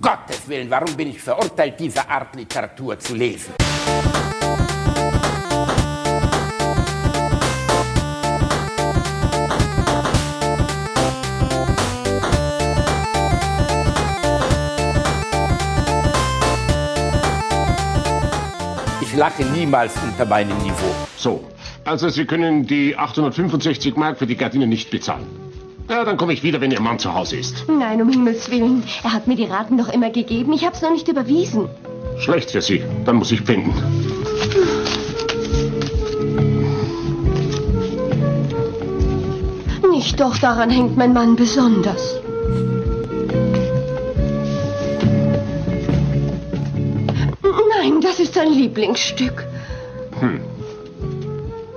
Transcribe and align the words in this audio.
Gottes 0.00 0.48
Willen, 0.48 0.70
warum 0.70 0.96
bin 0.96 1.10
ich 1.10 1.20
verurteilt, 1.20 1.74
diese 1.80 2.08
Art 2.08 2.36
Literatur 2.36 2.96
zu 3.00 3.16
lesen? 3.16 3.54
Ich 19.00 19.16
lache 19.16 19.44
niemals 19.46 19.94
unter 20.04 20.24
meinem 20.26 20.56
Niveau. 20.58 20.94
So, 21.16 21.44
also 21.84 22.08
Sie 22.08 22.24
können 22.24 22.64
die 22.64 22.96
865 22.96 23.96
Mark 23.96 24.18
für 24.18 24.28
die 24.28 24.36
Gardine 24.36 24.68
nicht 24.68 24.92
bezahlen. 24.92 25.47
Ja, 25.88 26.04
dann 26.04 26.18
komme 26.18 26.34
ich 26.34 26.42
wieder, 26.42 26.60
wenn 26.60 26.70
Ihr 26.70 26.80
Mann 26.80 26.98
zu 26.98 27.14
Hause 27.14 27.36
ist. 27.36 27.64
Nein, 27.66 28.02
um 28.02 28.10
Himmels 28.10 28.50
Willen. 28.50 28.82
Er 29.02 29.12
hat 29.14 29.26
mir 29.26 29.36
die 29.36 29.44
Raten 29.44 29.78
doch 29.78 29.88
immer 29.88 30.10
gegeben. 30.10 30.52
Ich 30.52 30.66
hab's 30.66 30.82
noch 30.82 30.90
nicht 30.90 31.08
überwiesen. 31.08 31.68
Schlecht 32.18 32.50
für 32.50 32.60
Sie. 32.60 32.82
Dann 33.06 33.16
muss 33.16 33.32
ich 33.32 33.40
pfänden. 33.40 33.72
Nicht 39.90 40.20
doch, 40.20 40.36
daran 40.38 40.68
hängt 40.68 40.96
mein 40.96 41.14
Mann 41.14 41.36
besonders. 41.36 42.20
Nein, 47.42 48.00
das 48.02 48.20
ist 48.20 48.34
sein 48.34 48.52
Lieblingsstück. 48.52 49.46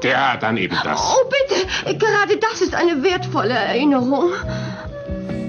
Ja, 0.04 0.36
dann 0.38 0.58
eben 0.58 0.76
das. 0.84 1.00
Oh, 1.00 1.30
bitte, 1.30 1.98
gerade 1.98 2.38
das 2.38 2.62
ist 2.62 2.73
eine 2.76 3.04
wertvolle 3.04 3.54
Erinnerung. 3.54 4.32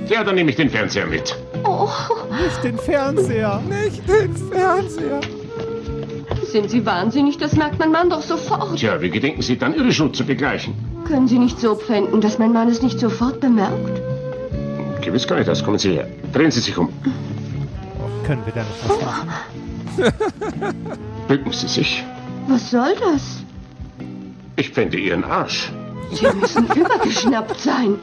Ja, 0.09 0.23
dann 0.25 0.35
nehme 0.35 0.51
ich 0.51 0.57
den 0.57 0.69
Fernseher 0.69 1.07
mit. 1.07 1.37
Oh, 1.65 1.89
Nicht 2.43 2.63
den 2.65 2.79
Fernseher. 2.79 3.63
Nicht 3.69 4.07
den 4.09 4.37
Fernseher. 4.51 5.21
sind 6.45 6.71
Sie 6.71 6.85
wahnsinnig? 6.85 7.39
Das 7.39 7.55
merkt 7.55 7.79
mein 7.79 7.93
Mann 7.93 8.11
doch 8.11 8.21
sofort. 8.23 8.77
Tja, 8.77 9.01
wie 9.01 9.11
gedenken 9.11 9.41
Sie 9.43 9.57
dann 9.57 9.75
Ihre 9.75 9.93
Schuld 9.93 10.15
zu 10.17 10.25
begleichen? 10.25 10.75
Können 11.07 11.29
Sie 11.29 11.39
nicht 11.39 11.59
so 11.61 11.75
pfänden, 11.75 12.21
dass 12.21 12.39
mein 12.39 12.53
Mann 12.53 12.69
es 12.69 12.83
nicht 12.83 12.99
sofort 13.01 13.41
bemerkt? 13.41 14.01
Gewiss 15.03 15.27
kann 15.27 15.39
ich 15.41 15.47
das. 15.47 15.65
Kommen 15.65 15.79
Sie 15.79 15.93
her. 15.93 16.07
Drehen 16.33 16.51
Sie 16.51 16.61
sich 16.61 16.77
um. 16.77 16.91
Können 18.27 18.43
wir 18.45 18.53
da 18.53 18.63
nicht 18.63 18.89
was 18.89 19.01
machen? 19.01 19.31
Bücken 21.29 21.53
Sie 21.53 21.69
sich. 21.69 22.05
Was 22.49 22.71
soll 22.71 22.95
das? 23.01 23.43
Ich 24.57 24.71
pfände 24.71 24.97
Ihren 24.99 25.25
Arsch. 25.25 25.71
Sie 26.13 26.27
müssen 26.39 26.67
übergeschnappt 26.67 27.59
sein. 27.61 27.97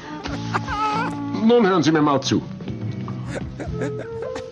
Nun 1.46 1.68
hören 1.68 1.84
Sie 1.84 1.92
mir 1.92 2.02
mal 2.02 2.22
zu. 2.22 2.42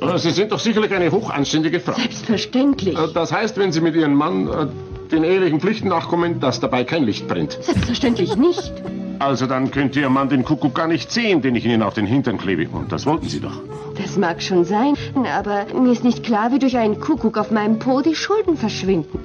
Äh, 0.02 0.17
Sie 0.17 0.31
sind 0.31 0.52
doch 0.52 0.59
sicherlich 0.59 0.94
eine 0.94 1.12
hochanständige 1.12 1.80
Frau. 1.80 1.94
Selbstverständlich. 1.94 2.98
Äh, 2.98 3.08
Das 3.14 3.31
heißt, 3.31 3.58
wenn 3.58 3.72
Sie 3.72 3.81
mit 3.81 3.95
Ihrem 3.95 4.14
Mann 4.14 4.48
äh, 4.48 4.67
den 5.12 5.23
ehelichen 5.23 5.59
Pflichten 5.59 5.88
nachkommen, 5.88 6.39
dass 6.39 6.59
dabei 6.59 6.84
kein 6.84 7.04
Licht 7.04 7.28
brennt. 7.28 7.58
Selbstverständlich 7.62 8.36
nicht. 8.36 8.72
Also 9.20 9.48
dann 9.48 9.72
könnte 9.72 10.00
Ihr 10.00 10.09
Mann 10.09 10.30
den 10.30 10.44
Kuckuck 10.45 10.76
gar 10.76 10.88
nicht 10.88 11.11
sehen, 11.11 11.42
den 11.42 11.56
ich 11.56 11.66
Ihnen 11.66 11.82
auf 11.82 11.95
den 11.95 12.06
Hintern 12.06 12.38
klebe. 12.38 12.67
Und 12.70 12.92
das 12.92 13.08
wollten 13.08 13.28
Sie 13.28 13.39
doch. 13.39 13.59
Das 14.00 14.16
mag 14.17 14.44
schon 14.44 14.64
sein, 14.64 14.94
aber 15.36 15.66
mir 15.73 15.92
ist 15.92 16.04
nicht 16.04 16.23
klar, 16.23 16.52
wie 16.52 16.59
durch 16.59 16.78
einen 16.78 17.00
Kuckuck 17.00 17.38
auf 17.39 17.50
meinem 17.50 17.80
Po 17.80 18.02
die 18.02 18.14
Schulden 18.14 18.56
verschwinden. 18.56 19.17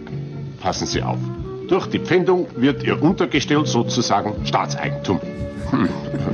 Passen 0.63 0.87
Sie 0.87 1.03
auf. 1.03 1.19
Durch 1.73 1.87
die 1.87 2.01
Pfändung 2.01 2.49
wird 2.55 2.83
Ihr 2.83 3.03
Untergestell 3.03 3.65
sozusagen 3.65 4.45
Staatseigentum. 4.45 5.19
Hm. 5.71 5.89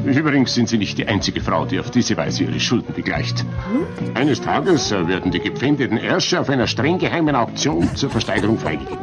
Übrigens 0.04 0.52
sind 0.52 0.68
Sie 0.68 0.78
nicht 0.78 0.98
die 0.98 1.06
einzige 1.06 1.40
Frau, 1.40 1.64
die 1.64 1.78
auf 1.78 1.92
diese 1.92 2.16
Weise 2.16 2.42
ihre 2.42 2.58
Schulden 2.58 2.92
begleicht. 2.92 3.44
Eines 4.14 4.40
Tages 4.40 4.90
äh, 4.90 5.06
werden 5.06 5.30
die 5.30 5.38
gepfändeten 5.38 5.96
Ärsche 5.96 6.40
auf 6.40 6.50
einer 6.50 6.66
streng 6.66 6.98
geheimen 6.98 7.36
Auktion 7.36 7.88
zur 7.94 8.10
Versteigerung 8.10 8.58
freigegeben. 8.58 8.98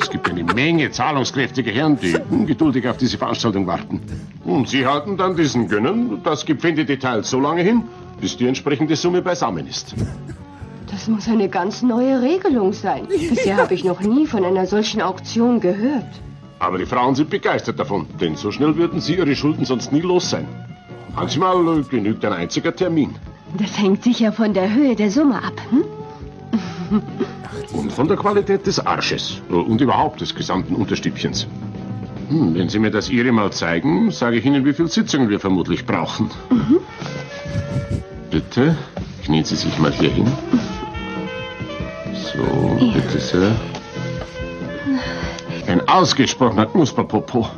Es 0.00 0.08
gibt 0.08 0.30
eine 0.30 0.44
Menge 0.44 0.92
zahlungskräftige 0.92 1.72
Herren, 1.72 1.98
die 1.98 2.16
ungeduldig 2.30 2.86
auf 2.86 2.98
diese 2.98 3.18
Veranstaltung 3.18 3.66
warten. 3.66 4.00
Und 4.44 4.68
sie 4.68 4.86
halten 4.86 5.16
dann 5.16 5.34
diesen 5.34 5.66
Gönnen 5.66 6.22
das 6.22 6.46
gepfändete 6.46 6.96
Teil 6.96 7.24
so 7.24 7.40
lange 7.40 7.62
hin, 7.62 7.82
bis 8.20 8.36
die 8.36 8.46
entsprechende 8.46 8.94
Summe 8.94 9.20
beisammen 9.20 9.66
ist. 9.66 9.96
Das 10.92 11.08
muss 11.08 11.26
eine 11.26 11.48
ganz 11.48 11.80
neue 11.82 12.20
Regelung 12.20 12.74
sein. 12.74 13.08
Bisher 13.08 13.56
habe 13.56 13.72
ich 13.72 13.82
noch 13.82 14.00
nie 14.00 14.26
von 14.26 14.44
einer 14.44 14.66
solchen 14.66 15.00
Auktion 15.00 15.58
gehört. 15.58 16.12
Aber 16.58 16.78
die 16.78 16.86
Frauen 16.86 17.14
sind 17.14 17.30
begeistert 17.30 17.80
davon, 17.80 18.06
denn 18.20 18.36
so 18.36 18.52
schnell 18.52 18.76
würden 18.76 19.00
sie 19.00 19.16
ihre 19.16 19.34
Schulden 19.34 19.64
sonst 19.64 19.90
nie 19.90 20.02
los 20.02 20.28
sein. 20.28 20.46
Manchmal 21.16 21.80
äh, 21.80 21.82
genügt 21.82 22.24
ein 22.26 22.34
einziger 22.34 22.76
Termin. 22.76 23.14
Das 23.58 23.78
hängt 23.78 24.04
sicher 24.04 24.32
von 24.32 24.52
der 24.52 24.72
Höhe 24.72 24.94
der 24.94 25.10
Summe 25.10 25.42
ab. 25.42 25.60
Hm? 25.70 27.02
Und 27.72 27.92
von 27.92 28.06
der 28.06 28.18
Qualität 28.18 28.66
des 28.66 28.78
Arsches 28.78 29.40
äh, 29.50 29.54
und 29.54 29.80
überhaupt 29.80 30.20
des 30.20 30.34
gesamten 30.34 30.74
Unterstübchens. 30.74 31.46
Hm, 32.28 32.54
wenn 32.54 32.68
Sie 32.68 32.78
mir 32.78 32.90
das 32.90 33.08
Ihre 33.08 33.32
mal 33.32 33.50
zeigen, 33.50 34.10
sage 34.10 34.36
ich 34.36 34.44
Ihnen, 34.44 34.64
wie 34.66 34.74
viele 34.74 34.88
Sitzungen 34.88 35.30
wir 35.30 35.40
vermutlich 35.40 35.86
brauchen. 35.86 36.30
Bitte, 38.30 38.76
knien 39.24 39.44
Sie 39.44 39.56
sich 39.56 39.78
mal 39.78 39.92
hier 39.92 40.10
hin. 40.10 40.30
So, 42.22 42.92
bitte 42.92 43.18
sehr. 43.18 43.54
Ein 45.66 45.86
ausgesprochener 45.88 46.66
Knusperpopo. 46.66 47.48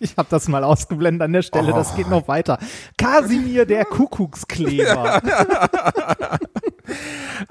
Ich 0.00 0.16
habe 0.16 0.28
das 0.30 0.48
mal 0.48 0.64
ausgeblendet 0.64 1.20
an 1.20 1.32
der 1.34 1.42
Stelle, 1.42 1.72
das 1.72 1.94
geht 1.94 2.08
noch 2.08 2.26
weiter. 2.26 2.58
Kasimir, 2.96 3.66
der 3.66 3.84
Kuckuckskleber. 3.84 5.20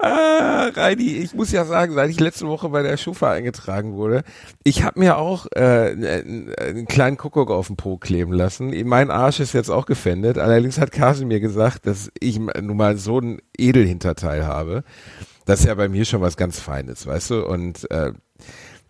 Ah, 0.00 0.70
Reini, 0.74 1.16
ich 1.16 1.34
muss 1.34 1.52
ja 1.52 1.64
sagen, 1.64 1.94
seit 1.94 2.10
ich 2.10 2.20
letzte 2.20 2.46
Woche 2.46 2.68
bei 2.68 2.82
der 2.82 2.96
Schufa 2.96 3.30
eingetragen 3.32 3.94
wurde, 3.94 4.22
ich 4.64 4.82
habe 4.82 4.98
mir 4.98 5.16
auch 5.16 5.46
äh, 5.54 5.90
einen, 5.90 6.52
einen 6.54 6.86
kleinen 6.86 7.16
Kuckuck 7.16 7.50
auf 7.50 7.68
den 7.68 7.76
Po 7.76 7.96
kleben 7.96 8.32
lassen. 8.32 8.72
Mein 8.86 9.10
Arsch 9.10 9.40
ist 9.40 9.54
jetzt 9.54 9.70
auch 9.70 9.86
gefändet. 9.86 10.38
Allerdings 10.38 10.78
hat 10.78 10.92
Kasimir 10.92 11.40
gesagt, 11.40 11.86
dass 11.86 12.10
ich 12.20 12.38
nun 12.38 12.76
mal 12.76 12.96
so 12.96 13.20
ein 13.20 13.40
Edelhinterteil 13.56 14.46
habe. 14.46 14.84
Das 15.48 15.60
ist 15.60 15.66
ja 15.66 15.74
bei 15.74 15.88
mir 15.88 16.04
schon 16.04 16.20
was 16.20 16.36
ganz 16.36 16.60
Feines, 16.60 17.06
weißt 17.06 17.30
du? 17.30 17.46
Und 17.46 17.90
äh, 17.90 18.12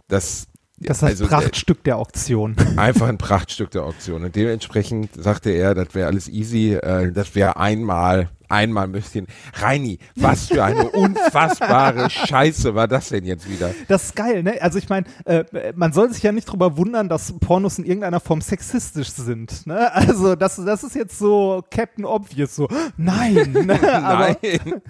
das 0.09 0.49
Das 0.77 0.97
ist 0.97 1.03
das 1.03 1.03
also, 1.05 1.25
äh, 1.27 1.29
Prachtstück 1.29 1.85
der 1.85 1.99
Auktion. 1.99 2.57
Einfach 2.77 3.07
ein 3.07 3.17
Prachtstück 3.17 3.71
der 3.71 3.85
Auktion. 3.85 4.25
Und 4.25 4.35
dementsprechend 4.35 5.11
sagte 5.15 5.51
er, 5.51 5.77
das 5.77 5.95
wäre 5.95 6.09
alles 6.09 6.27
easy, 6.29 6.73
äh, 6.73 7.13
das 7.13 7.37
wäre 7.37 7.59
einmal, 7.59 8.31
einmal 8.49 8.89
möchte 8.89 9.19
ihn. 9.19 9.27
Reini, 9.55 9.99
was 10.17 10.49
für 10.49 10.65
eine 10.65 10.89
unfassbare 10.91 12.11
Scheiße 12.11 12.75
war 12.75 12.89
das 12.89 13.09
denn 13.11 13.25
jetzt 13.25 13.49
wieder? 13.49 13.75
Das 13.89 14.05
ist 14.05 14.17
geil, 14.17 14.43
ne? 14.43 14.61
Also 14.61 14.79
ich 14.79 14.89
meine, 14.89 15.07
äh, 15.25 15.45
man 15.75 15.93
soll 15.93 16.13
sich 16.13 16.23
ja 16.23 16.33
nicht 16.33 16.47
drüber 16.47 16.77
wundern, 16.77 17.09
dass 17.09 17.33
Pornos 17.39 17.79
in 17.79 17.85
irgendeiner 17.85 18.21
Form 18.21 18.41
sexistisch 18.41 19.11
sind. 19.11 19.67
Ne? 19.67 19.93
Also 19.93 20.35
das, 20.35 20.57
das 20.57 20.83
ist 20.85 20.95
jetzt 20.95 21.19
so 21.19 21.63
Captain 21.71 22.05
Obvious, 22.05 22.55
so 22.57 22.69
nein. 22.97 23.53
Ne? 23.69 23.79
Aber, 24.05 24.37
Nein. 24.43 24.83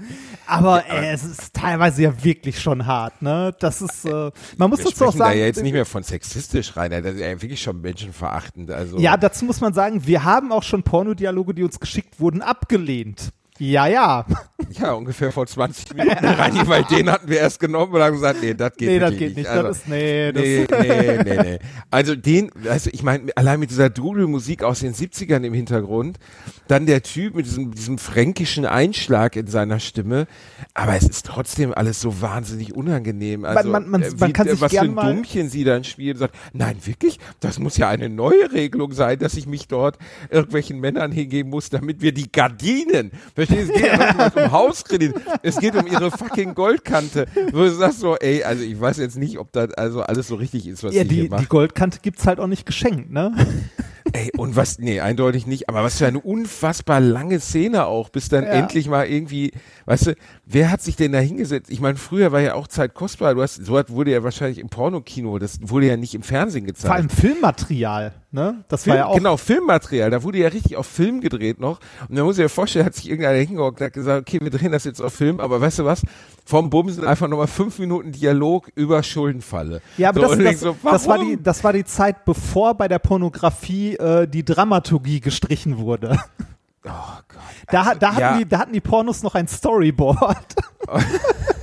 aber 0.47 0.87
äh, 0.91 1.13
es 1.13 1.25
ist 1.25 1.55
teilweise 1.55 2.03
ja 2.03 2.25
wirklich 2.25 2.61
schon 2.61 2.87
hart. 2.87 3.23
Ne? 3.23 3.55
Das 3.59 3.83
ist, 3.83 4.05
äh, 4.05 4.31
man 4.57 4.71
muss 4.71 4.79
Wir 4.81 4.87
dazu 4.87 5.05
auch 5.05 5.09
sprechen 5.13 5.19
da 5.19 5.25
sagen. 5.27 5.39
ja 5.39 5.47
jetzt 5.47 5.63
nicht 5.63 5.73
mehr 5.73 5.87
von 5.87 6.03
sexistisch 6.03 6.77
rein, 6.77 6.91
das 6.91 7.15
ist 7.15 7.21
ja 7.21 7.41
wirklich 7.43 7.61
schon 7.63 7.81
menschenverachtend. 7.81 8.71
Also 8.71 8.99
Ja, 8.99 9.17
dazu 9.17 9.45
muss 9.45 9.61
man 9.61 9.73
sagen, 9.75 10.07
wir 10.07 10.25
haben 10.25 10.53
auch 10.53 10.63
schon 10.63 10.83
Pornodialoge, 10.83 11.55
die 11.55 11.63
uns 11.65 11.81
geschickt 11.81 12.21
wurden, 12.21 12.43
abgelehnt. 12.43 13.31
Ja, 13.59 13.87
ja. 13.87 14.25
Ja, 14.71 14.93
ungefähr 14.93 15.33
vor 15.33 15.47
20 15.47 15.95
Minuten, 15.95 16.25
Reini, 16.25 16.61
weil 16.67 16.85
den 16.85 17.11
hatten 17.11 17.29
wir 17.29 17.39
erst 17.39 17.59
genommen 17.61 17.93
und 17.93 18.03
haben 18.03 18.15
gesagt, 18.15 18.39
nee, 18.43 18.55
das 18.55 18.73
geht 18.77 18.89
Nee, 18.89 18.99
das 18.99 19.17
geht 19.17 19.37
nicht. 19.37 19.49
Also, 19.49 19.63
Das 19.69 19.77
ist, 19.79 19.89
nee, 19.89 20.33
das 20.33 20.43
nee, 20.43 20.67
nee, 20.71 21.19
nee, 21.25 21.43
nee. 21.43 21.59
Also 21.91 22.15
den, 22.15 22.51
also 22.69 22.91
ich 22.93 23.03
meine, 23.03 23.31
allein 23.37 23.61
mit 23.61 23.71
dieser 23.71 23.89
Dudelmusik 23.89 24.63
aus 24.63 24.81
den 24.81 24.95
70ern 24.95 25.43
im 25.45 25.55
Hintergrund, 25.55 26.19
dann 26.67 26.87
der 26.87 27.03
Typ 27.03 27.35
mit 27.35 27.47
diesem, 27.47 27.73
diesem 27.75 27.99
fränkischen 27.99 28.67
Einschlag 28.67 29.37
in 29.37 29.47
seiner 29.47 29.81
Stimme, 29.81 30.27
aber 30.75 30.97
es 30.97 31.05
ist 31.09 31.25
trotzdem 31.27 31.73
alles 31.73 32.00
so 32.00 32.21
wahnsinnig 32.21 32.75
unangenehm. 32.75 33.44
Also, 33.44 33.71
man- 33.71 33.88
man- 33.88 34.03
äh, 34.03 34.11
man 34.19 34.32
kann 34.32 34.49
sich 34.49 34.61
was 34.61 34.71
für 34.71 34.77
gern 34.77 34.88
ein 34.88 34.94
mal- 34.94 35.15
Dummchen 35.15 35.49
sie 35.49 35.65
dann 35.65 35.85
spielt 35.85 36.17
und 36.17 36.21
sagt, 36.21 36.35
nein, 36.53 36.77
wirklich? 36.85 37.19
Das 37.41 37.59
muss 37.59 37.77
ja 37.79 37.88
eine 37.88 38.09
neue 38.09 38.53
Regelung 38.53 38.93
sein, 38.93 39.19
dass 39.19 39.35
ich 39.35 39.47
mich 39.47 39.67
dort 39.69 39.99
irgendwelchen 40.31 40.79
Männern 40.81 41.11
hingeben 41.12 41.50
muss, 41.50 41.71
damit 41.71 42.03
wir 42.03 42.12
die 42.12 42.31
Gardinen, 42.31 43.12
verstehst 43.49 43.71
es 43.71 43.83
geht 43.83 43.87
ja 43.87 44.25
nicht 44.25 44.37
um 44.37 44.53
Hauskredit, 44.53 45.15
es 45.43 45.56
geht 45.59 45.75
um 45.75 45.87
ihre 45.87 46.11
fucking 46.11 46.55
Goldkante, 46.55 47.27
wo 47.53 47.59
du 47.59 47.71
sagst 47.71 48.00
so, 48.00 48.17
ey, 48.17 48.43
also 48.45 48.62
ich 48.62 48.81
weiß 48.81 48.99
jetzt 48.99 49.17
nicht, 49.17 49.39
ob 49.39 49.53
das 49.53 49.73
also 49.75 50.03
alles 50.03 50.29
so 50.29 50.37
richtig 50.37 50.67
ist, 50.67 50.85
was 50.85 50.95
ja, 50.95 51.03
sie 51.03 51.09
die, 51.09 51.15
hier 51.15 51.25
die 51.25 51.31
macht. 51.31 51.49
Goldkante 51.49 51.99
gibt's 52.03 52.27
halt 52.27 52.41
auch 52.41 52.47
nicht 52.47 52.67
geschenkt, 52.67 53.11
ne? 53.11 53.33
Ey, 54.12 54.31
und 54.39 54.56
was, 54.56 54.79
nee, 54.79 55.00
eindeutig 55.00 55.47
nicht, 55.47 55.69
aber 55.69 55.85
was 55.85 55.99
für 55.99 56.06
eine 56.06 56.19
unfassbar 56.21 56.99
lange 56.99 57.41
Szene 57.41 57.85
auch, 57.85 58.09
bis 58.09 58.31
dann 58.31 58.45
Ja. 58.45 58.50
endlich 58.53 58.89
mal 58.89 59.06
irgendwie, 59.06 59.53
weißt 59.85 60.06
du, 60.06 60.15
wer 60.47 60.71
hat 60.71 60.81
sich 60.81 60.97
denn 60.97 61.12
da 61.12 61.19
hingesetzt? 61.19 61.71
Ich 61.71 61.81
meine, 61.81 61.97
früher 61.99 62.33
war 62.33 62.41
ja 62.41 62.55
auch 62.55 62.69
Zeit 62.69 62.94
kostbar, 62.94 63.35
du 63.35 63.43
hast, 63.43 63.56
so 63.56 63.77
hat, 63.77 63.91
wurde 63.91 64.12
ja 64.12 64.25
wahrscheinlich 64.25 64.59
im 64.61 64.71
Pornokino, 64.71 65.39
das 65.39 65.59
wurde 65.61 65.89
ja 65.89 65.97
nicht 65.99 66.15
im 66.15 66.23
Fernsehen 66.23 66.65
gezeigt. 66.65 66.87
Vor 66.87 66.94
allem 66.94 67.11
Filmmaterial. 67.11 68.12
Ne? 68.31 68.65
Das 68.69 68.85
Film, 68.85 68.95
war 68.95 68.99
ja 68.99 69.07
auch. 69.07 69.15
Genau, 69.15 69.37
Filmmaterial. 69.37 70.11
Da 70.11 70.23
wurde 70.23 70.39
ja 70.39 70.49
richtig 70.49 70.77
auf 70.77 70.87
Film 70.87 71.21
gedreht 71.21 71.61
noch. 71.61 71.81
Und 72.09 72.17
da 72.17 72.25
muss 72.25 72.39
ich 72.39 72.43
mir 72.43 72.49
vorstellen, 72.49 72.87
hat 72.87 72.95
sich 72.95 73.09
irgendeiner 73.09 73.39
hingehockt 73.39 73.81
und 73.81 73.87
hat 73.87 73.93
gesagt, 73.93 74.21
okay, 74.21 74.39
wir 74.43 74.51
drehen 74.51 74.73
das 74.73 74.85
jetzt 74.85 75.01
auf 75.01 75.13
Film, 75.13 75.41
aber 75.41 75.61
weißt 75.61 75.81
du 75.81 75.85
was? 75.85 76.03
Vom 76.45 76.71
Bumm 76.71 76.91
sind 76.91 77.07
einfach 77.07 77.29
nochmal 77.29 77.47
fünf 77.47 77.79
Minuten 77.79 78.13
Dialog 78.13 78.71
über 78.75 79.03
Schuldenfalle. 79.03 79.81
Ja, 79.97 80.11
aber 80.11 80.29
so, 80.29 80.35
das, 80.35 80.45
das, 80.45 80.61
so, 80.61 80.77
das, 80.83 81.09
war 81.09 81.19
die, 81.19 81.43
das 81.43 81.63
war 81.65 81.73
die 81.73 81.85
Zeit, 81.85 82.25
bevor 82.25 82.75
bei 82.75 82.89
der 82.89 82.99
Pornografie 82.99 83.97
äh, 83.97 84.27
die 84.27 84.45
Dramaturgie 84.45 85.21
gestrichen 85.21 85.79
wurde. 85.79 86.19
Oh 86.85 86.91
Gott. 87.29 87.39
Da, 87.71 87.83
Also, 87.83 87.99
da, 87.99 88.09
hatten 88.13 88.21
ja. 88.21 88.39
die, 88.39 88.49
da 88.49 88.59
hatten 88.61 88.73
die 88.73 88.81
Pornos 88.81 89.23
noch 89.23 89.35
ein 89.35 89.47
Storyboard. 89.47 90.55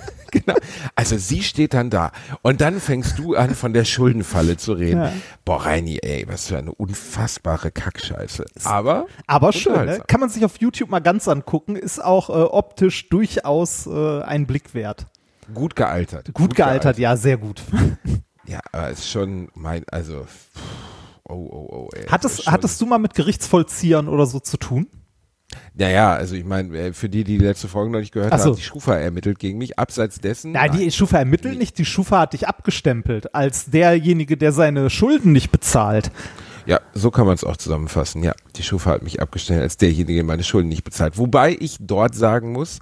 Genau. 0.56 0.60
Also 0.96 1.18
sie 1.18 1.42
steht 1.44 1.74
dann 1.74 1.90
da 1.90 2.12
und 2.42 2.62
dann 2.62 2.80
fängst 2.80 3.18
du 3.18 3.36
an, 3.36 3.56
von 3.56 3.74
der 3.74 3.84
Schuldenfalle 3.84 4.58
zu 4.58 4.74
reden. 4.74 5.02
Ja. 5.02 5.12
Boah, 5.44 5.66
Reini, 5.66 5.98
ey, 6.02 6.26
was 6.28 6.48
für 6.48 6.58
eine 6.58 6.72
unfassbare 6.74 7.72
Kackscheiße. 7.72 8.46
Aber, 8.64 9.08
Aber 9.28 9.52
schön, 9.54 9.86
ne? 9.86 10.02
Kann 10.08 10.20
man 10.20 10.30
sich 10.30 10.46
auf 10.46 10.60
YouTube 10.60 10.90
mal 10.90 11.00
ganz 11.00 11.28
angucken, 11.28 11.76
ist 11.76 12.04
auch 12.04 12.30
äh, 12.30 12.34
optisch 12.34 13.10
durchaus 13.10 13.88
äh, 13.88 14.22
ein 14.22 14.46
Blick 14.46 14.74
wert. 14.74 15.08
gut 15.54 15.76
gealtert. 15.76 16.34
Gut, 16.34 16.56
gealtert, 16.56 16.98
ja, 17.00 17.18
sehr 17.18 17.38
gut. 17.38 17.62
Ja, 18.48 18.60
aber 18.72 18.92
ist 18.92 19.10
schon 19.10 19.50
mein, 19.56 19.86
also, 19.90 20.22
pff, 20.26 20.62
oh, 21.24 21.34
oh, 21.34 21.68
oh, 21.72 21.90
ey. 21.96 22.06
Hattest, 22.10 22.46
hattest 22.46 22.80
du 22.80 22.86
mal 22.86 23.00
mit 23.00 23.16
Gerichtsvollziehern 23.16 24.08
oder 24.08 24.28
so 24.28 24.40
zu 24.40 24.58
tun? 24.58 24.86
Ja, 25.78 25.90
ja, 25.90 26.14
also 26.14 26.36
ich 26.36 26.46
meine, 26.46 26.78
äh, 26.78 26.94
für 26.94 27.10
die, 27.10 27.24
die 27.24 27.38
die 27.38 27.44
letzte 27.44 27.68
Folge 27.68 27.92
noch 27.92 28.00
nicht 28.00 28.14
gehört 28.14 28.38
so. 28.40 28.46
haben, 28.46 28.56
die 28.56 28.62
Schufa 28.62 28.96
ermittelt 28.96 29.40
gegen 29.40 29.58
mich. 29.58 29.78
Abseits 29.78 30.20
dessen. 30.20 30.54
Nein, 30.54 30.72
die 30.72 30.92
Schufa 30.92 31.18
ermittelt 31.18 31.58
nicht, 31.58 31.78
die 31.78 31.86
Schufa 31.86 32.22
hat 32.22 32.34
dich 32.34 32.48
abgestempelt 32.48 33.36
als 33.36 33.66
derjenige, 33.66 34.38
der 34.38 34.52
seine 34.52 34.90
Schulden 34.90 35.32
nicht 35.32 35.52
bezahlt. 35.52 36.12
Ja, 36.66 36.80
so 36.94 37.12
kann 37.12 37.28
man 37.28 37.36
es 37.36 37.44
auch 37.44 37.58
zusammenfassen. 37.58 38.24
Ja, 38.24 38.34
die 38.56 38.64
Schufa 38.64 38.92
hat 38.92 39.04
mich 39.04 39.22
abgestellt 39.22 39.62
als 39.62 39.78
derjenige, 39.78 40.16
der 40.16 40.24
meine 40.24 40.44
Schulden 40.44 40.70
nicht 40.70 40.84
bezahlt. 40.84 41.18
Wobei 41.18 41.56
ich 41.60 41.78
dort 41.80 42.16
sagen 42.16 42.52
muss, 42.52 42.80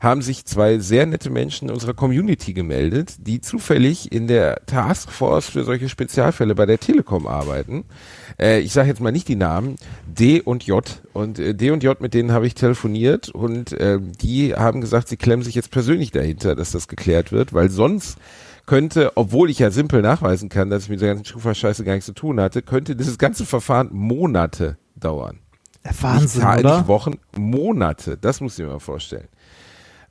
haben 0.00 0.22
sich 0.22 0.44
zwei 0.44 0.78
sehr 0.78 1.06
nette 1.06 1.30
Menschen 1.30 1.70
unserer 1.70 1.94
Community 1.94 2.52
gemeldet, 2.52 3.14
die 3.18 3.40
zufällig 3.40 4.12
in 4.12 4.26
der 4.26 4.64
Taskforce 4.66 5.48
für 5.48 5.64
solche 5.64 5.88
Spezialfälle 5.88 6.54
bei 6.54 6.66
der 6.66 6.78
Telekom 6.78 7.26
arbeiten. 7.26 7.84
Äh, 8.38 8.60
ich 8.60 8.72
sage 8.72 8.88
jetzt 8.88 9.00
mal 9.00 9.12
nicht 9.12 9.28
die 9.28 9.36
Namen, 9.36 9.76
D 10.06 10.40
und 10.40 10.64
J. 10.64 10.84
Und 11.12 11.38
äh, 11.38 11.54
D 11.54 11.70
und 11.70 11.82
J, 11.82 12.00
mit 12.00 12.14
denen 12.14 12.32
habe 12.32 12.46
ich 12.46 12.54
telefoniert 12.54 13.28
und 13.28 13.72
äh, 13.72 13.98
die 14.00 14.54
haben 14.54 14.80
gesagt, 14.80 15.08
sie 15.08 15.16
klemmen 15.16 15.44
sich 15.44 15.54
jetzt 15.54 15.70
persönlich 15.70 16.10
dahinter, 16.10 16.54
dass 16.54 16.72
das 16.72 16.88
geklärt 16.88 17.32
wird, 17.32 17.52
weil 17.52 17.70
sonst 17.70 18.18
könnte, 18.66 19.12
obwohl 19.16 19.48
ich 19.50 19.58
ja 19.58 19.70
simpel 19.70 20.02
nachweisen 20.02 20.48
kann, 20.48 20.70
dass 20.70 20.84
ich 20.84 20.88
mit 20.88 21.00
der 21.00 21.08
ganzen 21.08 21.24
Schufa-Scheiße 21.24 21.84
gar 21.84 21.94
nichts 21.94 22.06
zu 22.06 22.12
tun 22.12 22.40
hatte, 22.40 22.62
könnte 22.62 22.96
dieses 22.96 23.18
ganze 23.18 23.46
Verfahren 23.46 23.88
Monate 23.92 24.76
dauern. 24.96 25.38
Wahnsinn, 26.00 26.44
nicht, 26.44 26.58
oder? 26.58 26.78
nicht 26.78 26.88
Wochen, 26.88 27.14
Monate. 27.36 28.16
Das 28.16 28.40
muss 28.40 28.58
ich 28.58 28.64
mir 28.64 28.72
mal 28.72 28.80
vorstellen. 28.80 29.28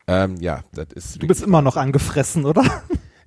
Ähm, 0.08 0.38
ja, 0.40 0.62
das 0.72 0.88
ist. 0.94 1.22
Du 1.22 1.28
bist 1.28 1.44
immer 1.44 1.62
noch 1.62 1.78
angefressen, 1.78 2.46
oder? 2.46 2.64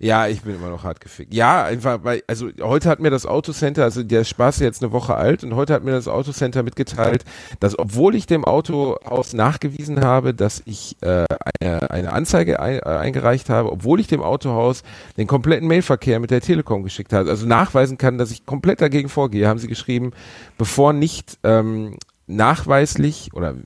Ja, 0.01 0.29
ich 0.29 0.43
bin 0.43 0.55
immer 0.55 0.69
noch 0.69 0.85
hart 0.85 1.01
gefickt. 1.01 1.35
Ja, 1.35 1.65
einfach, 1.65 2.05
weil, 2.05 2.23
also 2.29 2.51
heute 2.61 2.89
hat 2.89 3.01
mir 3.01 3.11
das 3.11 3.27
Autocenter, 3.27 3.83
also 3.83 4.05
der 4.05 4.23
Spaß 4.23 4.57
ist 4.57 4.63
jetzt 4.63 4.83
eine 4.83 4.93
Woche 4.93 5.17
alt 5.17 5.43
und 5.43 5.57
heute 5.57 5.75
hat 5.75 5.83
mir 5.83 5.91
das 5.91 6.07
Autocenter 6.07 6.63
mitgeteilt, 6.63 7.25
dass 7.59 7.77
obwohl 7.77 8.15
ich 8.15 8.27
dem 8.27 8.45
Autohaus 8.45 9.33
nachgewiesen 9.33 10.01
habe, 10.01 10.35
dass 10.35 10.63
ich 10.67 10.97
äh, 11.01 11.25
eine, 11.61 11.91
eine 11.91 12.13
Anzeige 12.13 12.61
ein, 12.61 12.79
äh, 12.79 12.83
eingereicht 12.83 13.51
habe, 13.51 13.73
obwohl 13.73 13.99
ich 13.99 14.07
dem 14.07 14.23
Autohaus 14.23 14.85
den 15.17 15.27
kompletten 15.27 15.67
Mailverkehr 15.67 16.21
mit 16.21 16.31
der 16.31 16.43
Telekom 16.43 16.85
geschickt 16.85 17.13
habe, 17.13 17.29
also 17.29 17.45
nachweisen 17.45 17.99
kann, 17.99 18.19
dass 18.19 18.31
ich 18.31 18.47
komplett 18.47 18.81
dagegen 18.81 19.09
vorgehe, 19.09 19.49
haben 19.49 19.59
sie 19.59 19.67
geschrieben, 19.67 20.13
bevor 20.59 20.93
nicht 20.93 21.39
ähm, 21.43 21.97
nachweislich 22.29 23.31
oder 23.33 23.57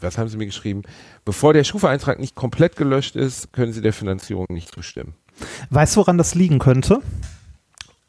was 0.00 0.16
haben 0.16 0.28
sie 0.28 0.36
mir 0.36 0.46
geschrieben, 0.46 0.82
bevor 1.24 1.52
der 1.52 1.64
Schufa-Eintrag 1.64 2.20
nicht 2.20 2.36
komplett 2.36 2.76
gelöscht 2.76 3.16
ist, 3.16 3.52
können 3.52 3.72
sie 3.72 3.82
der 3.82 3.92
Finanzierung 3.92 4.46
nicht 4.48 4.72
zustimmen. 4.72 5.14
Weißt 5.70 5.96
du, 5.96 6.00
woran 6.00 6.18
das 6.18 6.34
liegen 6.34 6.58
könnte? 6.58 7.00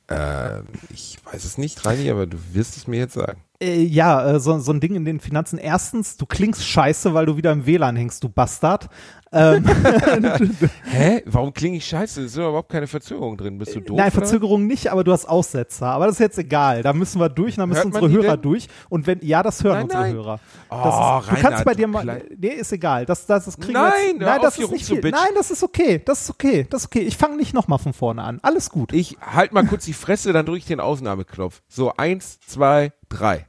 Ähm, 0.09 0.65
ich 0.89 1.17
weiß 1.23 1.45
es 1.45 1.57
nicht, 1.57 1.85
Reini, 1.85 2.09
aber 2.11 2.27
du 2.27 2.37
wirst 2.51 2.75
es 2.75 2.87
mir 2.87 2.99
jetzt 2.99 3.13
sagen. 3.13 3.41
Äh, 3.61 3.81
ja, 3.83 4.31
äh, 4.31 4.39
so, 4.39 4.59
so 4.59 4.73
ein 4.73 4.79
Ding 4.79 4.95
in 4.95 5.05
den 5.05 5.19
Finanzen. 5.19 5.57
Erstens, 5.57 6.17
du 6.17 6.25
klingst 6.25 6.65
scheiße, 6.65 7.13
weil 7.13 7.25
du 7.25 7.37
wieder 7.37 7.51
im 7.51 7.65
WLAN 7.65 7.95
hängst, 7.95 8.23
du 8.23 8.29
Bastard. 8.29 8.89
Ähm, 9.33 9.63
Hä? 10.83 11.23
Warum 11.25 11.53
klinge 11.53 11.77
ich 11.77 11.85
scheiße? 11.85 12.23
Ist 12.23 12.35
doch 12.35 12.49
überhaupt 12.49 12.69
keine 12.69 12.87
Verzögerung 12.87 13.37
drin. 13.37 13.57
Bist 13.57 13.73
du 13.73 13.79
doof? 13.79 13.95
Nein, 13.95 14.07
oder? 14.07 14.11
Verzögerung 14.11 14.67
nicht, 14.67 14.91
aber 14.91 15.05
du 15.05 15.13
hast 15.13 15.25
Aussetzer. 15.25 15.85
Aber 15.87 16.07
das 16.07 16.15
ist 16.15 16.19
jetzt 16.19 16.37
egal. 16.37 16.83
Da 16.83 16.91
müssen 16.91 17.21
wir 17.21 17.29
durch, 17.29 17.55
da 17.55 17.65
müssen 17.65 17.87
unsere 17.87 18.09
Hörer 18.09 18.31
denn? 18.35 18.41
durch. 18.41 18.67
Und 18.89 19.07
wenn, 19.07 19.19
ja, 19.21 19.41
das 19.41 19.63
hören 19.63 19.75
Nein, 19.75 19.83
unsere 19.83 20.01
nein. 20.01 20.13
Hörer. 20.13 20.39
Oh, 20.69 20.75
ist, 20.75 20.83
du 20.83 20.89
Reinhard, 20.89 21.41
kannst 21.41 21.63
bei 21.65 21.71
du 21.71 21.77
dir 21.77 21.87
mal, 21.87 22.23
nee, 22.37 22.47
ist 22.49 22.73
egal. 22.73 23.05
Das, 23.05 23.25
das, 23.25 23.45
das 23.45 23.57
kriegen 23.57 23.73
wir 23.73 23.89
Nein, 23.89 23.93
jetzt, 24.09 24.19
nein, 24.19 24.41
das 24.41 24.59
ist 24.59 24.71
nicht 24.71 24.85
viel. 24.85 25.01
bitchen. 25.01 25.21
Nein, 25.23 25.31
das 25.35 25.49
ist 25.49 25.63
okay. 25.63 26.01
Das 26.03 26.21
ist 26.21 26.29
okay. 26.29 26.67
Das 26.69 26.81
ist 26.81 26.87
okay. 26.87 27.01
Ich 27.01 27.15
fange 27.15 27.37
nicht 27.37 27.53
nochmal 27.53 27.79
von 27.79 27.93
vorne 27.93 28.23
an. 28.23 28.39
Alles 28.41 28.69
gut. 28.69 28.91
Ich 28.91 29.17
halt 29.21 29.53
mal 29.53 29.65
kurz 29.65 29.85
die 29.85 29.93
Fresse, 29.93 30.33
dann 30.33 30.45
drücke 30.45 30.57
ich 30.57 30.65
den 30.65 30.81
Ausnahmeknopf. 30.81 31.61
So, 31.69 31.93
eins, 31.95 32.41
zwei, 32.41 32.91
drei. 33.07 33.47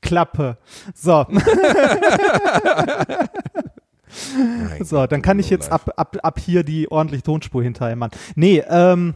Klappe. 0.00 0.56
So. 0.94 1.26
So, 4.82 5.06
dann 5.06 5.22
kann 5.22 5.38
ich 5.38 5.50
jetzt 5.50 5.70
ab, 5.70 5.92
ab, 5.96 6.16
ab 6.22 6.38
hier 6.38 6.64
die 6.64 6.90
ordentlich 6.90 7.22
Tonspur 7.22 7.62
hinterhämmern. 7.62 8.10
Nee, 8.34 8.62
ähm, 8.68 9.14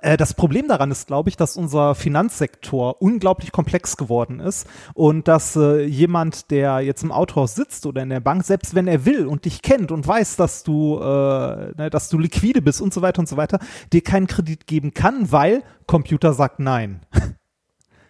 äh, 0.00 0.16
das 0.16 0.34
Problem 0.34 0.68
daran 0.68 0.90
ist, 0.90 1.06
glaube 1.06 1.28
ich, 1.28 1.36
dass 1.36 1.56
unser 1.56 1.94
Finanzsektor 1.94 3.00
unglaublich 3.00 3.52
komplex 3.52 3.96
geworden 3.96 4.40
ist 4.40 4.66
und 4.94 5.28
dass 5.28 5.56
äh, 5.56 5.84
jemand, 5.84 6.50
der 6.50 6.80
jetzt 6.80 7.02
im 7.02 7.12
Autohaus 7.12 7.54
sitzt 7.54 7.86
oder 7.86 8.02
in 8.02 8.10
der 8.10 8.20
Bank, 8.20 8.44
selbst 8.44 8.74
wenn 8.74 8.88
er 8.88 9.04
will 9.04 9.26
und 9.26 9.44
dich 9.44 9.62
kennt 9.62 9.92
und 9.92 10.06
weiß, 10.06 10.36
dass 10.36 10.64
du, 10.64 10.98
äh, 10.98 11.72
ne, 11.76 11.90
dass 11.90 12.08
du 12.08 12.18
liquide 12.18 12.62
bist 12.62 12.80
und 12.80 12.92
so 12.92 13.02
weiter 13.02 13.20
und 13.20 13.28
so 13.28 13.36
weiter, 13.36 13.58
dir 13.92 14.02
keinen 14.02 14.26
Kredit 14.26 14.66
geben 14.66 14.94
kann, 14.94 15.30
weil 15.32 15.62
Computer 15.86 16.32
sagt 16.32 16.60
nein. 16.60 17.00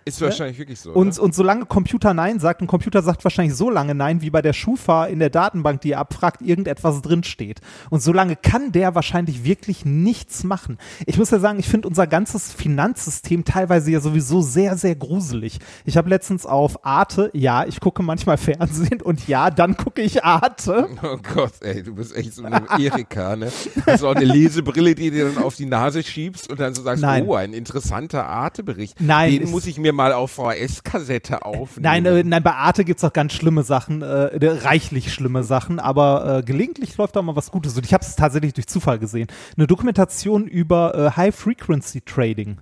Ist 0.06 0.20
wahrscheinlich 0.20 0.58
wirklich 0.58 0.80
so. 0.80 0.92
Und, 0.92 1.16
ne? 1.16 1.22
und 1.22 1.34
solange 1.34 1.64
Computer 1.64 2.12
Nein 2.12 2.38
sagt, 2.38 2.60
und 2.60 2.66
Computer 2.66 3.02
sagt 3.02 3.24
wahrscheinlich 3.24 3.56
so 3.56 3.70
lange 3.70 3.94
Nein, 3.94 4.20
wie 4.20 4.30
bei 4.30 4.42
der 4.42 4.52
Schufa 4.52 5.06
in 5.06 5.18
der 5.18 5.30
Datenbank, 5.30 5.80
die 5.80 5.92
er 5.92 6.00
abfragt, 6.00 6.42
irgendetwas 6.42 7.00
drinsteht. 7.00 7.60
Und 7.88 8.02
solange 8.02 8.36
kann 8.36 8.72
der 8.72 8.94
wahrscheinlich 8.94 9.44
wirklich 9.44 9.86
nichts 9.86 10.44
machen. 10.44 10.78
Ich 11.06 11.16
muss 11.16 11.30
ja 11.30 11.38
sagen, 11.38 11.58
ich 11.58 11.68
finde 11.68 11.88
unser 11.88 12.06
ganzes 12.06 12.52
Finanzsystem 12.52 13.44
teilweise 13.44 13.90
ja 13.90 14.00
sowieso 14.00 14.42
sehr, 14.42 14.76
sehr 14.76 14.94
gruselig. 14.94 15.58
Ich 15.86 15.96
habe 15.96 16.10
letztens 16.10 16.44
auf 16.44 16.84
Arte, 16.84 17.30
ja, 17.32 17.64
ich 17.64 17.80
gucke 17.80 18.02
manchmal 18.02 18.36
Fernsehen 18.44 19.00
und 19.00 19.26
ja, 19.26 19.50
dann 19.50 19.76
gucke 19.76 20.02
ich 20.02 20.24
Arte. 20.24 20.88
Oh 21.04 21.18
Gott, 21.34 21.52
ey, 21.60 21.82
du 21.82 21.94
bist 21.94 22.16
echt 22.16 22.34
so 22.34 22.44
eine 22.44 22.66
Erika, 22.78 23.36
ne? 23.36 23.52
Du 23.84 24.08
auch 24.08 24.14
eine 24.14 24.24
Lesebrille, 24.24 24.94
die 24.94 25.10
du 25.10 25.32
dann 25.32 25.42
auf 25.42 25.54
die 25.54 25.66
Nase 25.66 26.02
schiebst 26.02 26.50
und 26.50 26.58
dann 26.58 26.74
so 26.74 26.82
sagst, 26.82 27.02
Nein. 27.02 27.26
oh, 27.26 27.34
ein 27.34 27.52
interessanter 27.52 28.26
Arte-Bericht. 28.26 29.00
Nein, 29.00 29.40
Den 29.40 29.50
muss 29.50 29.66
ich 29.66 29.78
mir 29.78 29.92
mal 29.94 30.12
auf 30.12 30.32
VHS-Kassette 30.32 31.44
aufnehmen. 31.44 31.82
Nein, 31.82 32.06
äh, 32.06 32.22
nein, 32.24 32.42
bei 32.42 32.52
Arte 32.52 32.84
gibt's 32.84 33.04
auch 33.04 33.12
ganz 33.12 33.32
schlimme 33.32 33.62
Sachen, 33.62 34.02
äh, 34.02 34.30
reichlich 34.42 35.12
schlimme 35.12 35.44
Sachen, 35.44 35.78
aber 35.78 36.38
äh, 36.38 36.42
gelegentlich 36.42 36.96
läuft 36.96 37.16
da 37.16 37.22
mal 37.22 37.36
was 37.36 37.50
Gutes. 37.50 37.76
Und 37.76 37.86
ich 37.86 37.94
habe 37.94 38.04
es 38.04 38.16
tatsächlich 38.16 38.52
durch 38.52 38.66
Zufall 38.66 38.98
gesehen. 38.98 39.28
Eine 39.56 39.66
Dokumentation 39.66 40.46
über 40.46 40.94
äh, 40.94 41.10
High-Frequency-Trading. 41.16 42.58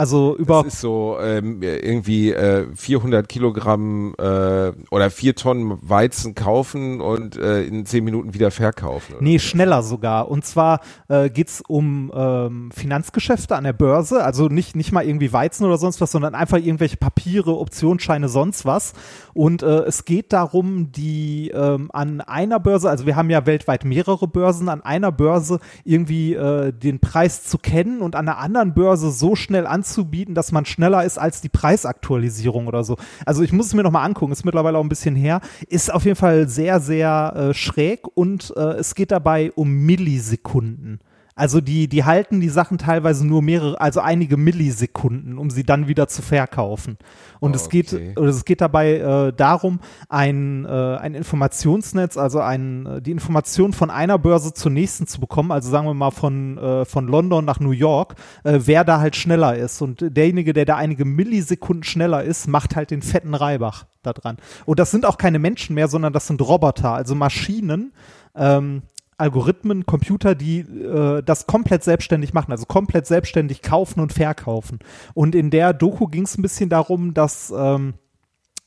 Also 0.00 0.34
über 0.34 0.62
Das 0.62 0.72
ist 0.72 0.80
so 0.80 1.18
ähm, 1.20 1.60
irgendwie 1.60 2.32
äh, 2.32 2.66
400 2.74 3.28
Kilogramm 3.28 4.14
äh, 4.18 4.72
oder 4.90 5.10
4 5.10 5.36
Tonnen 5.36 5.78
Weizen 5.82 6.34
kaufen 6.34 7.02
und 7.02 7.36
äh, 7.36 7.64
in 7.64 7.84
10 7.84 8.02
Minuten 8.02 8.32
wieder 8.32 8.50
verkaufen. 8.50 9.16
Nee, 9.20 9.36
so. 9.36 9.48
schneller 9.48 9.82
sogar. 9.82 10.30
Und 10.30 10.46
zwar 10.46 10.80
äh, 11.08 11.28
geht's 11.28 11.62
um 11.68 12.10
ähm, 12.14 12.70
Finanzgeschäfte 12.74 13.54
an 13.56 13.64
der 13.64 13.74
Börse, 13.74 14.24
also 14.24 14.48
nicht, 14.48 14.74
nicht 14.74 14.90
mal 14.90 15.04
irgendwie 15.04 15.34
Weizen 15.34 15.66
oder 15.66 15.76
sonst 15.76 16.00
was, 16.00 16.10
sondern 16.12 16.34
einfach 16.34 16.56
irgendwelche 16.56 16.96
Papiere, 16.96 17.58
Optionsscheine, 17.58 18.30
sonst 18.30 18.64
was. 18.64 18.94
Und 19.34 19.62
äh, 19.62 19.82
es 19.84 20.04
geht 20.04 20.32
darum, 20.32 20.92
die 20.92 21.50
ähm, 21.50 21.90
an 21.92 22.20
einer 22.20 22.60
Börse, 22.60 22.90
also 22.90 23.06
wir 23.06 23.16
haben 23.16 23.30
ja 23.30 23.46
weltweit 23.46 23.84
mehrere 23.84 24.26
Börsen, 24.26 24.68
an 24.68 24.82
einer 24.82 25.12
Börse 25.12 25.60
irgendwie 25.84 26.34
äh, 26.34 26.72
den 26.72 27.00
Preis 27.00 27.44
zu 27.44 27.58
kennen 27.58 28.00
und 28.00 28.16
an 28.16 28.28
einer 28.28 28.38
anderen 28.38 28.74
Börse 28.74 29.10
so 29.10 29.36
schnell 29.36 29.66
anzubieten, 29.66 30.34
dass 30.34 30.52
man 30.52 30.64
schneller 30.64 31.04
ist 31.04 31.18
als 31.18 31.40
die 31.40 31.48
Preisaktualisierung 31.48 32.66
oder 32.66 32.84
so. 32.84 32.96
Also 33.26 33.42
ich 33.42 33.52
muss 33.52 33.66
es 33.66 33.74
mir 33.74 33.82
nochmal 33.82 34.06
angucken, 34.06 34.32
ist 34.32 34.44
mittlerweile 34.44 34.78
auch 34.78 34.82
ein 34.82 34.88
bisschen 34.88 35.16
her. 35.16 35.40
Ist 35.68 35.92
auf 35.92 36.04
jeden 36.04 36.16
Fall 36.16 36.48
sehr, 36.48 36.80
sehr 36.80 37.34
äh, 37.36 37.54
schräg 37.54 38.06
und 38.14 38.52
äh, 38.56 38.60
es 38.74 38.94
geht 38.94 39.10
dabei 39.10 39.52
um 39.52 39.70
Millisekunden. 39.70 41.00
Also 41.40 41.62
die, 41.62 41.88
die 41.88 42.04
halten 42.04 42.42
die 42.42 42.50
Sachen 42.50 42.76
teilweise 42.76 43.26
nur 43.26 43.40
mehrere, 43.40 43.80
also 43.80 44.00
einige 44.00 44.36
Millisekunden, 44.36 45.38
um 45.38 45.48
sie 45.48 45.64
dann 45.64 45.88
wieder 45.88 46.06
zu 46.06 46.20
verkaufen. 46.20 46.98
Und 47.38 47.56
es 47.56 47.70
geht, 47.70 47.94
Okay. 47.94 48.12
oder 48.18 48.28
es 48.28 48.44
geht 48.44 48.60
dabei 48.60 48.96
äh, 48.96 49.32
darum, 49.32 49.80
ein, 50.10 50.66
äh, 50.66 50.68
ein 50.68 51.14
Informationsnetz, 51.14 52.18
also 52.18 52.40
ein, 52.40 52.84
äh, 52.84 53.00
die 53.00 53.10
Information 53.10 53.72
von 53.72 53.88
einer 53.88 54.18
Börse 54.18 54.52
zur 54.52 54.70
nächsten 54.70 55.06
zu 55.06 55.18
bekommen, 55.18 55.50
also 55.50 55.70
sagen 55.70 55.86
wir 55.86 55.94
mal 55.94 56.10
von, 56.10 56.58
äh, 56.58 56.84
von 56.84 57.08
London 57.08 57.46
nach 57.46 57.58
New 57.58 57.70
York, 57.70 58.16
äh, 58.44 58.58
wer 58.64 58.84
da 58.84 59.00
halt 59.00 59.16
schneller 59.16 59.56
ist. 59.56 59.80
Und 59.80 60.04
derjenige, 60.14 60.52
der 60.52 60.66
da 60.66 60.76
einige 60.76 61.06
Millisekunden 61.06 61.84
schneller 61.84 62.22
ist, 62.22 62.48
macht 62.48 62.76
halt 62.76 62.90
den 62.90 63.00
fetten 63.00 63.32
Reibach 63.32 63.86
da 64.02 64.12
dran. 64.12 64.36
Und 64.66 64.78
das 64.78 64.90
sind 64.90 65.06
auch 65.06 65.16
keine 65.16 65.38
Menschen 65.38 65.74
mehr, 65.74 65.88
sondern 65.88 66.12
das 66.12 66.26
sind 66.26 66.42
Roboter, 66.42 66.92
also 66.92 67.14
Maschinen, 67.14 67.92
ähm, 68.34 68.82
Algorithmen, 69.20 69.86
Computer, 69.86 70.34
die 70.34 70.60
äh, 70.60 71.22
das 71.22 71.46
komplett 71.46 71.84
selbstständig 71.84 72.32
machen, 72.32 72.52
also 72.52 72.66
komplett 72.66 73.06
selbstständig 73.06 73.62
kaufen 73.62 74.00
und 74.00 74.12
verkaufen. 74.12 74.78
Und 75.14 75.34
in 75.34 75.50
der 75.50 75.72
Doku 75.72 76.06
ging 76.06 76.24
es 76.24 76.38
ein 76.38 76.42
bisschen 76.42 76.70
darum, 76.70 77.14
dass 77.14 77.52
ähm, 77.56 77.94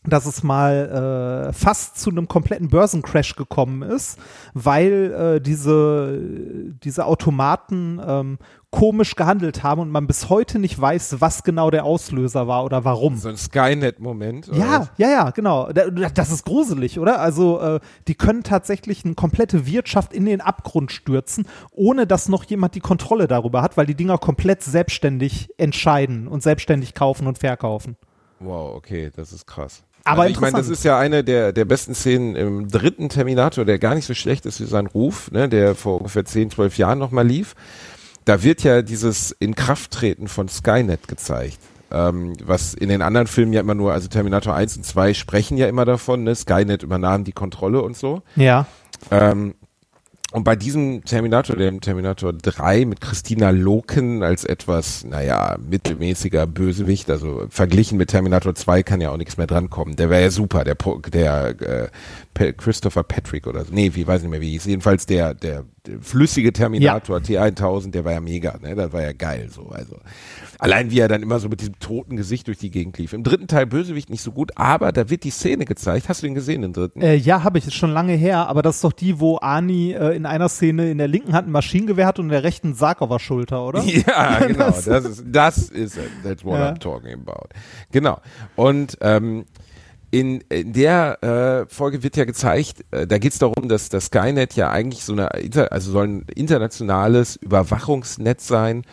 dass 0.06 0.26
es 0.26 0.44
mal 0.44 1.48
äh, 1.50 1.54
fast 1.54 1.98
zu 2.00 2.10
einem 2.10 2.28
kompletten 2.28 2.70
Börsencrash 2.70 3.36
gekommen 3.36 3.82
ist, 3.84 4.20
weil 4.54 5.36
äh, 5.38 5.42
diese, 5.42 6.20
diese 6.84 7.06
Automaten 7.06 8.02
ähm, 8.06 8.38
komisch 8.70 9.16
gehandelt 9.16 9.62
haben 9.64 9.82
und 9.82 9.92
man 9.92 10.08
bis 10.08 10.30
heute 10.30 10.58
nicht 10.58 10.82
weiß, 10.82 11.18
was 11.22 11.44
genau 11.44 11.70
der 11.70 11.86
Auslöser 11.86 12.48
war 12.48 12.66
oder 12.66 12.84
warum. 12.84 13.18
So 13.18 13.30
ein 13.30 13.38
Skynet-Moment. 13.38 14.48
Ja, 14.52 14.88
ja, 14.98 15.10
ja, 15.10 15.30
genau. 15.30 15.72
Da- 15.72 15.90
Das 15.90 16.32
ist 16.32 16.44
gruselig, 16.44 17.00
oder? 17.00 17.20
Also 17.20 17.60
äh, 17.62 17.80
die 18.08 18.16
können 18.16 18.42
tatsächlich 18.44 19.06
eine 19.06 19.14
komplette 19.14 19.68
Wirtschaft 19.68 20.12
in 20.12 20.26
den 20.26 20.42
Abgrund 20.42 20.92
stürzen, 20.92 21.46
ohne 21.72 22.08
dass 22.08 22.30
noch 22.30 22.44
jemand 22.46 22.74
die 22.76 22.80
Kontrolle 22.80 23.28
darüber 23.28 23.62
hat, 23.62 23.78
weil 23.78 23.86
die 23.86 23.96
Dinger 23.96 24.18
komplett 24.18 24.64
selbstständig 24.64 25.50
entscheiden 25.58 26.28
und 26.28 26.42
selbstständig 26.42 26.96
kaufen 26.96 27.28
und 27.28 27.38
verkaufen. 27.38 27.96
Wow, 28.40 28.76
okay, 28.76 29.12
das 29.16 29.32
ist 29.32 29.46
krass. 29.46 29.84
Aber 30.06 30.24
also 30.24 30.34
ich 30.34 30.40
meine, 30.42 30.58
das 30.58 30.70
ist 30.70 30.84
ja 30.84 31.00
eine 31.00 31.24
der, 31.24 31.54
der 31.54 31.66
besten 31.66 31.96
Szenen 31.96 32.36
im 32.36 32.68
dritten 32.68 33.10
Terminator, 33.10 33.64
der 33.64 33.80
gar 33.80 33.96
nicht 33.96 34.06
so 34.06 34.14
schlecht 34.14 34.46
ist 34.46 34.60
wie 34.60 34.66
sein 34.66 34.88
Ruf, 34.88 35.32
ne, 35.32 35.48
der 35.48 35.76
vor 35.76 35.98
ungefähr 35.98 36.26
10, 36.26 36.52
12 36.52 36.78
Jahren 36.78 37.00
nochmal 37.00 37.26
lief. 37.26 37.56
Da 38.26 38.44
wird 38.44 38.64
ja 38.64 38.82
dieses 38.82 39.32
Inkrafttreten 39.32 40.28
von 40.28 40.50
Skynet 40.50 41.08
gezeigt. 41.08 41.60
Ähm, 41.92 42.34
was 42.44 42.74
in 42.74 42.90
den 42.90 43.02
anderen 43.02 43.28
Filmen 43.28 43.54
ja 43.54 43.62
immer 43.62 43.76
nur, 43.76 43.94
also 43.94 44.08
Terminator 44.08 44.56
1 44.56 44.78
und 44.78 44.86
2 44.86 45.14
sprechen 45.14 45.58
ja 45.58 45.68
immer 45.68 45.86
davon, 45.86 46.24
ne? 46.24 46.34
Skynet 46.36 46.84
übernahm 46.84 47.24
die 47.24 47.34
Kontrolle 47.34 47.82
und 47.82 47.96
so. 47.96 48.24
Ja. 48.36 48.66
Ähm, 49.12 49.56
und 50.34 50.44
bei 50.44 50.56
diesem 50.56 51.04
Terminator, 51.06 51.56
dem 51.56 51.80
Terminator 51.80 52.34
3 52.34 52.86
mit 52.86 53.02
Christina 53.02 53.52
Loken 53.52 54.24
als 54.24 54.44
etwas, 54.46 55.04
naja, 55.04 55.58
mittelmäßiger 55.70 56.48
Bösewicht, 56.48 57.12
also 57.12 57.46
verglichen 57.50 58.00
mit 58.00 58.10
Terminator 58.10 58.56
2 58.56 58.82
kann 58.82 59.00
ja 59.00 59.12
auch 59.12 59.18
nichts 59.18 59.38
mehr 59.38 59.46
drankommen. 59.46 59.96
Der 59.96 60.10
wäre 60.10 60.24
ja 60.24 60.32
super, 60.32 60.64
der, 60.64 60.76
der 60.76 61.90
äh, 62.34 62.54
Christopher 62.54 63.04
Patrick 63.04 63.46
oder 63.46 63.64
so. 63.64 63.72
Nee, 63.72 63.92
wie 63.94 64.08
weiß 64.08 64.24
nicht 64.24 64.32
mehr, 64.32 64.42
wie 64.42 64.50
hieß. 64.50 64.66
Jedenfalls 64.66 65.06
der, 65.06 65.36
der, 65.36 65.66
der 65.86 66.00
flüssige 66.02 66.52
Terminator 66.52 67.18
T1000, 67.18 67.92
der 67.92 68.04
war 68.04 68.14
ja 68.14 68.20
mega, 68.20 68.58
ne? 68.60 68.74
Das 68.74 68.92
war 68.92 69.04
ja 69.04 69.14
geil 69.14 69.50
so. 69.52 69.70
Also 69.70 69.98
allein 70.64 70.92
wie 70.92 71.00
er 71.00 71.08
dann 71.08 71.22
immer 71.22 71.40
so 71.40 71.50
mit 71.50 71.60
diesem 71.62 71.78
toten 71.80 72.16
Gesicht 72.16 72.48
durch 72.48 72.58
die 72.58 72.72
Gegend 72.72 72.98
lief. 72.98 73.14
Im 73.14 73.24
dritten 73.24 73.48
Teil 73.48 73.66
Bösewicht 73.66 74.10
nicht 74.10 74.22
so 74.22 74.32
gut, 74.32 74.52
aber 74.56 74.92
da 74.92 75.10
wird 75.10 75.24
die 75.26 75.30
Szene 75.30 75.66
gezeigt. 75.66 76.08
Hast 76.10 76.24
du 76.24 76.28
den 76.28 76.34
gesehen, 76.36 76.62
den 76.62 76.72
dritten? 76.74 77.02
Äh, 77.02 77.16
ja, 77.16 77.44
habe 77.44 77.58
ich, 77.58 77.68
ist 77.68 77.74
schon 77.76 77.92
lange 77.92 78.14
her, 78.14 78.48
aber 78.48 78.62
das 78.62 78.76
ist 78.76 78.84
doch 78.84 78.94
die, 78.94 79.20
wo 79.20 79.38
Ani 79.38 79.92
äh, 79.92 80.16
in 80.16 80.26
einer 80.26 80.48
Szene 80.50 80.90
in 80.90 80.98
der 80.98 81.08
linken 81.10 81.34
Hand 81.34 81.48
ein 81.48 81.52
Maschinengewehr 81.52 82.06
hat 82.08 82.18
und 82.20 82.26
in 82.26 82.32
der 82.32 82.44
rechten 82.44 82.68
einen 82.68 82.76
Sarg 82.76 83.02
auf 83.02 83.10
der 83.10 83.20
Schulter, 83.20 83.66
oder? 83.68 83.84
Ja, 83.86 84.40
genau. 84.48 84.66
Das- 84.68 84.86
Das 84.86 85.06
ist, 85.06 85.24
das 85.28 85.58
ist 85.70 85.98
it. 85.98 86.10
That's 86.24 86.44
what 86.46 86.58
Ja. 86.58 86.70
I'm 86.72 86.80
talking 86.80 87.14
about. 87.14 87.50
Genau. 87.92 88.20
Und 88.56 88.98
ähm, 89.02 89.46
in, 90.14 90.42
in 90.50 90.74
der 90.74 91.24
äh, 91.24 91.74
Folge 91.74 92.04
wird 92.04 92.16
ja 92.18 92.26
gezeigt, 92.26 92.86
äh, 92.92 93.08
da 93.08 93.18
geht 93.18 93.34
es 93.34 93.40
darum, 93.40 93.68
dass 93.68 93.90
das 93.90 94.06
Skynet 94.06 94.54
ja 94.56 94.70
eigentlich 94.70 95.04
so 95.04 95.14
eine, 95.14 95.32
also 95.72 95.92
soll 95.92 96.08
ein 96.08 96.26
internationales 96.36 97.36
Überwachungsnetz 97.38 98.48
sein, 98.48 98.84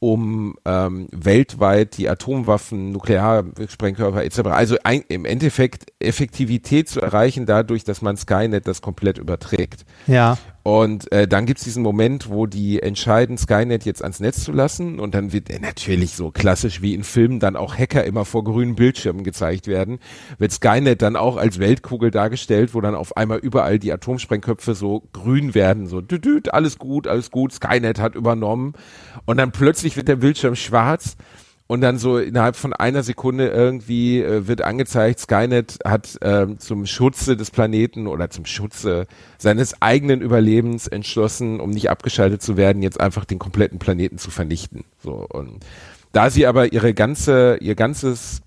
um 0.00 0.54
ähm, 0.66 1.08
weltweit 1.12 1.96
die 1.96 2.10
Atomwaffen, 2.10 2.92
Nuklearsprengkörper 2.92 4.22
etc., 4.22 4.40
also 4.48 4.76
ein, 4.84 5.02
im 5.08 5.24
Endeffekt 5.24 5.94
Effektivität 5.98 6.90
zu 6.90 7.00
erreichen, 7.00 7.46
dadurch, 7.46 7.84
dass 7.84 8.02
man 8.02 8.18
Skynet 8.18 8.68
das 8.68 8.82
komplett 8.82 9.16
überträgt. 9.16 9.86
Ja. 10.06 10.36
Und 10.66 11.12
äh, 11.12 11.28
dann 11.28 11.46
gibt's 11.46 11.62
diesen 11.62 11.84
Moment, 11.84 12.28
wo 12.28 12.46
die 12.46 12.82
entscheiden, 12.82 13.38
Skynet 13.38 13.84
jetzt 13.84 14.02
ans 14.02 14.18
Netz 14.18 14.42
zu 14.42 14.50
lassen. 14.50 14.98
Und 14.98 15.14
dann 15.14 15.32
wird 15.32 15.48
äh, 15.48 15.60
natürlich 15.60 16.16
so 16.16 16.32
klassisch 16.32 16.82
wie 16.82 16.92
in 16.92 17.04
Filmen 17.04 17.38
dann 17.38 17.54
auch 17.54 17.78
Hacker 17.78 18.02
immer 18.02 18.24
vor 18.24 18.42
grünen 18.42 18.74
Bildschirmen 18.74 19.22
gezeigt 19.22 19.68
werden. 19.68 20.00
Wird 20.38 20.50
Skynet 20.50 21.02
dann 21.02 21.14
auch 21.14 21.36
als 21.36 21.60
Weltkugel 21.60 22.10
dargestellt, 22.10 22.74
wo 22.74 22.80
dann 22.80 22.96
auf 22.96 23.16
einmal 23.16 23.38
überall 23.38 23.78
die 23.78 23.92
Atomsprengköpfe 23.92 24.74
so 24.74 25.04
grün 25.12 25.54
werden. 25.54 25.86
So, 25.86 26.00
düt, 26.00 26.24
düt, 26.24 26.52
alles 26.52 26.78
gut, 26.78 27.06
alles 27.06 27.30
gut, 27.30 27.52
Skynet 27.52 28.00
hat 28.00 28.16
übernommen. 28.16 28.72
Und 29.24 29.36
dann 29.36 29.52
plötzlich 29.52 29.96
wird 29.96 30.08
der 30.08 30.16
Bildschirm 30.16 30.56
schwarz. 30.56 31.16
Und 31.68 31.80
dann 31.80 31.98
so 31.98 32.18
innerhalb 32.18 32.54
von 32.54 32.72
einer 32.72 33.02
Sekunde 33.02 33.48
irgendwie 33.48 34.20
äh, 34.22 34.46
wird 34.46 34.62
angezeigt, 34.62 35.18
Skynet 35.18 35.78
hat 35.84 36.16
ähm, 36.22 36.60
zum 36.60 36.86
Schutze 36.86 37.36
des 37.36 37.50
Planeten 37.50 38.06
oder 38.06 38.30
zum 38.30 38.46
Schutze 38.46 39.06
seines 39.36 39.82
eigenen 39.82 40.20
Überlebens 40.20 40.86
entschlossen, 40.86 41.58
um 41.58 41.70
nicht 41.70 41.90
abgeschaltet 41.90 42.40
zu 42.40 42.56
werden, 42.56 42.82
jetzt 42.82 43.00
einfach 43.00 43.24
den 43.24 43.40
kompletten 43.40 43.80
Planeten 43.80 44.16
zu 44.18 44.30
vernichten. 44.30 44.84
So 45.02 45.26
und 45.28 45.64
da 46.12 46.30
sie 46.30 46.46
aber 46.46 46.72
ihre 46.72 46.94
ganze, 46.94 47.58
ihr 47.60 47.74
ganzes 47.74 48.42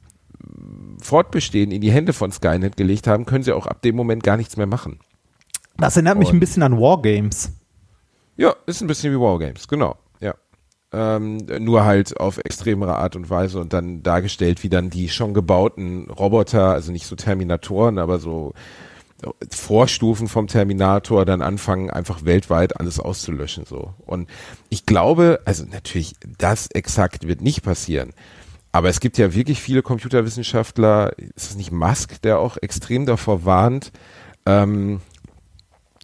Fortbestehen 1.01 1.71
in 1.71 1.81
die 1.81 1.91
Hände 1.91 2.13
von 2.13 2.31
Skynet 2.31 2.77
gelegt 2.77 3.05
haben, 3.07 3.25
können 3.25 3.43
sie 3.43 3.51
auch 3.51 3.67
ab 3.67 3.81
dem 3.81 3.95
Moment 3.97 4.23
gar 4.23 4.37
nichts 4.37 4.55
mehr 4.57 4.65
machen. 4.65 4.99
Das 5.77 5.95
erinnert 5.97 6.17
mich 6.19 6.29
Und- 6.29 6.35
ein 6.37 6.39
bisschen 6.39 6.63
an 6.63 6.77
Wargames. 6.79 7.51
Ja, 8.37 8.55
ist 8.65 8.79
ein 8.81 8.87
bisschen 8.87 9.13
wie 9.13 9.19
Wargames, 9.19 9.67
genau. 9.67 9.97
Ähm, 10.91 11.37
nur 11.59 11.85
halt 11.85 12.19
auf 12.19 12.39
extremere 12.39 12.95
Art 12.95 13.15
und 13.15 13.29
Weise 13.29 13.59
und 13.59 13.73
dann 13.73 14.01
dargestellt, 14.01 14.63
wie 14.63 14.69
dann 14.69 14.89
die 14.89 15.09
schon 15.09 15.35
gebauten 15.35 16.09
Roboter, 16.09 16.69
also 16.69 16.91
nicht 16.91 17.05
so 17.05 17.15
Terminatoren, 17.15 17.99
aber 17.99 18.17
so 18.17 18.53
Vorstufen 19.51 20.27
vom 20.27 20.47
Terminator 20.47 21.25
dann 21.25 21.41
anfangen, 21.41 21.89
einfach 21.89 22.23
weltweit 22.23 22.79
alles 22.79 22.99
auszulöschen, 22.99 23.65
so. 23.65 23.93
Und 24.05 24.29
ich 24.69 24.85
glaube, 24.85 25.41
also 25.45 25.65
natürlich, 25.69 26.15
das 26.37 26.67
exakt 26.71 27.27
wird 27.27 27.41
nicht 27.41 27.61
passieren. 27.61 28.13
Aber 28.71 28.87
es 28.89 28.99
gibt 28.99 29.17
ja 29.17 29.33
wirklich 29.33 29.59
viele 29.59 29.81
Computerwissenschaftler, 29.81 31.17
ist 31.35 31.49
es 31.49 31.55
nicht 31.55 31.71
Musk, 31.71 32.21
der 32.21 32.39
auch 32.39 32.57
extrem 32.61 33.05
davor 33.05 33.43
warnt, 33.43 33.91
ähm, 34.45 35.01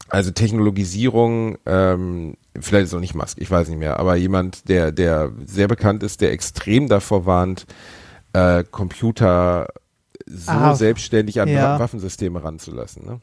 also 0.10 0.32
Technologisierung, 0.32 1.58
ähm, 1.66 2.36
vielleicht 2.60 2.84
ist 2.84 2.90
es 2.90 2.94
auch 2.96 3.00
nicht 3.00 3.16
Musk, 3.16 3.38
ich 3.40 3.50
weiß 3.50 3.70
nicht 3.70 3.80
mehr, 3.80 4.00
aber 4.00 4.16
jemand, 4.16 4.70
der, 4.70 4.92
der 4.92 5.32
sehr 5.46 5.68
bekannt 5.68 6.04
ist, 6.04 6.22
der 6.22 6.32
extrem 6.32 6.88
davor 6.88 7.26
warnt, 7.26 7.66
äh, 8.34 8.64
Computer 8.64 9.68
so 10.28 10.52
Ah, 10.52 10.76
selbstständig 10.76 11.40
an 11.42 11.50
ja. 11.50 11.80
Waffensysteme 11.80 12.44
ranzulassen. 12.44 13.06
Ne? 13.06 13.22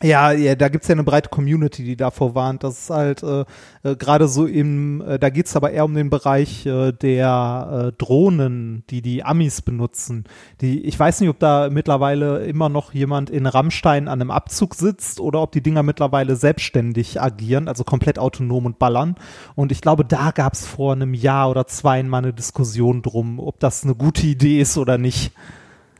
Ja, 0.00 0.30
ja, 0.30 0.54
da 0.54 0.68
gibt's 0.68 0.86
ja 0.86 0.94
eine 0.94 1.02
breite 1.02 1.28
Community, 1.28 1.82
die 1.82 1.96
davor 1.96 2.36
warnt. 2.36 2.62
Das 2.62 2.78
ist 2.78 2.90
halt 2.90 3.24
äh, 3.24 3.44
äh, 3.82 3.96
gerade 3.96 4.28
so 4.28 4.46
im, 4.46 5.00
äh, 5.00 5.18
da 5.18 5.28
geht's 5.28 5.56
aber 5.56 5.72
eher 5.72 5.84
um 5.84 5.94
den 5.94 6.08
Bereich 6.08 6.64
äh, 6.66 6.92
der 6.92 7.88
äh, 7.88 7.92
Drohnen, 7.98 8.84
die 8.90 9.02
die 9.02 9.24
Amis 9.24 9.60
benutzen. 9.60 10.24
Die, 10.60 10.84
ich 10.84 10.96
weiß 10.96 11.20
nicht, 11.20 11.30
ob 11.30 11.40
da 11.40 11.68
mittlerweile 11.68 12.44
immer 12.44 12.68
noch 12.68 12.94
jemand 12.94 13.28
in 13.28 13.46
Rammstein 13.46 14.06
an 14.06 14.20
einem 14.20 14.30
Abzug 14.30 14.76
sitzt 14.76 15.18
oder 15.18 15.42
ob 15.42 15.50
die 15.50 15.62
Dinger 15.62 15.82
mittlerweile 15.82 16.36
selbstständig 16.36 17.20
agieren, 17.20 17.66
also 17.66 17.82
komplett 17.82 18.20
autonom 18.20 18.66
und 18.66 18.78
ballern. 18.78 19.16
Und 19.56 19.72
ich 19.72 19.80
glaube, 19.80 20.04
da 20.04 20.30
gab's 20.30 20.64
vor 20.64 20.92
einem 20.92 21.12
Jahr 21.12 21.50
oder 21.50 21.66
zwei 21.66 22.00
mal 22.04 22.18
eine 22.18 22.32
Diskussion 22.32 23.02
drum, 23.02 23.40
ob 23.40 23.58
das 23.58 23.82
eine 23.82 23.96
gute 23.96 24.28
Idee 24.28 24.60
ist 24.60 24.78
oder 24.78 24.96
nicht. 24.96 25.32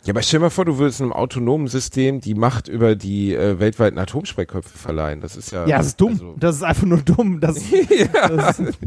Ja, 0.05 0.13
aber 0.15 0.23
stell 0.23 0.41
mal 0.41 0.49
vor, 0.51 0.65
du 0.65 0.79
würdest 0.79 1.03
einem 1.03 1.13
autonomen 1.13 1.67
System 1.69 2.21
die 2.21 2.35
Macht 2.35 2.69
über 2.69 2.95
die 2.97 3.35
äh, 3.35 3.59
weltweiten 3.59 3.99
Atomsprengköpfe 3.99 4.79
verleihen. 4.79 5.21
Das 5.21 5.37
ist 5.37 5.51
ja. 5.51 5.67
Ja, 5.67 5.79
das 5.79 5.89
ist 5.89 6.01
dumm. 6.01 6.13
Also, 6.13 6.35
das 6.39 6.57
ist 6.57 6.63
einfach 6.63 6.87
nur 6.87 6.99
dumm. 6.99 7.41
Das, 7.41 7.57
das 8.13 8.59
ist, 8.61 8.79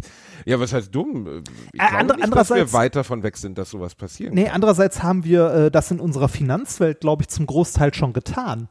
ja, 0.46 0.60
was 0.60 0.74
heißt 0.74 0.94
dumm? 0.96 1.44
Ich 1.74 1.80
Äh, 1.80 1.88
glaube 1.90 1.98
andre- 1.98 2.16
nicht, 2.18 2.36
dass 2.36 2.50
wir 2.50 2.74
weit 2.74 2.96
davon 2.96 3.22
weg 3.24 3.38
sind, 3.38 3.58
dass 3.58 3.70
sowas 3.70 3.94
passieren 3.94 4.34
Nee, 4.34 4.50
andererseits 4.50 5.04
haben 5.04 5.24
wir 5.24 5.54
äh, 5.54 5.72
das 5.72 5.92
in 5.92 6.00
unserer 6.00 6.30
Finanzwelt, 6.30 7.02
glaube 7.02 7.24
ich, 7.24 7.28
zum 7.28 7.46
Großteil 7.46 7.94
schon 7.94 8.14
getan. 8.14 8.68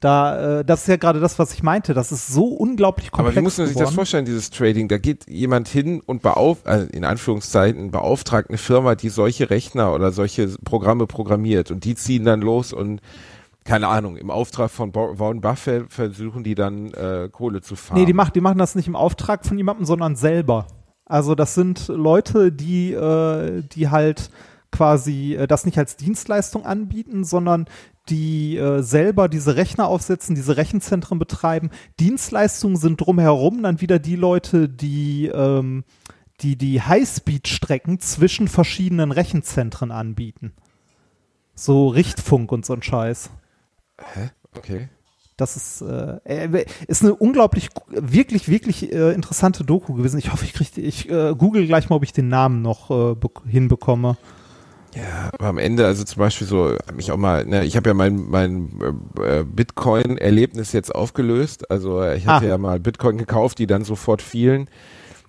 Da, 0.00 0.60
äh, 0.60 0.64
das 0.64 0.80
ist 0.82 0.88
ja 0.88 0.96
gerade 0.96 1.20
das, 1.20 1.38
was 1.38 1.52
ich 1.52 1.62
meinte. 1.62 1.92
Das 1.92 2.10
ist 2.10 2.28
so 2.28 2.46
unglaublich 2.46 3.10
komplex 3.10 3.36
Aber 3.36 3.40
wie 3.40 3.44
muss 3.44 3.58
man 3.58 3.66
sich 3.66 3.76
das 3.76 3.82
geworden. 3.82 3.94
vorstellen, 3.94 4.24
dieses 4.24 4.48
Trading? 4.48 4.88
Da 4.88 4.96
geht 4.96 5.28
jemand 5.28 5.68
hin 5.68 6.00
und 6.04 6.22
beauf 6.22 6.58
also 6.64 6.86
in 6.86 7.04
Anführungszeichen 7.04 7.90
beauftragt 7.90 8.48
eine 8.48 8.56
Firma, 8.56 8.94
die 8.94 9.10
solche 9.10 9.50
Rechner 9.50 9.92
oder 9.94 10.10
solche 10.10 10.48
Programme 10.64 11.06
programmiert 11.06 11.70
und 11.70 11.84
die 11.84 11.94
ziehen 11.94 12.24
dann 12.24 12.40
los 12.40 12.72
und 12.72 13.02
keine 13.64 13.88
Ahnung, 13.88 14.16
im 14.16 14.30
Auftrag 14.30 14.70
von 14.70 14.94
Warren 14.94 15.42
Buffett 15.42 15.92
versuchen 15.92 16.42
die 16.44 16.54
dann 16.54 16.94
äh, 16.94 17.28
Kohle 17.30 17.60
zu 17.60 17.76
fahren. 17.76 17.98
Nee, 17.98 18.06
die, 18.06 18.14
macht, 18.14 18.34
die 18.34 18.40
machen 18.40 18.58
das 18.58 18.74
nicht 18.74 18.88
im 18.88 18.96
Auftrag 18.96 19.44
von 19.44 19.58
jemandem, 19.58 19.84
sondern 19.84 20.16
selber. 20.16 20.66
Also 21.04 21.34
das 21.34 21.54
sind 21.54 21.88
Leute, 21.88 22.52
die, 22.52 22.92
äh, 22.92 23.62
die 23.62 23.90
halt 23.90 24.30
quasi 24.72 25.34
äh, 25.34 25.46
das 25.46 25.66
nicht 25.66 25.76
als 25.76 25.96
Dienstleistung 25.96 26.64
anbieten, 26.64 27.24
sondern 27.24 27.66
die 28.10 28.56
äh, 28.56 28.82
selber 28.82 29.28
diese 29.28 29.56
Rechner 29.56 29.86
aufsetzen, 29.86 30.34
diese 30.34 30.56
Rechenzentren 30.56 31.18
betreiben. 31.18 31.70
Dienstleistungen 31.98 32.76
sind 32.76 33.00
drumherum 33.00 33.62
dann 33.62 33.80
wieder 33.80 33.98
die 33.98 34.16
Leute, 34.16 34.68
die 34.68 35.26
ähm, 35.26 35.84
die, 36.42 36.56
die 36.56 36.80
Highspeed-Strecken 36.82 38.00
zwischen 38.00 38.48
verschiedenen 38.48 39.12
Rechenzentren 39.12 39.90
anbieten. 39.90 40.52
So 41.54 41.88
Richtfunk 41.88 42.50
und 42.52 42.64
so 42.64 42.72
ein 42.72 42.82
Scheiß. 42.82 43.30
okay. 44.56 44.88
Das 45.36 45.56
ist, 45.56 45.82
äh, 45.82 46.18
äh, 46.24 46.66
ist 46.86 47.02
eine 47.02 47.14
unglaublich, 47.14 47.70
wirklich, 47.88 48.48
wirklich 48.48 48.92
äh, 48.92 49.12
interessante 49.12 49.64
Doku 49.64 49.94
gewesen. 49.94 50.18
Ich 50.18 50.32
hoffe, 50.32 50.44
ich 50.44 50.52
kriege, 50.52 50.80
ich 50.80 51.08
äh, 51.10 51.34
google 51.36 51.66
gleich 51.66 51.88
mal, 51.88 51.96
ob 51.96 52.02
ich 52.02 52.12
den 52.12 52.28
Namen 52.28 52.62
noch 52.62 52.90
äh, 52.90 53.14
bek- 53.14 53.46
hinbekomme. 53.46 54.16
Ja, 54.94 55.30
aber 55.34 55.46
am 55.46 55.58
Ende, 55.58 55.86
also 55.86 56.02
zum 56.04 56.18
Beispiel 56.18 56.46
so, 56.46 56.74
mich 56.94 57.12
auch 57.12 57.16
mal, 57.16 57.44
ne, 57.46 57.64
ich 57.64 57.76
habe 57.76 57.90
ja 57.90 57.94
mein, 57.94 58.28
mein 58.28 58.70
äh, 59.24 59.44
Bitcoin-Erlebnis 59.44 60.72
jetzt 60.72 60.94
aufgelöst. 60.94 61.70
Also 61.70 62.02
äh, 62.02 62.16
ich 62.16 62.26
hatte 62.26 62.46
Ah. 62.46 62.48
ja 62.48 62.58
mal 62.58 62.80
Bitcoin 62.80 63.18
gekauft, 63.18 63.58
die 63.58 63.66
dann 63.66 63.84
sofort 63.84 64.22
fielen. 64.22 64.68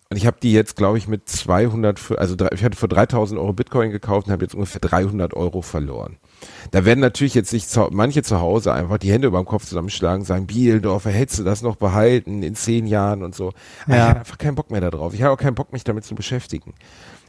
Und 0.09 0.17
ich 0.17 0.25
habe 0.27 0.37
die 0.43 0.51
jetzt, 0.51 0.75
glaube 0.75 0.97
ich, 0.97 1.07
mit 1.07 1.29
200, 1.29 1.97
für- 1.97 2.19
also 2.19 2.35
ich 2.53 2.63
hatte 2.65 2.75
für 2.77 2.89
3000 2.89 3.39
Euro 3.39 3.53
Bitcoin 3.53 3.91
gekauft 3.91 4.27
und 4.27 4.33
habe 4.33 4.43
jetzt 4.43 4.53
ungefähr 4.55 4.81
300 4.81 5.33
Euro 5.35 5.61
verloren. 5.61 6.17
Da 6.71 6.83
werden 6.83 6.99
natürlich 6.99 7.33
jetzt 7.33 7.49
sich 7.51 7.65
manche 7.91 8.21
zu 8.23 8.41
Hause 8.41 8.73
einfach 8.73 8.97
die 8.97 9.11
Hände 9.11 9.27
über 9.27 9.37
dem 9.37 9.45
Kopf 9.45 9.65
zusammenschlagen, 9.65 10.25
sagen, 10.25 10.47
Bielendorfer, 10.47 11.11
hättest 11.11 11.39
du 11.39 11.43
das 11.43 11.61
noch 11.61 11.77
behalten 11.77 12.43
in 12.43 12.55
zehn 12.55 12.87
Jahren 12.87 13.23
und 13.23 13.35
so. 13.35 13.53
Ja. 13.87 13.95
Ich 13.95 14.01
habe 14.01 14.19
einfach 14.19 14.37
keinen 14.37 14.55
Bock 14.55 14.69
mehr 14.69 14.81
darauf. 14.81 15.13
Ich 15.13 15.21
habe 15.21 15.33
auch 15.33 15.37
keinen 15.37 15.55
Bock, 15.55 15.71
mich 15.71 15.85
damit 15.85 16.03
zu 16.03 16.13
beschäftigen. 16.15 16.73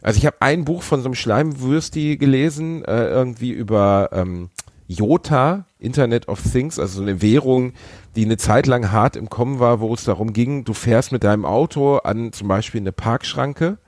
Also 0.02 0.18
ich 0.18 0.26
habe 0.26 0.36
ein 0.40 0.64
Buch 0.64 0.82
von 0.82 1.00
so 1.00 1.06
einem 1.06 1.14
Schleimwürsti 1.14 2.16
gelesen, 2.16 2.84
äh, 2.84 3.06
irgendwie 3.08 3.50
über 3.50 4.10
ähm, 4.12 4.50
Jota, 4.88 5.64
Internet 5.78 6.28
of 6.28 6.42
Things, 6.42 6.78
also 6.78 6.96
so 6.96 7.02
eine 7.02 7.22
Währung, 7.22 7.72
die 8.16 8.24
eine 8.24 8.36
Zeit 8.36 8.66
lang 8.66 8.90
hart 8.92 9.16
im 9.16 9.30
Kommen 9.30 9.58
war, 9.60 9.80
wo 9.80 9.94
es 9.94 10.04
darum 10.04 10.32
ging, 10.32 10.64
du 10.64 10.74
fährst 10.74 11.12
mit 11.12 11.24
deinem 11.24 11.44
Auto 11.44 11.96
an 11.98 12.32
zum 12.32 12.48
Beispiel 12.48 12.80
eine 12.80 12.92
Parkschranke, 12.92 13.78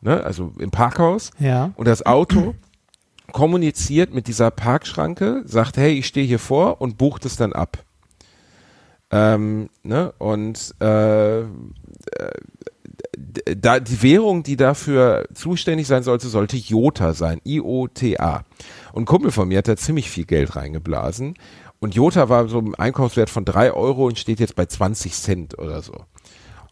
ne, 0.00 0.24
also 0.24 0.52
im 0.58 0.70
Parkhaus, 0.70 1.30
Ja. 1.38 1.70
und 1.76 1.86
das 1.86 2.04
Auto 2.04 2.54
kommuniziert 3.32 4.14
mit 4.14 4.26
dieser 4.28 4.50
Parkschranke, 4.50 5.42
sagt, 5.44 5.76
hey, 5.76 5.92
ich 5.92 6.06
stehe 6.06 6.26
hier 6.26 6.38
vor 6.38 6.80
und 6.80 6.98
bucht 6.98 7.24
es 7.26 7.36
dann 7.36 7.52
ab. 7.52 7.78
Ähm, 9.10 9.68
ne? 9.82 10.12
Und 10.18 10.74
äh, 10.80 11.40
äh, 11.40 11.44
da 13.56 13.80
die 13.80 14.02
Währung, 14.02 14.42
die 14.42 14.56
dafür 14.56 15.26
zuständig 15.34 15.86
sein 15.86 16.02
sollte, 16.02 16.28
sollte 16.28 16.56
Jota 16.56 17.14
sein, 17.14 17.40
I-O-T-A. 17.44 18.44
Und 18.92 19.02
ein 19.02 19.06
Kumpel 19.06 19.30
von 19.30 19.48
mir 19.48 19.58
hat 19.58 19.68
da 19.68 19.76
ziemlich 19.76 20.10
viel 20.10 20.24
Geld 20.24 20.56
reingeblasen. 20.56 21.34
Und 21.80 21.94
Jota 21.94 22.28
war 22.28 22.48
so 22.48 22.60
im 22.60 22.74
Einkaufswert 22.74 23.30
von 23.30 23.44
drei 23.44 23.72
Euro 23.72 24.06
und 24.06 24.18
steht 24.18 24.40
jetzt 24.40 24.56
bei 24.56 24.66
20 24.66 25.12
Cent 25.12 25.58
oder 25.58 25.82
so. 25.82 25.92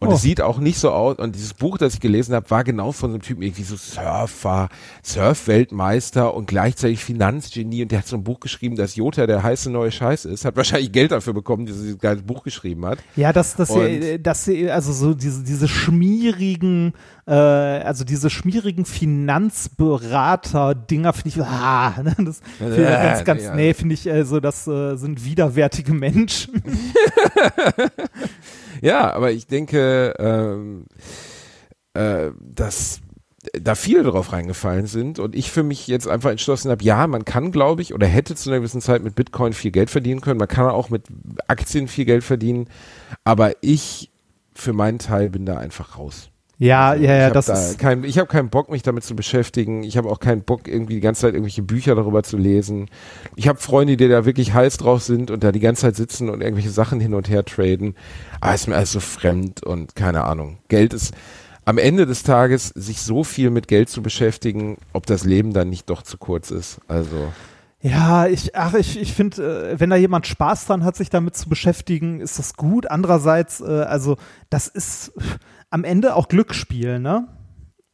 Und 0.02 0.08
Oh. 0.08 0.14
es 0.14 0.22
sieht 0.22 0.40
auch 0.40 0.58
nicht 0.58 0.78
so 0.78 0.90
aus. 0.90 1.16
Und 1.18 1.34
dieses 1.36 1.54
Buch, 1.54 1.78
das 1.78 1.94
ich 1.94 2.00
gelesen 2.00 2.34
habe, 2.34 2.50
war 2.50 2.64
genau 2.64 2.90
von 2.92 3.10
so 3.10 3.14
einem 3.14 3.22
Typen 3.22 3.42
irgendwie 3.42 3.62
so 3.62 3.76
Surfer, 3.76 4.68
Surf-Weltmeister 5.04 6.34
und 6.34 6.46
gleichzeitig 6.46 7.04
Finanzgenie. 7.04 7.82
Und 7.82 7.92
der 7.92 8.00
hat 8.00 8.06
so 8.06 8.16
ein 8.16 8.24
Buch 8.24 8.40
geschrieben, 8.40 8.76
dass 8.76 8.96
Jota 8.96 9.26
der 9.26 9.42
heiße 9.42 9.70
neue 9.70 9.92
Scheiß 9.92 10.24
ist. 10.24 10.44
Hat 10.44 10.56
wahrscheinlich 10.56 10.92
Geld 10.92 11.12
dafür 11.12 11.32
bekommen, 11.32 11.66
dass 11.66 11.76
er 11.76 11.82
dieses 11.82 11.98
geile 11.98 12.22
Buch 12.22 12.42
geschrieben 12.42 12.84
hat. 12.84 12.98
Ja, 13.16 13.32
das, 13.32 13.54
das, 13.56 13.72
das, 14.22 14.48
also 14.48 14.92
so 14.92 15.14
diese, 15.14 15.42
diese 15.44 15.68
schmierigen, 15.68 16.92
äh, 17.26 17.32
also 17.32 18.04
diese 18.04 18.30
schmierigen 18.30 18.84
Finanzberater-Dinger 18.84 21.12
finde 21.12 21.28
ich, 21.28 21.40
ah, 21.40 21.94
ne, 22.02 22.16
das 22.18 22.40
finde 22.58 22.74
ich 22.74 22.80
Äh, 22.80 22.84
ganz, 22.84 23.24
ganz, 23.24 23.42
ja. 23.42 23.54
nee, 23.54 23.74
finde 23.74 23.94
ich, 23.94 24.10
also 24.10 24.40
das 24.40 24.66
äh, 24.66 24.96
sind 24.96 25.24
widerwärtige 25.24 25.92
Menschen. 25.92 26.62
Ja, 28.82 29.12
aber 29.14 29.30
ich 29.30 29.46
denke, 29.46 30.12
ähm, 30.18 30.86
äh, 31.94 32.30
dass 32.40 33.00
da 33.52 33.76
viele 33.76 34.02
drauf 34.02 34.32
reingefallen 34.32 34.86
sind 34.86 35.20
und 35.20 35.36
ich 35.36 35.52
für 35.52 35.62
mich 35.62 35.86
jetzt 35.86 36.08
einfach 36.08 36.30
entschlossen 36.30 36.70
habe, 36.70 36.82
ja, 36.82 37.06
man 37.06 37.24
kann, 37.24 37.52
glaube 37.52 37.82
ich, 37.82 37.94
oder 37.94 38.08
hätte 38.08 38.34
zu 38.34 38.50
einer 38.50 38.58
gewissen 38.58 38.80
Zeit 38.80 39.04
mit 39.04 39.14
Bitcoin 39.14 39.52
viel 39.52 39.70
Geld 39.70 39.88
verdienen 39.88 40.20
können, 40.20 40.38
man 40.38 40.48
kann 40.48 40.66
auch 40.66 40.90
mit 40.90 41.04
Aktien 41.46 41.86
viel 41.86 42.04
Geld 42.04 42.24
verdienen, 42.24 42.66
aber 43.22 43.52
ich 43.60 44.10
für 44.52 44.72
meinen 44.72 44.98
Teil 44.98 45.30
bin 45.30 45.46
da 45.46 45.58
einfach 45.58 45.96
raus. 45.96 46.30
Ja, 46.62 46.94
ja, 46.94 47.00
ich 47.00 47.08
ja, 47.08 47.24
hab 47.24 47.32
das 47.32 47.46
da 47.46 47.54
ist, 47.54 47.78
kein, 47.80 48.04
ich 48.04 48.18
habe 48.18 48.28
keinen 48.28 48.48
Bock, 48.48 48.70
mich 48.70 48.82
damit 48.82 49.02
zu 49.02 49.16
beschäftigen. 49.16 49.82
Ich 49.82 49.96
habe 49.96 50.08
auch 50.08 50.20
keinen 50.20 50.42
Bock, 50.42 50.68
irgendwie 50.68 50.94
die 50.94 51.00
ganze 51.00 51.22
Zeit 51.22 51.34
irgendwelche 51.34 51.64
Bücher 51.64 51.96
darüber 51.96 52.22
zu 52.22 52.36
lesen. 52.36 52.88
Ich 53.34 53.48
habe 53.48 53.58
Freunde, 53.58 53.96
die 53.96 54.06
da 54.06 54.24
wirklich 54.24 54.54
heiß 54.54 54.76
drauf 54.76 55.02
sind 55.02 55.32
und 55.32 55.42
da 55.42 55.50
die 55.50 55.58
ganze 55.58 55.82
Zeit 55.82 55.96
sitzen 55.96 56.28
und 56.30 56.40
irgendwelche 56.40 56.70
Sachen 56.70 57.00
hin 57.00 57.14
und 57.14 57.28
her 57.28 57.44
traden. 57.44 57.96
Aber 58.40 58.54
ist 58.54 58.68
mir 58.68 58.76
alles 58.76 58.92
so 58.92 59.00
fremd 59.00 59.64
und 59.64 59.96
keine 59.96 60.22
Ahnung. 60.22 60.58
Geld 60.68 60.94
ist 60.94 61.14
am 61.64 61.78
Ende 61.78 62.06
des 62.06 62.22
Tages, 62.22 62.68
sich 62.68 63.02
so 63.02 63.24
viel 63.24 63.50
mit 63.50 63.66
Geld 63.66 63.88
zu 63.88 64.00
beschäftigen, 64.00 64.78
ob 64.92 65.04
das 65.06 65.24
Leben 65.24 65.52
dann 65.52 65.68
nicht 65.68 65.90
doch 65.90 66.02
zu 66.02 66.16
kurz 66.16 66.52
ist. 66.52 66.78
Also, 66.86 67.32
Ja, 67.82 68.26
ich, 68.26 68.54
ach, 68.54 68.74
ich, 68.74 69.00
ich 69.00 69.12
finde, 69.12 69.72
äh, 69.72 69.80
wenn 69.80 69.90
da 69.90 69.96
jemand 69.96 70.28
Spaß 70.28 70.66
dran 70.66 70.84
hat, 70.84 70.94
sich 70.94 71.10
damit 71.10 71.36
zu 71.36 71.48
beschäftigen, 71.48 72.20
ist 72.20 72.38
das 72.38 72.54
gut. 72.54 72.88
Andererseits, 72.88 73.60
äh, 73.60 73.64
also, 73.64 74.16
das 74.50 74.68
ist 74.68 75.12
am 75.68 75.82
Ende 75.82 76.14
auch 76.14 76.28
Glücksspiel, 76.28 77.00
ne? 77.00 77.26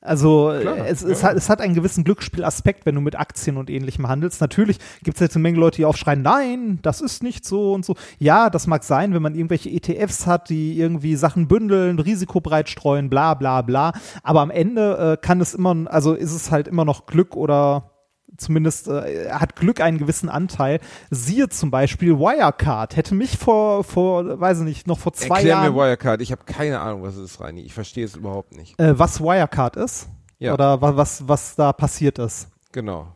Also 0.01 0.55
Klar, 0.61 0.77
äh, 0.77 0.90
es, 0.90 1.01
ja. 1.01 1.09
es, 1.09 1.24
hat, 1.24 1.37
es 1.37 1.48
hat 1.48 1.61
einen 1.62 1.74
gewissen 1.74 2.05
Glücksspielaspekt, 2.05 2.85
wenn 2.87 2.94
du 2.94 3.01
mit 3.01 3.18
Aktien 3.18 3.57
und 3.57 3.70
ähnlichem 3.70 4.09
handelst. 4.09 4.42
Natürlich 4.42 4.79
gibt 5.03 5.16
es 5.16 5.20
jetzt 5.20 5.37
eine 5.37 5.42
Menge 5.42 5.59
Leute, 5.59 5.79
die 5.79 5.87
aufschreien, 5.87 6.22
nein, 6.22 6.79
das 6.83 7.01
ist 7.01 7.22
nicht 7.22 7.46
so 7.46 7.72
und 7.72 7.85
so. 7.85 7.96
Ja, 8.18 8.51
das 8.51 8.66
mag 8.66 8.85
sein, 8.85 9.14
wenn 9.14 9.22
man 9.22 9.35
irgendwelche 9.35 9.70
ETFs 9.70 10.27
hat, 10.27 10.51
die 10.51 10.79
irgendwie 10.79 11.16
Sachen 11.16 11.48
bündeln, 11.48 11.98
risikobreit 11.98 12.68
streuen, 12.68 13.09
bla 13.09 13.35
bla 13.35 13.62
bla. 13.62 13.92
Aber 14.22 14.42
am 14.42 14.51
Ende 14.51 15.16
äh, 15.18 15.27
kann 15.27 15.40
es 15.40 15.55
immer, 15.55 15.90
also 15.90 16.12
ist 16.12 16.33
es 16.33 16.51
halt 16.51 16.68
immer 16.68 16.85
noch 16.85 17.07
Glück 17.07 17.35
oder 17.35 17.90
zumindest 18.36 18.88
äh, 18.88 19.30
hat 19.30 19.56
Glück 19.56 19.80
einen 19.80 19.98
gewissen 19.98 20.28
Anteil. 20.28 20.80
Siehe 21.10 21.48
zum 21.48 21.70
Beispiel 21.70 22.18
Wirecard. 22.18 22.96
Hätte 22.96 23.14
mich 23.14 23.38
vor, 23.38 23.84
vor, 23.84 24.40
weiß 24.40 24.58
ich 24.60 24.64
nicht, 24.64 24.86
noch 24.86 24.98
vor 24.98 25.12
zwei 25.12 25.36
erklär 25.36 25.54
Jahren. 25.54 25.72
mir 25.74 25.78
Wirecard. 25.80 26.20
Ich 26.22 26.32
habe 26.32 26.42
keine 26.44 26.80
Ahnung, 26.80 27.02
was 27.02 27.16
es 27.16 27.32
ist, 27.32 27.40
Reini. 27.40 27.62
Ich 27.62 27.74
verstehe 27.74 28.04
es 28.04 28.16
überhaupt 28.16 28.56
nicht. 28.56 28.78
äh, 28.80 28.98
was 28.98 29.20
Wirecard 29.20 29.76
ist? 29.76 30.08
Ja. 30.38 30.54
Oder 30.54 30.80
wa 30.80 30.96
was, 30.96 31.26
was 31.26 31.56
da 31.56 31.72
passiert 31.72 32.18
ist? 32.18 32.48
Genau. 32.72 33.08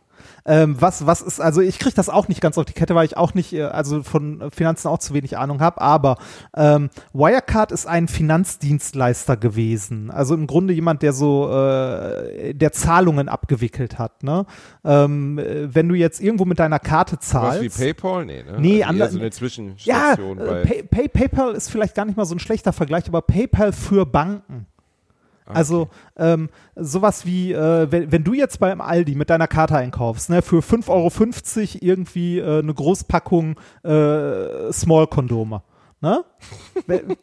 Ähm, 0.45 0.77
was, 0.81 1.07
was 1.07 1.23
ist, 1.23 1.41
also 1.41 1.61
ich 1.61 1.79
kriege 1.79 1.95
das 1.95 2.09
auch 2.09 2.29
nicht 2.29 2.41
ganz 2.41 2.59
auf 2.59 2.65
die 2.65 2.73
Kette, 2.73 2.95
weil 2.95 3.07
ich 3.07 3.17
auch 3.17 3.35
nicht, 3.35 3.53
äh, 3.53 3.63
also 3.65 4.03
von 4.03 4.51
Finanzen 4.51 4.89
auch 4.89 4.99
zu 4.99 5.15
wenig 5.15 5.39
Ahnung 5.39 5.61
habe, 5.61 5.81
aber 5.81 6.17
ähm, 6.57 6.91
Wirecard 7.13 7.73
ist 7.73 7.87
ein 7.87 8.09
Finanzdienstleister 8.09 9.37
gewesen. 9.37 10.11
Also 10.11 10.35
im 10.35 10.47
Grunde 10.47 10.75
jemand, 10.75 11.03
der 11.03 11.13
so, 11.13 11.51
äh, 11.53 12.55
der 12.55 12.73
Zahlungen 12.73 13.29
abgewickelt 13.29 13.99
hat. 13.99 14.23
Ne? 14.23 14.47
Ähm, 14.85 15.39
äh, 15.39 15.75
wenn 15.75 15.89
du 15.89 15.95
jetzt 15.95 16.21
irgendwo 16.21 16.45
mit 16.45 16.59
deiner 16.59 16.79
Karte 16.79 17.17
Was 17.17 17.29
zahlst. 17.29 17.79
wie 17.81 17.85
PayPal? 17.93 18.25
Nee, 18.27 18.43
ne? 18.43 18.57
Nee, 18.59 18.69
also 18.69 18.79
eher 18.83 18.89
ander- 18.89 19.09
so 19.11 19.17
eine 19.19 19.27
Ja, 19.27 19.31
Zwischenstation 19.33 20.39
äh, 20.39 20.45
bei. 20.45 20.63
Pay, 20.63 20.83
Pay, 20.85 21.09
PayPal 21.09 21.55
ist 21.55 21.71
vielleicht 21.71 21.95
gar 21.95 22.05
nicht 22.05 22.17
mal 22.17 22.25
so 22.27 22.35
ein 22.35 22.39
schlechter 22.39 22.73
Vergleich, 22.73 23.07
aber 23.09 23.23
PayPal 23.23 23.73
für 23.73 24.07
Banken. 24.07 24.67
Ah, 25.47 25.53
Also 25.55 25.89
ähm, 26.17 26.51
sowas 26.77 27.27
wie, 27.27 27.53
äh, 27.53 27.91
wenn, 27.91 28.13
wenn 28.13 28.25
du 28.25 28.35
jetzt 28.35 28.61
beim 28.61 28.81
Aldi 28.81 29.15
mit 29.15 29.31
deiner 29.31 29.49
Karte 29.49 29.77
einkaufst, 29.77 30.31
ne, 30.31 30.43
für 30.43 30.61
5,50 30.61 30.89
Euro 30.89 31.79
irgendwie 31.81 32.39
äh, 32.39 32.61
eine 32.61 32.75
Großpackung 32.75 33.57
äh, 33.83 34.73
Small-Kondome. 34.73 35.63
Ne? 36.01 36.25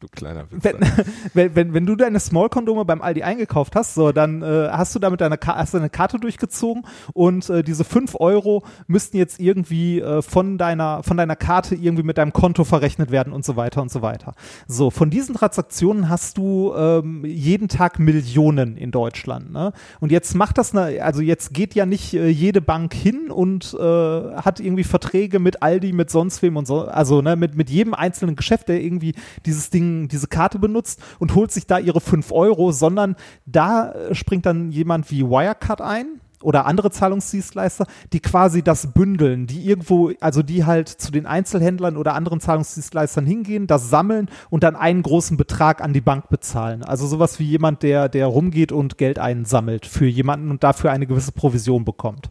Du 0.00 0.06
kleiner 0.06 0.50
Witz. 0.50 0.62
wenn, 0.62 0.76
wenn, 1.34 1.54
wenn, 1.56 1.74
wenn 1.74 1.86
du 1.86 1.96
deine 1.96 2.20
Small-Kondome 2.20 2.84
beim 2.84 3.02
Aldi 3.02 3.22
eingekauft 3.22 3.74
hast, 3.74 3.94
so, 3.94 4.12
dann 4.12 4.42
äh, 4.42 4.68
hast 4.70 4.94
du 4.94 5.00
damit 5.00 5.20
deine, 5.20 5.38
hast 5.44 5.74
deine 5.74 5.90
Karte 5.90 6.18
durchgezogen 6.18 6.84
und 7.14 7.50
äh, 7.50 7.64
diese 7.64 7.84
5 7.84 8.14
Euro 8.20 8.62
müssten 8.86 9.16
jetzt 9.16 9.40
irgendwie 9.40 10.00
äh, 10.00 10.22
von, 10.22 10.56
deiner, 10.56 11.02
von 11.02 11.16
deiner 11.16 11.34
Karte 11.34 11.74
irgendwie 11.74 12.04
mit 12.04 12.16
deinem 12.16 12.32
Konto 12.32 12.62
verrechnet 12.64 13.10
werden 13.10 13.32
und 13.32 13.44
so 13.44 13.56
weiter 13.56 13.82
und 13.82 13.90
so 13.90 14.00
weiter. 14.00 14.34
So, 14.68 14.90
von 14.90 15.10
diesen 15.10 15.34
Transaktionen 15.34 16.08
hast 16.08 16.38
du 16.38 16.72
ähm, 16.76 17.24
jeden 17.24 17.68
Tag 17.68 17.98
Millionen 17.98 18.76
in 18.76 18.92
Deutschland. 18.92 19.52
Ne? 19.52 19.72
Und 19.98 20.12
jetzt 20.12 20.34
macht 20.34 20.58
das, 20.58 20.76
eine, 20.76 21.02
also 21.02 21.22
jetzt 21.22 21.52
geht 21.52 21.74
ja 21.74 21.86
nicht 21.86 22.14
äh, 22.14 22.28
jede 22.28 22.60
Bank 22.60 22.94
hin 22.94 23.32
und 23.32 23.74
äh, 23.74 23.82
hat 23.82 24.60
irgendwie 24.60 24.84
Verträge 24.84 25.40
mit 25.40 25.62
Aldi, 25.62 25.92
mit 25.92 26.10
sonst 26.10 26.40
wem 26.42 26.56
und 26.56 26.66
so, 26.66 26.86
also 26.86 27.20
ne, 27.20 27.34
mit, 27.34 27.56
mit 27.56 27.68
jedem 27.68 27.94
einzelnen 27.94 28.36
Geschäft, 28.36 28.68
der 28.68 28.80
irgendwie 28.80 29.14
dieses 29.44 29.70
Ding, 29.70 29.87
diese 30.08 30.28
Karte 30.28 30.58
benutzt 30.58 31.00
und 31.18 31.34
holt 31.34 31.52
sich 31.52 31.66
da 31.66 31.78
ihre 31.78 32.00
5 32.00 32.32
Euro, 32.32 32.72
sondern 32.72 33.16
da 33.46 33.92
äh, 33.92 34.14
springt 34.14 34.46
dann 34.46 34.70
jemand 34.70 35.10
wie 35.10 35.24
Wirecard 35.24 35.80
ein 35.80 36.20
oder 36.42 36.66
andere 36.66 36.90
Zahlungsdienstleister, 36.90 37.86
die 38.12 38.20
quasi 38.20 38.62
das 38.62 38.92
bündeln, 38.92 39.46
die 39.46 39.66
irgendwo, 39.66 40.12
also 40.20 40.42
die 40.42 40.64
halt 40.64 40.88
zu 40.88 41.10
den 41.10 41.26
Einzelhändlern 41.26 41.96
oder 41.96 42.14
anderen 42.14 42.40
Zahlungsdienstleistern 42.40 43.26
hingehen, 43.26 43.66
das 43.66 43.90
sammeln 43.90 44.28
und 44.50 44.62
dann 44.62 44.76
einen 44.76 45.02
großen 45.02 45.36
Betrag 45.36 45.80
an 45.82 45.92
die 45.92 46.00
Bank 46.00 46.28
bezahlen. 46.28 46.84
Also 46.84 47.06
sowas 47.06 47.38
wie 47.38 47.44
jemand, 47.44 47.82
der, 47.82 48.08
der 48.08 48.26
rumgeht 48.26 48.72
und 48.72 48.98
Geld 48.98 49.18
einsammelt 49.18 49.86
für 49.86 50.06
jemanden 50.06 50.50
und 50.50 50.62
dafür 50.62 50.92
eine 50.92 51.06
gewisse 51.06 51.32
Provision 51.32 51.84
bekommt. 51.84 52.30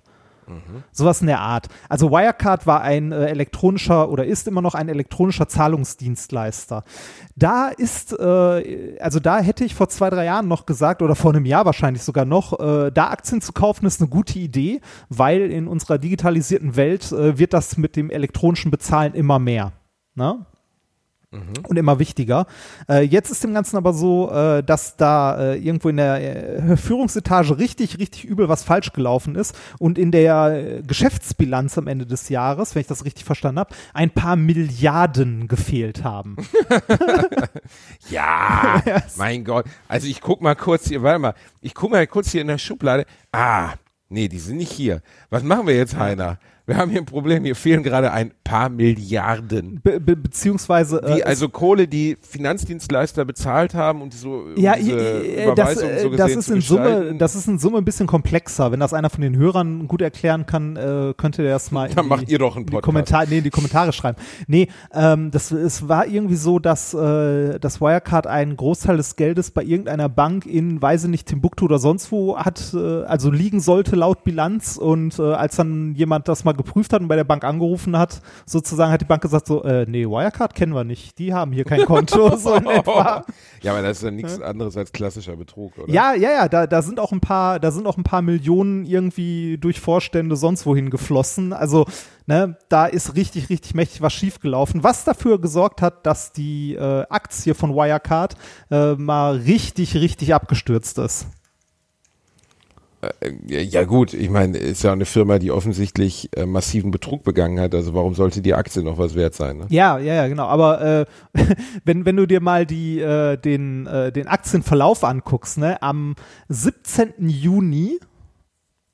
Sowas 0.91 1.21
in 1.21 1.27
der 1.27 1.39
Art. 1.39 1.67
Also 1.89 2.11
Wirecard 2.11 2.65
war 2.65 2.81
ein 2.81 3.11
äh, 3.11 3.25
elektronischer 3.25 4.09
oder 4.09 4.25
ist 4.25 4.47
immer 4.47 4.61
noch 4.61 4.75
ein 4.75 4.89
elektronischer 4.89 5.47
Zahlungsdienstleister. 5.47 6.83
Da 7.35 7.67
ist, 7.69 8.13
äh, 8.17 8.97
also 8.99 9.19
da 9.19 9.39
hätte 9.39 9.65
ich 9.65 9.75
vor 9.75 9.89
zwei, 9.89 10.09
drei 10.09 10.25
Jahren 10.25 10.47
noch 10.47 10.65
gesagt, 10.65 11.01
oder 11.01 11.15
vor 11.15 11.33
einem 11.33 11.45
Jahr 11.45 11.65
wahrscheinlich 11.65 12.03
sogar 12.03 12.25
noch, 12.25 12.59
äh, 12.59 12.91
da 12.91 13.09
Aktien 13.09 13.41
zu 13.41 13.53
kaufen 13.53 13.85
ist 13.85 14.01
eine 14.01 14.09
gute 14.09 14.39
Idee, 14.39 14.81
weil 15.09 15.51
in 15.51 15.67
unserer 15.67 15.97
digitalisierten 15.97 16.75
Welt 16.75 17.11
äh, 17.11 17.37
wird 17.37 17.53
das 17.53 17.77
mit 17.77 17.95
dem 17.95 18.09
elektronischen 18.09 18.71
Bezahlen 18.71 19.13
immer 19.13 19.39
mehr. 19.39 19.73
Ne? 20.15 20.45
Und 21.31 21.75
immer 21.75 21.99
wichtiger. 21.99 22.47
Äh, 22.87 23.01
jetzt 23.01 23.29
ist 23.29 23.43
dem 23.43 23.53
Ganzen 23.53 23.75
aber 23.75 23.91
so, 23.91 24.31
äh, 24.31 24.63
dass 24.63 24.95
da 24.95 25.37
äh, 25.37 25.57
irgendwo 25.57 25.89
in 25.89 25.97
der 25.97 26.69
äh, 26.71 26.77
Führungsetage 26.77 27.57
richtig, 27.57 27.99
richtig 27.99 28.23
übel 28.23 28.47
was 28.47 28.63
falsch 28.63 28.93
gelaufen 28.93 29.35
ist 29.35 29.53
und 29.77 29.97
in 29.97 30.11
der 30.11 30.77
äh, 30.77 30.81
Geschäftsbilanz 30.83 31.77
am 31.77 31.87
Ende 31.87 32.05
des 32.05 32.29
Jahres, 32.29 32.75
wenn 32.75 32.81
ich 32.81 32.87
das 32.87 33.03
richtig 33.03 33.25
verstanden 33.25 33.59
habe, 33.59 33.75
ein 33.93 34.09
paar 34.09 34.37
Milliarden 34.37 35.47
gefehlt 35.47 36.03
haben. 36.03 36.37
Ja, 38.09 38.81
mein 39.17 39.43
Gott. 39.43 39.65
Also 39.87 40.07
ich 40.07 40.21
guck 40.21 40.41
mal 40.41 40.55
kurz 40.55 40.87
hier, 40.87 41.03
warte 41.03 41.19
mal, 41.19 41.33
ich 41.61 41.73
guck 41.73 41.91
mal 41.91 42.05
kurz 42.07 42.31
hier 42.31 42.41
in 42.41 42.47
der 42.47 42.57
Schublade. 42.57 43.05
Ah, 43.31 43.73
nee, 44.09 44.27
die 44.27 44.39
sind 44.39 44.57
nicht 44.57 44.71
hier. 44.71 45.01
Was 45.29 45.43
machen 45.43 45.67
wir 45.67 45.75
jetzt, 45.75 45.97
Heiner? 45.97 46.39
Wir 46.67 46.75
haben 46.75 46.91
hier 46.91 46.99
ein 46.99 47.05
Problem, 47.05 47.45
hier 47.45 47.55
fehlen 47.55 47.81
gerade 47.81 48.11
ein 48.11 48.33
paar 48.43 48.67
Milliarden. 48.67 49.79
Be 49.81 50.01
be 50.01 50.17
beziehungsweise 50.17 50.99
Die, 51.01 51.21
äh, 51.21 51.23
also 51.23 51.47
Kohle, 51.47 51.87
die 51.87 52.17
Finanzdienstleister 52.19 53.23
bezahlt 53.23 53.73
haben 53.73 54.01
und 54.01 54.13
so 54.13 54.33
um 54.33 54.57
Ja, 54.57 54.75
diese 54.75 54.91
äh, 54.99 55.55
das, 55.55 55.81
äh, 55.81 56.01
so 56.01 56.09
das 56.09 56.35
ist 56.35 56.49
in 56.49 56.59
Summe, 56.59 56.83
gestalten. 56.83 57.19
das 57.19 57.35
ist 57.35 57.47
in 57.47 57.57
Summe 57.57 57.77
ein 57.77 57.85
bisschen 57.85 58.05
komplexer. 58.05 58.69
Wenn 58.73 58.81
das 58.81 58.93
einer 58.93 59.09
von 59.09 59.21
den 59.21 59.37
Hörern 59.37 59.87
gut 59.87 60.01
erklären 60.01 60.45
kann, 60.45 60.75
äh, 60.75 61.13
könnte 61.15 61.41
der 61.41 61.53
das 61.53 61.71
mal 61.71 61.85
in 61.85 61.95
Dann 61.95 62.03
die, 62.03 62.09
macht 62.09 62.29
ihr 62.29 62.37
doch 62.37 62.57
einen 62.57 62.65
die 62.65 62.71
Podcast. 62.71 62.83
Kommentar, 62.83 63.25
nee, 63.29 63.37
in 63.37 63.43
die 63.45 63.49
Kommentare 63.49 63.93
schreiben. 63.93 64.17
Nee, 64.47 64.67
ähm, 64.93 65.31
das, 65.31 65.51
es 65.51 65.87
war 65.87 66.05
irgendwie 66.05 66.35
so, 66.35 66.59
dass, 66.59 66.93
äh, 66.93 67.59
dass 67.59 67.79
Wirecard 67.79 68.27
einen 68.27 68.57
Großteil 68.57 68.97
des 68.97 69.15
Geldes 69.15 69.51
bei 69.51 69.63
irgendeiner 69.63 70.09
Bank 70.09 70.45
in, 70.45 70.81
weiß 70.81 71.05
ich 71.05 71.09
nicht, 71.09 71.29
Timbuktu 71.29 71.63
oder 71.63 71.79
sonst 71.79 72.11
wo 72.11 72.37
hat, 72.37 72.73
äh, 72.73 73.03
also 73.03 73.31
liegen 73.31 73.61
sollte 73.61 73.95
laut 73.95 74.25
Bilanz 74.25 74.75
und 74.75 75.17
äh, 75.17 75.31
als 75.31 75.55
dann 75.55 75.95
jemand 75.95 76.27
das 76.27 76.43
mal 76.43 76.56
geprüft 76.57 76.91
hat 76.91 77.01
und 77.01 77.07
bei 77.07 77.15
der 77.15 77.23
Bank 77.23 77.43
angerufen 77.43 77.97
hat, 77.97 78.21
sozusagen 78.45 78.91
hat 78.91 79.01
die 79.01 79.05
Bank 79.05 79.21
gesagt 79.21 79.47
so, 79.47 79.63
äh, 79.63 79.85
nee, 79.87 80.05
Wirecard 80.05 80.55
kennen 80.55 80.73
wir 80.73 80.83
nicht, 80.83 81.17
die 81.19 81.33
haben 81.33 81.51
hier 81.51 81.63
kein 81.63 81.85
Konto, 81.85 82.35
so 82.37 82.55
in 82.55 82.65
etwa. 82.65 83.23
Ja, 83.61 83.71
aber 83.73 83.81
das 83.81 83.97
ist 83.97 84.03
ja 84.03 84.11
nichts 84.11 84.41
anderes 84.41 84.75
als 84.75 84.91
klassischer 84.91 85.35
Betrug, 85.35 85.77
oder? 85.77 85.91
Ja, 85.91 86.13
ja, 86.13 86.31
ja, 86.31 86.49
da, 86.49 86.67
da 86.67 86.81
sind 86.81 86.99
auch 86.99 87.11
ein 87.11 87.21
paar, 87.21 87.59
da 87.59 87.71
sind 87.71 87.87
auch 87.87 87.97
ein 87.97 88.03
paar 88.03 88.21
Millionen 88.21 88.85
irgendwie 88.85 89.57
durch 89.57 89.79
Vorstände 89.79 90.35
sonst 90.35 90.65
wohin 90.65 90.89
geflossen. 90.89 91.53
Also, 91.53 91.85
ne, 92.25 92.57
da 92.69 92.85
ist 92.85 93.15
richtig, 93.15 93.49
richtig 93.49 93.75
mächtig 93.75 94.01
was 94.01 94.13
schiefgelaufen, 94.13 94.83
was 94.83 95.03
dafür 95.03 95.39
gesorgt 95.39 95.81
hat, 95.81 96.05
dass 96.05 96.33
die 96.33 96.75
äh, 96.75 97.05
Aktie 97.09 97.53
von 97.53 97.75
Wirecard 97.75 98.35
äh, 98.71 98.93
mal 98.95 99.37
richtig, 99.37 99.95
richtig 99.95 100.33
abgestürzt 100.33 100.97
ist. 100.97 101.27
Ja, 103.47 103.59
ja 103.59 103.83
gut, 103.83 104.13
ich 104.13 104.29
meine, 104.29 104.57
ist 104.57 104.83
ja 104.83 104.91
eine 104.91 105.05
Firma, 105.05 105.37
die 105.37 105.51
offensichtlich 105.51 106.29
äh, 106.35 106.47
massiven 106.47 106.89
Betrug 106.89 107.23
begangen 107.23 107.59
hat. 107.59 107.75
Also 107.75 107.93
warum 107.93 108.15
sollte 108.15 108.41
die 108.41 108.55
Aktie 108.55 108.81
noch 108.81 108.97
was 108.97 109.13
wert 109.13 109.35
sein? 109.35 109.57
Ne? 109.57 109.65
Ja, 109.69 109.99
ja, 109.99 110.15
ja, 110.15 110.27
genau. 110.27 110.45
Aber 110.45 110.81
äh, 110.81 111.05
wenn, 111.85 112.05
wenn 112.05 112.15
du 112.15 112.25
dir 112.25 112.41
mal 112.41 112.65
die, 112.65 112.99
äh, 112.99 113.37
den, 113.37 113.85
äh, 113.85 114.11
den 114.11 114.27
Aktienverlauf 114.27 115.03
anguckst, 115.03 115.59
ne, 115.59 115.81
am 115.81 116.15
17. 116.49 117.29
Juni 117.29 117.99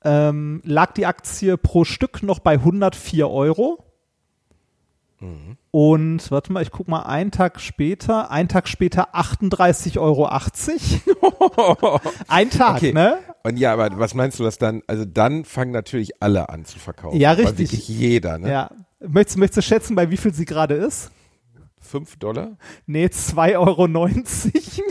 ähm, 0.04 0.60
lag 0.64 0.92
die 0.92 1.06
Aktie 1.06 1.56
pro 1.56 1.84
Stück 1.84 2.22
noch 2.22 2.40
bei 2.40 2.54
104 2.54 3.28
Euro. 3.30 3.84
Und 5.74 6.30
warte 6.30 6.52
mal, 6.52 6.62
ich 6.62 6.70
guck 6.70 6.86
mal, 6.86 7.02
einen 7.02 7.32
Tag 7.32 7.60
später, 7.60 8.30
einen 8.30 8.48
Tag 8.48 8.68
später 8.68 9.12
38,80 9.12 9.98
Euro. 9.98 10.28
Ein 12.28 12.48
Tag, 12.50 12.76
Okay. 12.76 12.92
ne? 12.92 13.18
Und 13.42 13.56
ja, 13.58 13.72
aber 13.72 13.90
was 13.98 14.14
meinst 14.14 14.38
du, 14.38 14.44
dass 14.44 14.56
dann, 14.56 14.82
also 14.86 15.04
dann 15.04 15.44
fangen 15.44 15.72
natürlich 15.72 16.22
alle 16.22 16.48
an 16.48 16.64
zu 16.64 16.78
verkaufen. 16.78 17.18
Ja, 17.18 17.32
richtig. 17.32 17.72
Wirklich 17.72 17.88
jeder, 17.88 18.38
ne? 18.38 18.52
Ja. 18.52 18.70
Möchtest, 19.00 19.36
möchtest 19.36 19.56
du 19.56 19.62
schätzen, 19.62 19.96
bei 19.96 20.08
wie 20.10 20.16
viel 20.16 20.32
sie 20.32 20.44
gerade 20.44 20.74
ist? 20.74 21.10
Fünf 21.80 22.20
Dollar? 22.20 22.52
Nee, 22.86 23.06
2,90 23.06 23.56
Euro. 23.58 23.88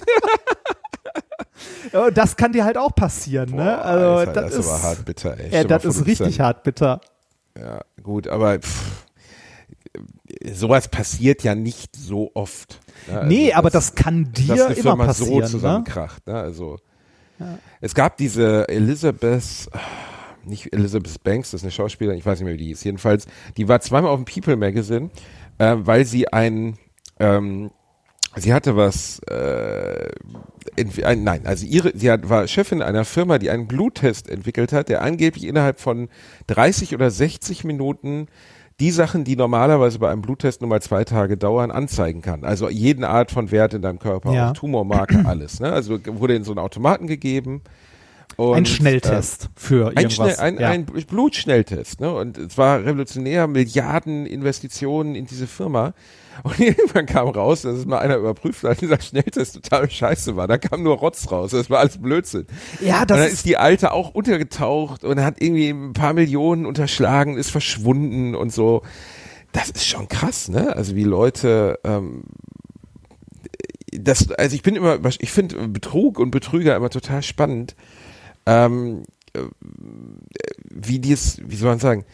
Ja, 1.93 2.11
das 2.11 2.35
kann 2.35 2.51
dir 2.51 2.65
halt 2.65 2.77
auch 2.77 2.93
passieren, 2.93 3.51
ne? 3.51 3.63
Boah, 3.63 3.85
Also, 3.85 4.05
Alter, 4.17 4.33
das, 4.33 4.51
das 4.55 4.65
ist 4.65 4.69
aber 4.69 4.83
hart 4.83 5.05
bitter, 5.05 5.39
ey. 5.39 5.49
Ja, 5.53 5.63
das 5.63 5.85
ist 5.85 6.05
richtig 6.05 6.41
hart 6.41 6.63
bitter. 6.63 6.99
Ja, 7.57 7.79
gut, 8.01 8.27
aber 8.27 8.59
pff, 8.59 9.02
sowas 10.53 10.87
passiert 10.87 11.43
ja 11.43 11.55
nicht 11.55 11.95
so 11.95 12.31
oft. 12.33 12.79
Ne? 13.07 13.15
Also 13.15 13.27
nee, 13.27 13.53
aber 13.53 13.69
das 13.69 13.95
kann 13.95 14.31
dir 14.31 14.47
dass 14.47 14.65
eine 14.65 14.75
immer 14.75 14.81
Firma 14.91 15.05
passieren, 15.05 15.31
so 15.31 15.39
ne? 15.39 15.47
zusammenkracht. 15.47 16.27
Ne? 16.27 16.35
Also 16.35 16.77
es 17.81 17.93
gab 17.93 18.17
diese 18.17 18.69
Elizabeth, 18.69 19.69
nicht 20.45 20.71
Elizabeth 20.73 21.21
Banks, 21.23 21.51
das 21.51 21.61
ist 21.61 21.65
eine 21.65 21.71
Schauspielerin, 21.71 22.17
ich 22.17 22.25
weiß 22.25 22.39
nicht 22.39 22.45
mehr, 22.45 22.53
wie 22.53 22.63
die 22.63 22.71
ist. 22.71 22.83
Jedenfalls, 22.85 23.27
die 23.57 23.67
war 23.67 23.81
zweimal 23.81 24.11
auf 24.11 24.23
dem 24.23 24.25
People 24.25 24.55
Magazine, 24.55 25.09
äh, 25.57 25.75
weil 25.77 26.05
sie 26.05 26.31
ein 26.31 26.77
ähm, 27.19 27.71
Sie 28.35 28.53
hatte 28.53 28.75
was, 28.75 29.19
äh, 29.27 30.09
ein, 31.03 31.23
nein, 31.23 31.45
also 31.45 31.67
ihre, 31.67 31.95
sie 31.95 32.09
hat, 32.09 32.29
war 32.29 32.47
Chefin 32.47 32.81
einer 32.81 33.05
Firma, 33.05 33.37
die 33.37 33.51
einen 33.51 33.67
Bluttest 33.67 34.27
entwickelt 34.27 34.73
hat, 34.73 34.89
der 34.89 35.03
angeblich 35.03 35.45
innerhalb 35.45 35.79
von 35.79 36.09
30 36.47 36.95
oder 36.95 37.11
60 37.11 37.63
Minuten 37.63 38.27
die 38.79 38.91
Sachen, 38.91 39.23
die 39.23 39.35
normalerweise 39.35 39.99
bei 39.99 40.09
einem 40.09 40.21
Bluttest 40.21 40.61
nur 40.61 40.69
mal 40.69 40.81
zwei 40.81 41.03
Tage 41.03 41.37
dauern, 41.37 41.71
anzeigen 41.71 42.21
kann. 42.21 42.43
Also 42.43 42.69
jeden 42.69 43.03
Art 43.03 43.31
von 43.31 43.51
Wert 43.51 43.73
in 43.73 43.81
deinem 43.81 43.99
Körper, 43.99 44.33
Ja. 44.33 44.49
auch 44.49 44.53
Tumormarker, 44.53 45.23
alles. 45.27 45.59
Ne? 45.59 45.71
Also 45.71 45.99
wurde 46.05 46.35
in 46.35 46.43
so 46.43 46.51
einen 46.51 46.59
Automaten 46.59 47.07
gegeben. 47.07 47.61
Und, 48.35 48.55
Ein 48.55 48.65
Schnelltest 48.65 49.49
für 49.55 49.89
Ein, 49.89 50.05
irgendwas. 50.05 50.35
Schnell, 50.35 50.39
ein, 50.39 50.59
ja. 50.59 50.69
ein 50.69 50.85
Blutschnelltest, 50.85 52.01
ne? 52.01 52.11
Und 52.11 52.39
es 52.39 52.57
war 52.57 52.79
revolutionär, 52.83 53.45
Milliarden 53.45 54.25
Investitionen 54.25 55.13
in 55.13 55.27
diese 55.27 55.45
Firma. 55.45 55.93
Und 56.41 56.59
irgendwann 56.59 57.05
kam 57.05 57.27
raus, 57.27 57.61
dass 57.61 57.75
es 57.77 57.85
mal 57.85 57.99
einer 57.99 58.17
überprüft 58.17 58.63
hat, 58.63 58.81
dieser 58.81 58.99
Schnelltest 58.99 59.55
total 59.55 59.89
scheiße 59.89 60.35
war. 60.35 60.47
Da 60.47 60.57
kam 60.57 60.83
nur 60.83 60.97
Rotz 60.97 61.31
raus. 61.31 61.51
Das 61.51 61.69
war 61.69 61.79
alles 61.79 61.99
Blödsinn. 61.99 62.47
ja, 62.81 63.01
und 63.01 63.11
dann 63.11 63.19
das 63.19 63.31
ist 63.31 63.45
die 63.45 63.57
Alte 63.57 63.91
auch 63.91 64.13
untergetaucht 64.13 65.03
und 65.03 65.21
hat 65.21 65.41
irgendwie 65.41 65.69
ein 65.69 65.93
paar 65.93 66.13
Millionen 66.13 66.65
unterschlagen, 66.65 67.37
ist 67.37 67.51
verschwunden 67.51 68.35
und 68.35 68.51
so. 68.51 68.81
Das 69.51 69.69
ist 69.69 69.85
schon 69.85 70.07
krass, 70.07 70.49
ne? 70.49 70.75
Also 70.75 70.95
wie 70.95 71.03
Leute, 71.03 71.79
ähm, 71.83 72.23
das, 73.91 74.31
also 74.31 74.55
ich 74.55 74.63
bin 74.63 74.75
immer, 74.75 74.99
ich 75.19 75.31
finde 75.31 75.67
Betrug 75.67 76.19
und 76.19 76.31
Betrüger 76.31 76.75
immer 76.75 76.89
total 76.89 77.21
spannend. 77.21 77.75
Ähm, 78.47 79.03
äh, 79.33 79.41
wie 80.69 80.99
dies, 80.99 81.39
wie 81.45 81.55
soll 81.55 81.69
man 81.69 81.79
sagen, 81.79 82.05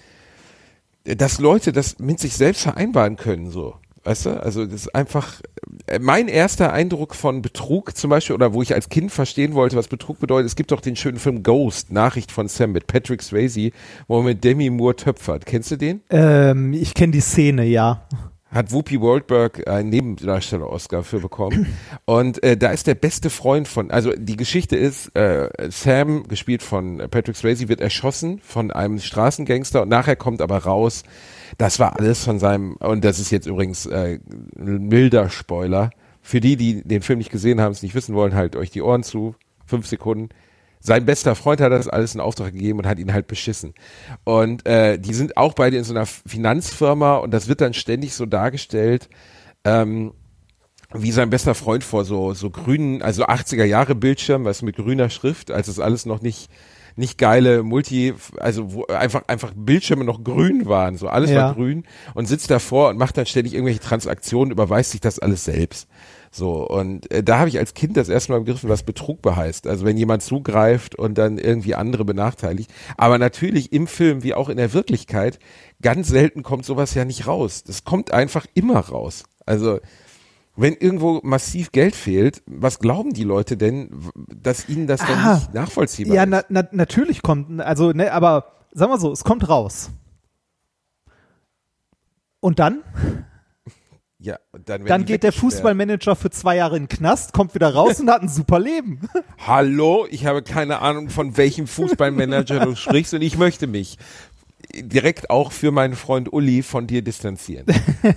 dass 1.06 1.40
Leute 1.40 1.72
das 1.72 2.00
mit 2.00 2.20
sich 2.20 2.36
selbst 2.36 2.64
vereinbaren 2.64 3.16
können, 3.16 3.50
so. 3.50 3.76
Weißt 4.04 4.26
du? 4.26 4.42
Also 4.42 4.66
das 4.66 4.82
ist 4.82 4.96
einfach 4.96 5.42
äh, 5.88 6.00
mein 6.00 6.28
erster 6.28 6.74
Eindruck 6.74 7.16
von 7.16 7.42
Betrug 7.42 7.96
zum 7.96 8.10
Beispiel, 8.10 8.36
oder 8.36 8.54
wo 8.54 8.62
ich 8.62 8.74
als 8.74 8.90
Kind 8.90 9.12
verstehen 9.12 9.54
wollte, 9.54 9.76
was 9.76 9.88
Betrug 9.88 10.20
bedeutet. 10.20 10.48
Es 10.48 10.56
gibt 10.56 10.72
doch 10.72 10.82
den 10.82 10.96
schönen 10.96 11.18
Film 11.18 11.44
Ghost, 11.44 11.92
Nachricht 11.92 12.32
von 12.32 12.48
Sam 12.48 12.72
mit 12.72 12.88
Patrick 12.88 13.22
Swayze, 13.22 13.72
wo 14.08 14.20
er 14.20 14.24
mit 14.24 14.44
Demi 14.44 14.70
Moore 14.70 14.96
töpfert. 14.96 15.46
Kennst 15.46 15.72
du 15.72 15.78
den? 15.78 16.02
ähm, 16.10 16.74
ich 16.74 16.94
kenne 16.94 17.12
die 17.12 17.22
Szene, 17.22 17.66
ja. 17.66 18.08
Hat 18.52 18.72
Whoopi 18.72 18.98
Goldberg 18.98 19.68
einen 19.68 19.90
Nebendarsteller-Oscar 19.90 21.04
für 21.04 21.20
bekommen. 21.20 21.68
Und 22.06 22.42
äh, 22.44 22.58
da 22.58 22.72
ist 22.72 22.88
der 22.88 22.96
beste 22.96 23.30
Freund 23.30 23.68
von, 23.68 23.92
also 23.92 24.12
die 24.18 24.38
Geschichte 24.38 24.76
ist, 24.76 25.16
äh, 25.16 25.50
Sam, 25.70 26.28
gespielt 26.28 26.64
von 26.64 26.98
Patrick 27.12 27.36
Swayze, 27.36 27.70
wird 27.70 27.80
erschossen 27.80 28.40
von 28.44 28.72
einem 28.72 29.00
Straßengangster 29.00 29.84
und 29.84 29.90
nachher 29.90 30.16
kommt 30.16 30.42
aber 30.42 30.58
raus, 30.58 31.04
das 31.58 31.80
war 31.80 31.98
alles 32.00 32.24
von 32.24 32.40
seinem, 32.40 32.74
und 32.78 33.06
das 33.06 33.20
ist 33.20 33.32
jetzt 33.32 33.46
übrigens 33.46 33.86
äh, 33.86 34.20
ein 34.58 34.88
milder 34.88 35.30
Spoiler. 35.30 35.92
Für 36.22 36.40
die, 36.40 36.58
die 36.58 36.84
den 36.84 37.02
Film 37.02 37.20
nicht 37.20 37.32
gesehen 37.32 37.62
haben, 37.62 37.72
es 37.72 37.84
nicht 37.84 37.96
wissen 37.96 38.16
wollen, 38.16 38.34
halt 38.34 38.56
euch 38.56 38.72
die 38.72 38.82
Ohren 38.82 39.04
zu. 39.04 39.36
Fünf 39.66 39.88
Sekunden. 39.88 40.30
Sein 40.82 41.06
bester 41.06 41.36
Freund 41.36 41.60
hat 41.60 41.72
das 41.74 41.90
alles 41.90 42.16
in 42.16 42.22
Auftrag 42.22 42.54
gegeben 42.54 42.80
und 42.80 42.88
hat 42.88 43.00
ihn 43.00 43.12
halt 43.12 43.28
beschissen. 43.28 43.74
Und 44.24 44.66
äh, 44.66 44.98
die 44.98 45.14
sind 45.14 45.36
auch 45.36 45.54
beide 45.54 45.78
in 45.78 45.84
so 45.84 45.94
einer 45.94 46.06
Finanzfirma 46.06 47.18
und 47.18 47.32
das 47.32 47.48
wird 47.50 47.60
dann 47.62 47.74
ständig 47.74 48.14
so 48.14 48.26
dargestellt, 48.26 49.10
ähm, 49.66 50.14
wie 50.94 51.12
sein 51.12 51.30
bester 51.30 51.54
Freund 51.54 51.84
vor 51.84 52.06
so, 52.06 52.34
so 52.34 52.50
grünen, 52.50 53.02
also 53.02 53.26
80er 53.26 53.66
Jahre 53.66 53.94
Bildschirm, 53.94 54.46
was 54.46 54.62
mit 54.62 54.78
grüner 54.78 55.10
Schrift, 55.10 55.52
als 55.52 55.68
es 55.68 55.80
alles 55.80 56.06
noch 56.06 56.22
nicht 56.22 56.50
nicht 56.96 57.18
geile 57.18 57.64
Multi, 57.64 58.14
also 58.40 58.74
wo 58.74 58.86
einfach 58.88 59.24
einfach 59.28 59.54
Bildschirme 59.56 60.04
noch 60.04 60.22
grün 60.24 60.66
waren, 60.66 60.98
so 60.98 61.08
alles 61.08 61.30
Ja. 61.32 61.38
war 61.48 61.54
grün 61.56 61.86
und 62.14 62.28
sitzt 62.28 62.52
davor 62.52 62.90
und 62.90 62.98
macht 62.98 63.18
dann 63.18 63.26
ständig 63.26 63.54
irgendwelche 63.54 63.80
Transaktionen, 63.80 64.52
überweist 64.52 64.92
sich 64.92 65.00
das 65.00 65.18
alles 65.18 65.46
selbst. 65.46 65.88
So, 66.32 66.68
und 66.68 67.12
äh, 67.12 67.24
da 67.24 67.40
habe 67.40 67.50
ich 67.50 67.58
als 67.58 67.74
Kind 67.74 67.98
das 67.98 68.08
erste 68.10 68.32
Mal 68.32 68.40
begriffen, 68.40 68.70
was 68.70 68.84
Betrug 68.84 69.20
heißt. 69.26 69.66
Also 69.68 69.84
wenn 69.86 69.98
jemand 69.98 70.22
zugreift 70.22 70.96
und 70.96 71.18
dann 71.18 71.38
irgendwie 71.40 71.74
andere 71.76 72.06
benachteiligt. 72.06 72.72
Aber 72.98 73.18
natürlich 73.18 73.74
im 73.74 73.88
Film 73.88 74.22
wie 74.24 74.34
auch 74.36 74.50
in 74.50 74.58
der 74.58 74.74
Wirklichkeit, 74.74 75.40
ganz 75.82 76.08
selten 76.08 76.44
kommt 76.44 76.66
sowas 76.66 76.94
ja 76.94 77.04
nicht 77.06 77.26
raus. 77.28 77.64
Das 77.64 77.84
kommt 77.84 78.12
einfach 78.14 78.46
immer 78.54 78.80
raus. 78.80 79.24
Also 79.46 79.80
wenn 80.56 80.76
irgendwo 80.76 81.20
massiv 81.24 81.72
Geld 81.72 81.96
fehlt, 81.96 82.44
was 82.46 82.80
glauben 82.80 83.14
die 83.14 83.24
Leute 83.24 83.56
denn, 83.58 83.90
dass 84.28 84.68
ihnen 84.70 84.88
das 84.88 85.00
dann 85.00 85.18
Ah. 85.18 85.36
nicht 85.36 85.54
nachvollziehbar 85.54 86.16
Ja, 86.16 86.24
ist? 86.24 86.30
na, 86.30 86.44
na, 86.50 86.64
natürlich 86.72 87.22
kommt, 87.22 87.62
also, 87.62 87.92
ne, 87.92 88.12
aber 88.12 88.52
sagen 88.74 88.92
wir 88.92 89.00
so, 89.00 89.12
es 89.12 89.24
kommt 89.24 89.48
raus. 89.48 89.90
Und 92.42 92.60
dann? 92.60 92.84
Ja, 94.22 94.38
dann, 94.66 94.86
Dann 94.86 95.06
geht 95.06 95.24
der. 95.24 95.32
Fußballmanager 95.32 96.16
für 96.16 96.30
zwei 96.30 96.58
Jahre 96.58 96.76
in 96.76 96.84
den 96.84 96.90
Knast, 96.90 97.32
kommt 97.32 97.56
wieder 97.56 97.74
raus 97.74 98.02
und 98.02 98.10
hat 98.10 98.22
ein 98.22 98.28
super 98.28 98.60
Leben. 98.60 99.00
Hallo, 99.48 100.06
ich 100.10 100.26
habe 100.26 100.44
keine 100.44 100.82
Ahnung, 100.82 101.10
von 101.10 101.38
welchem 101.38 101.68
Fußballmanager 101.68 102.60
du 102.60 102.76
sprichst 102.76 103.14
und 103.14 103.22
ich 103.22 103.38
möchte 103.38 103.68
mich 103.68 103.98
direkt 104.76 105.30
auch 105.30 105.54
für 105.54 105.72
meinen 105.72 105.96
Freund 105.96 106.34
Uli 106.34 106.64
von 106.64 106.86
dir 106.86 107.02
distanzieren. 107.02 107.66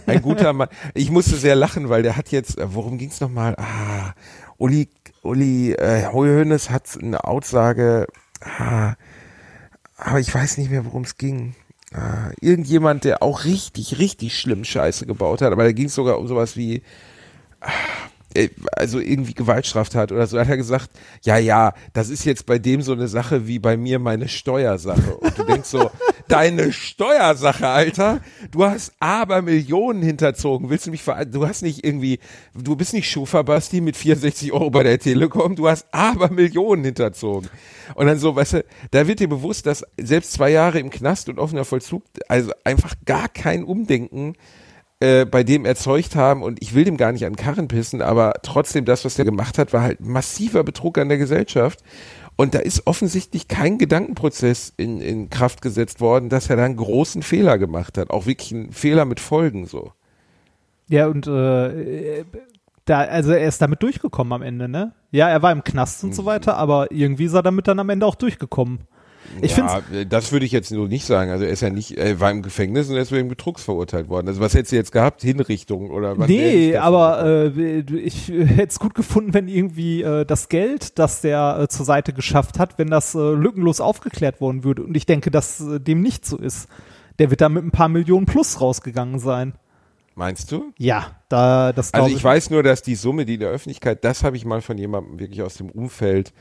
Ein 0.07 0.23
guter 0.23 0.53
Mann. 0.53 0.69
Ich 0.95 1.11
musste 1.11 1.37
sehr 1.37 1.55
lachen, 1.55 1.89
weil 1.89 2.03
der 2.03 2.17
hat 2.17 2.31
jetzt, 2.31 2.59
äh, 2.59 2.75
worum 2.75 2.99
ging's 2.99 3.21
nochmal? 3.21 3.55
Ah, 3.57 4.15
Uli, 4.59 4.89
Uli 5.23 5.73
äh, 5.73 6.09
Hoeneß 6.13 6.71
hat 6.71 6.99
eine 7.01 7.23
Aussage, 7.25 8.09
ah, 8.41 8.95
aber 9.97 10.19
ich 10.19 10.35
weiß 10.35 10.59
nicht 10.59 10.71
mehr, 10.71 10.85
worum 10.85 11.03
es 11.03 11.17
ging. 11.17 11.55
Ah, 11.95 12.31
irgendjemand, 12.41 13.05
der 13.05 13.23
auch 13.23 13.45
richtig, 13.45 13.99
richtig 13.99 14.39
schlimm 14.39 14.65
Scheiße 14.65 15.05
gebaut 15.05 15.43
hat, 15.43 15.53
aber 15.53 15.65
da 15.65 15.73
ging 15.73 15.87
es 15.87 15.95
sogar 15.95 16.19
um 16.19 16.27
sowas 16.27 16.57
wie, 16.57 16.77
äh, 17.61 17.69
also 18.73 18.99
irgendwie 18.99 19.35
Gewaltstraftat 19.35 20.13
oder 20.13 20.27
so, 20.27 20.39
hat 20.39 20.49
er 20.49 20.57
gesagt, 20.57 20.91
ja, 21.23 21.39
ja, 21.39 21.75
das 21.93 22.09
ist 22.09 22.25
jetzt 22.25 22.47
bei 22.47 22.59
dem 22.59 22.83
so 22.83 22.93
eine 22.93 23.09
Sache 23.09 23.47
wie 23.47 23.59
bei 23.59 23.77
mir 23.77 23.99
meine 23.99 24.29
Steuersache. 24.29 25.17
Und 25.17 25.39
du 25.39 25.45
denkst 25.45 25.69
so, 25.69 25.91
deine 26.29 26.73
Steuersache, 26.73 27.69
Alter, 27.69 28.21
du 28.51 28.65
hast 28.65 28.93
aber 29.01 29.43
Millionen 29.43 30.03
hinterzogen. 30.03 30.71
Willst 30.71 30.87
du 30.87 30.91
mich 30.91 31.03
ver 31.03 31.25
du 31.25 31.47
hast 31.47 31.63
nicht 31.63 31.85
irgendwie, 31.85 32.21
du 32.55 32.77
bist 32.77 32.93
nicht 32.93 33.11
Schufa 33.11 33.43
Basti 33.43 33.81
mit 33.81 33.97
64 33.97 34.53
Euro 34.53 34.71
bei 34.71 34.83
der 34.83 34.99
Telekom, 34.99 35.57
du 35.57 35.69
hast 35.69 35.87
aber 35.93 36.31
Millionen 36.31 36.85
hinterzogen. 36.85 37.51
Und 37.95 38.07
dann 38.07 38.19
so, 38.19 38.35
weißt 38.35 38.55
du, 38.55 38.65
da 38.91 39.07
wird 39.07 39.21
dir 39.21 39.29
bewusst, 39.29 39.67
dass 39.67 39.85
selbst 39.99 40.33
zwei 40.33 40.51
Jahre 40.51 40.79
im 40.79 40.91
Knast 40.91 41.29
und 41.29 41.39
offener 41.39 41.65
Vollzug, 41.65 42.03
also 42.29 42.53
einfach 42.65 42.95
gar 43.05 43.29
kein 43.29 43.65
Umdenken 43.65 44.35
äh, 45.03 45.25
bei 45.25 45.43
dem 45.43 45.65
erzeugt 45.65 46.15
haben 46.15 46.45
und 46.45 46.63
ich 46.63 46.75
will 46.75 46.85
dem 46.85 46.97
gar 46.97 47.11
nicht 47.11 47.27
an 47.27 47.33
den 47.33 47.37
Karren 47.37 47.67
pissen, 47.67 48.03
aber 48.03 48.35
trotzdem 48.43 48.85
das, 48.85 49.05
was 49.05 49.17
der 49.17 49.25
gemacht 49.25 49.59
hat, 49.59 49.73
war 49.73 49.83
halt 49.83 50.01
massiver 50.01 50.63
Betrug 50.63 50.97
an 50.97 51.09
der 51.09 51.19
Gesellschaft. 51.19 51.81
Und 52.37 52.55
da 52.55 52.61
ist 52.61 52.87
offensichtlich 52.87 53.49
kein 53.49 53.79
Gedankenprozess 53.79 54.73
in, 54.77 55.01
in 55.01 55.29
Kraft 55.29 55.61
gesetzt 55.61 56.01
worden, 56.01 56.29
dass 56.29 56.49
er 56.49 56.57
da 56.57 56.65
einen 56.65 56.77
großen 56.77 57.23
Fehler 57.23 57.59
gemacht 57.59 57.99
hat. 57.99 58.11
Auch 58.11 58.27
wirklich 58.27 58.55
einen 58.55 58.73
Fehler 58.73 59.05
mit 59.05 59.19
Folgen 59.19 59.67
so. 59.67 59.93
Ja, 60.89 61.09
und 61.09 61.27
äh, 61.27 62.25
da, 62.85 63.01
also 63.01 63.33
er 63.33 63.49
ist 63.49 63.61
damit 63.61 63.83
durchgekommen 63.83 64.33
am 64.33 64.43
Ende, 64.43 64.69
ne? 64.69 64.93
Ja, 65.11 65.29
er 65.29 65.43
war 65.43 65.51
im 65.51 65.65
Knast 65.65 66.05
und 66.05 66.15
so 66.15 66.25
weiter, 66.25 66.57
aber 66.57 66.93
irgendwie 66.93 67.25
ist 67.25 67.35
er 67.35 67.43
damit 67.43 67.67
dann 67.67 67.81
am 67.81 67.91
Ende 67.91 68.07
auch 68.07 68.15
durchgekommen. 68.15 68.87
Ich 69.41 69.57
ja, 69.57 69.81
finde 69.81 70.01
äh, 70.01 70.07
das 70.07 70.33
würde 70.33 70.45
ich 70.45 70.53
jetzt 70.53 70.71
nur 70.71 70.89
nicht 70.89 71.07
sagen. 71.07 71.31
Also 71.31 71.45
er 71.45 71.51
ist 71.51 71.61
ja 71.63 71.71
nicht, 71.71 71.97
er 71.97 72.21
war 72.21 72.31
im 72.31 72.43
Gefängnis 72.43 72.89
und 72.89 72.97
er 72.97 73.03
ist 73.03 73.13
wegen 73.13 73.29
Betrugs 73.29 73.63
verurteilt 73.65 74.09
worden. 74.09 74.29
Also 74.29 74.41
was 74.41 74.55
hättest 74.55 74.73
du 74.73 74.77
jetzt 74.77 74.93
gehabt? 74.93 75.23
Hinrichtung 75.23 75.91
oder 75.91 76.19
was? 76.19 76.29
Nee, 76.29 76.77
aber 76.77 77.25
äh, 77.25 77.81
ich 77.81 78.29
hätte 78.29 78.69
es 78.69 78.79
gut 78.79 78.95
gefunden, 78.95 79.33
wenn 79.35 79.49
irgendwie 79.49 80.03
äh, 80.03 80.25
das 80.25 80.49
Geld, 80.49 80.99
das 80.99 81.21
der 81.23 81.59
äh, 81.63 81.69
zur 81.69 81.87
Seite 81.87 82.13
geschafft 82.13 82.59
hat, 82.59 82.79
wenn 82.79 82.89
das 82.89 83.15
äh, 83.15 83.19
lückenlos 83.19 83.81
aufgeklärt 83.81 84.41
worden 84.41 84.65
würde. 84.65 84.83
Und 84.83 84.97
ich 84.97 85.07
denke, 85.07 85.31
dass 85.31 85.61
äh, 85.61 85.81
dem 85.81 86.03
nicht 86.03 86.27
so 86.27 86.37
ist. 86.37 86.69
Der 87.19 87.31
wird 87.31 87.41
da 87.41 87.49
mit 87.49 87.63
ein 87.63 87.71
paar 87.71 87.89
Millionen 87.89 88.27
plus 88.27 88.61
rausgegangen 88.61 89.19
sein. 89.19 89.55
meinst 90.15 90.51
du? 90.51 90.73
Ja, 90.79 91.13
da 91.29 91.73
das 91.73 91.93
Also 91.93 92.07
glaube 92.07 92.17
ich 92.19 92.25
weiß 92.25 92.51
nur, 92.51 92.63
dass 92.63 92.83
die 92.83 92.95
Summe, 92.95 93.25
die 93.27 93.35
in 93.35 93.41
der 93.41 93.51
Öffentlichkeit, 93.51 94.05
das 94.05 94.25
habe 94.25 94.37
ich 94.37 94.45
mal 94.45 94.63
von 94.63 94.79
jemandem 94.79 95.19
wirklich 95.19 95.43
aus 95.43 95.55
dem 95.55 95.71
Umfeld 95.71 96.33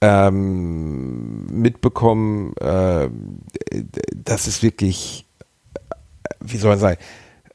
ähm, 0.00 1.46
mitbekommen, 1.46 2.54
äh, 2.56 3.08
das 4.14 4.46
ist 4.46 4.62
wirklich, 4.62 5.26
äh, 5.74 5.94
wie 6.40 6.56
soll 6.56 6.70
man 6.70 6.78
sagen, 6.78 7.00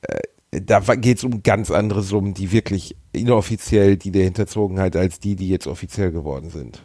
äh, 0.02 0.62
da 0.62 0.80
geht 0.96 1.18
es 1.18 1.24
um 1.24 1.42
ganz 1.44 1.72
andere 1.72 2.04
Summen, 2.04 2.34
die 2.34 2.52
wirklich 2.52 2.96
inoffiziell, 3.12 3.98
die 3.98 4.12
der 4.12 4.24
hinterzogen 4.26 4.80
hat, 4.80 4.96
als 4.96 5.20
die, 5.20 5.36
die 5.36 5.50
jetzt 5.50 5.68
offiziell 5.68 6.12
geworden 6.12 6.50
sind. 6.50 6.84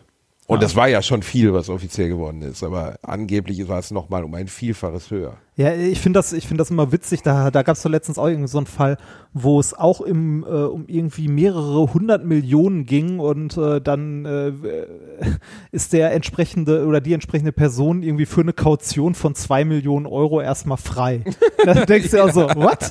Und 0.50 0.62
das 0.62 0.74
war 0.76 0.88
ja 0.88 1.02
schon 1.02 1.22
viel, 1.22 1.52
was 1.52 1.68
offiziell 1.68 2.08
geworden 2.08 2.40
ist, 2.40 2.62
aber 2.64 2.98
angeblich 3.02 3.68
war 3.68 3.80
es 3.80 3.90
nochmal 3.90 4.24
um 4.24 4.32
ein 4.32 4.48
Vielfaches 4.48 5.10
höher. 5.10 5.36
Ja, 5.56 5.74
ich 5.74 6.00
finde 6.00 6.18
das, 6.20 6.32
ich 6.32 6.46
finde 6.48 6.62
das 6.62 6.70
immer 6.70 6.90
witzig. 6.90 7.20
Da, 7.20 7.50
da 7.50 7.62
gab 7.62 7.76
es 7.76 7.82
doch 7.82 7.90
letztens 7.90 8.16
auch 8.18 8.28
irgendwie 8.28 8.48
so 8.48 8.56
einen 8.56 8.66
Fall, 8.66 8.96
wo 9.34 9.60
es 9.60 9.74
auch 9.74 10.00
im, 10.00 10.44
äh, 10.44 10.46
um 10.46 10.86
irgendwie 10.86 11.28
mehrere 11.28 11.92
hundert 11.92 12.24
Millionen 12.24 12.86
ging 12.86 13.18
und 13.18 13.58
äh, 13.58 13.82
dann 13.82 14.24
äh, 14.24 14.52
ist 15.70 15.92
der 15.92 16.12
entsprechende 16.12 16.86
oder 16.86 17.02
die 17.02 17.12
entsprechende 17.12 17.52
Person 17.52 18.02
irgendwie 18.02 18.24
für 18.26 18.40
eine 18.40 18.54
Kaution 18.54 19.14
von 19.14 19.34
zwei 19.34 19.66
Millionen 19.66 20.06
Euro 20.06 20.40
erstmal 20.40 20.78
frei. 20.78 21.24
da 21.66 21.74
denkst 21.84 22.10
du 22.12 22.24
auch 22.24 22.32
so, 22.32 22.48
what? 22.54 22.90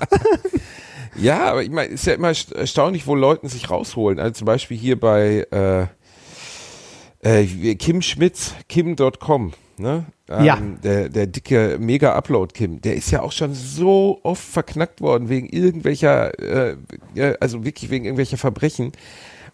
Ja, 1.16 1.46
aber 1.52 1.64
ich 1.64 1.72
meine, 1.72 1.92
ist 1.92 2.06
ja 2.06 2.14
immer 2.14 2.28
erst- 2.28 2.52
erstaunlich, 2.52 3.08
wo 3.08 3.16
Leuten 3.16 3.48
sich 3.50 3.72
rausholen. 3.72 4.20
Also 4.20 4.34
zum 4.34 4.46
Beispiel 4.46 4.78
hier 4.78 5.00
bei 5.00 5.48
äh, 7.28 7.44
äh, 7.44 7.76
Kim 7.76 8.02
Schmitz, 8.02 8.56
Kim.com, 8.70 9.54
ne? 9.78 10.06
Ähm, 10.30 10.46
Ja. 10.46 10.62
Der, 10.84 11.10
der 11.10 11.28
dicke 11.28 11.78
Mega-Upload 11.80 12.54
Kim, 12.54 12.82
der 12.82 12.96
ist 12.96 13.12
ja 13.12 13.22
auch 13.22 13.32
schon 13.32 13.54
so 13.54 14.20
oft 14.24 14.44
verknackt 14.44 15.02
worden 15.02 15.30
wegen 15.30 15.48
irgendwelcher, 15.50 16.38
äh, 16.40 16.78
ja, 17.16 17.34
also 17.40 17.64
wirklich 17.64 17.90
wegen 17.90 18.06
irgendwelcher 18.06 18.38
Verbrechen. 18.38 18.92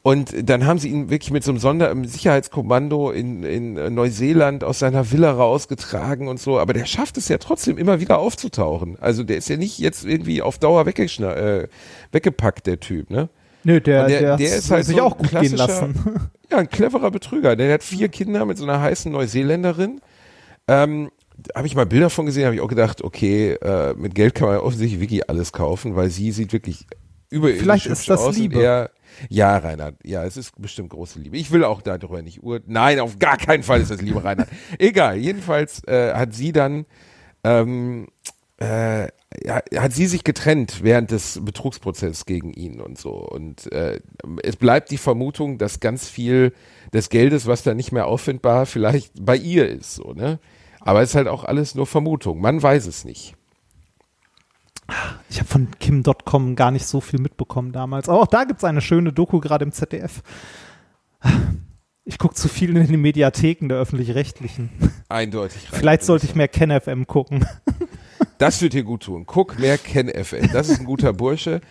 Und 0.02 0.50
dann 0.50 0.66
haben 0.66 0.80
sie 0.80 0.90
ihn 0.90 1.10
wirklich 1.10 1.32
mit 1.32 1.46
so 1.46 1.52
einem 1.52 1.60
Sonder 1.60 1.90
im 1.90 2.04
Sicherheitskommando 2.04 3.12
in, 3.12 3.44
in 3.44 3.94
Neuseeland 3.94 4.66
aus 4.66 4.80
seiner 4.80 5.12
Villa 5.14 5.32
rausgetragen 5.32 6.28
und 6.28 6.42
so. 6.42 6.60
Aber 6.60 6.74
der 6.74 6.86
schafft 6.86 7.18
es 7.18 7.30
ja 7.30 7.38
trotzdem 7.38 7.78
immer 7.78 8.02
wieder 8.02 8.20
aufzutauchen. 8.20 8.98
Also 9.00 9.24
der 9.24 9.38
ist 9.38 9.48
ja 9.48 9.56
nicht 9.56 9.80
jetzt 9.80 10.04
irgendwie 10.04 10.42
auf 10.42 10.60
Dauer 10.60 10.86
weggeschna 10.86 11.34
äh, 11.36 11.68
weggepackt, 12.12 12.68
der 12.68 12.82
Typ, 12.82 13.10
ne? 13.12 13.30
Nö, 13.64 13.80
der, 13.82 14.08
der, 14.08 14.20
der- 14.20 14.32
hat 14.34 14.40
der 14.40 14.56
ist 14.58 14.72
halt 14.72 14.86
sich 14.86 14.96
so 14.98 15.02
auch 15.04 15.18
gut 15.18 15.32
gehen 15.32 15.56
lassen. 15.56 15.96
Ja, 16.52 16.60
ein 16.60 16.70
cleverer 16.70 17.10
Betrüger. 17.10 17.56
Der 17.56 17.74
hat 17.74 17.82
vier 17.84 18.10
Kinder 18.10 18.46
mit 18.46 18.60
so 18.60 18.64
einer 18.64 18.80
heißen 18.80 19.12
Neuseeländerin. 19.12 20.02
Ähm, 20.68 21.10
habe 21.56 21.66
ich 21.66 21.74
mal 21.76 21.88
Bilder 21.88 22.12
von 22.12 22.28
gesehen, 22.28 22.46
habe 22.46 22.54
ich 22.54 22.62
auch 22.62 22.68
gedacht, 22.68 23.02
okay, 23.04 23.54
äh, 23.54 23.96
mit 23.96 24.14
Geld 24.14 24.36
kann 24.36 24.50
man 24.50 24.58
offensichtlich 24.58 25.02
wirklich 25.02 25.28
alles 25.30 25.52
kaufen, 25.52 25.96
weil 25.96 26.12
sie 26.12 26.32
sieht 26.32 26.54
wirklich 26.54 26.86
überirdisch 27.32 27.64
Vielleicht 27.64 27.88
ist 27.88 28.08
das 28.08 28.20
aus 28.20 28.38
Liebe. 28.38 28.62
Er, 28.62 28.92
ja, 29.30 29.58
Reinhard, 29.58 29.96
ja, 30.04 30.24
es 30.26 30.38
ist 30.38 30.54
bestimmt 30.62 30.90
große 30.90 31.18
Liebe. 31.18 31.38
Ich 31.38 31.50
will 31.50 31.64
auch 31.64 31.82
darüber 31.82 32.22
nicht 32.22 32.44
ur. 32.44 32.60
Nein, 32.68 33.00
auf 33.00 33.18
gar 33.18 33.38
keinen 33.38 33.64
Fall 33.64 33.82
ist 33.82 33.90
das 33.90 34.02
Liebe, 34.02 34.24
Reinhard. 34.24 34.50
Egal, 34.78 35.18
jedenfalls 35.18 35.84
äh, 35.88 36.14
hat 36.14 36.36
sie 36.36 36.52
dann 36.52 36.86
ähm, 37.44 38.10
äh, 38.58 39.08
hat 39.76 39.94
sie 39.94 40.06
sich 40.06 40.24
getrennt 40.24 40.84
während 40.84 41.12
des 41.12 41.40
Betrugsprozesses 41.44 42.26
gegen 42.26 42.54
ihn 42.54 42.80
und 42.80 42.98
so. 42.98 43.12
Und 43.12 43.72
äh, 43.72 44.00
es 44.44 44.56
bleibt 44.56 44.92
die 44.92 44.98
Vermutung, 44.98 45.58
dass 45.58 45.80
ganz 45.80 46.08
viel 46.08 46.54
des 46.94 47.10
Geldes, 47.10 47.48
was 47.48 47.64
da 47.64 47.74
nicht 47.74 47.92
mehr 47.92 48.08
auffindbar, 48.08 48.66
vielleicht 48.66 49.14
bei 49.20 49.36
ihr 49.36 49.68
ist, 49.68 49.96
so, 49.96 50.14
ne? 50.14 50.40
Aber 50.80 51.02
es 51.02 51.12
ist 51.12 51.16
halt 51.16 51.30
auch 51.30 51.46
alles 51.46 51.76
nur 51.76 51.88
Vermutung. 51.88 52.42
Man 52.42 52.62
weiß 52.62 52.88
es 52.88 53.06
nicht. 53.06 53.36
Ich 55.30 55.40
habe 55.40 55.48
von 55.48 55.72
Kim.com 55.80 56.56
gar 56.56 56.72
nicht 56.72 56.86
so 56.86 57.00
viel 57.00 57.20
mitbekommen 57.20 57.72
damals. 57.72 58.10
Aber 58.10 58.22
auch 58.22 58.28
da 58.28 58.44
gibt 58.44 58.60
es 58.60 58.64
eine 58.66 58.82
schöne 58.82 59.14
Doku 59.14 59.40
gerade 59.40 59.64
im 59.64 59.72
ZDF. 59.72 60.22
Ich 62.04 62.18
gucke 62.18 62.36
zu 62.36 62.50
viel 62.50 62.76
in 62.76 62.86
den 62.86 63.02
Mediatheken 63.02 63.70
der 63.70 63.78
öffentlich-rechtlichen. 63.78 64.70
Eindeutig. 65.08 65.70
Vielleicht 65.72 66.04
sollte 66.04 66.26
ich 66.26 66.36
mehr 66.36 66.50
KenFM 66.50 67.08
gucken. 67.08 67.46
Das 68.38 68.62
wird 68.62 68.74
dir 68.74 68.84
gut 68.84 69.04
tun. 69.04 69.26
Guck 69.26 69.60
mehr 69.60 69.78
Ken 69.78 70.10
FM. 70.10 70.50
Das 70.52 70.70
ist 70.70 70.80
ein 70.80 70.86
guter 70.86 71.14
Bursche. 71.14 71.62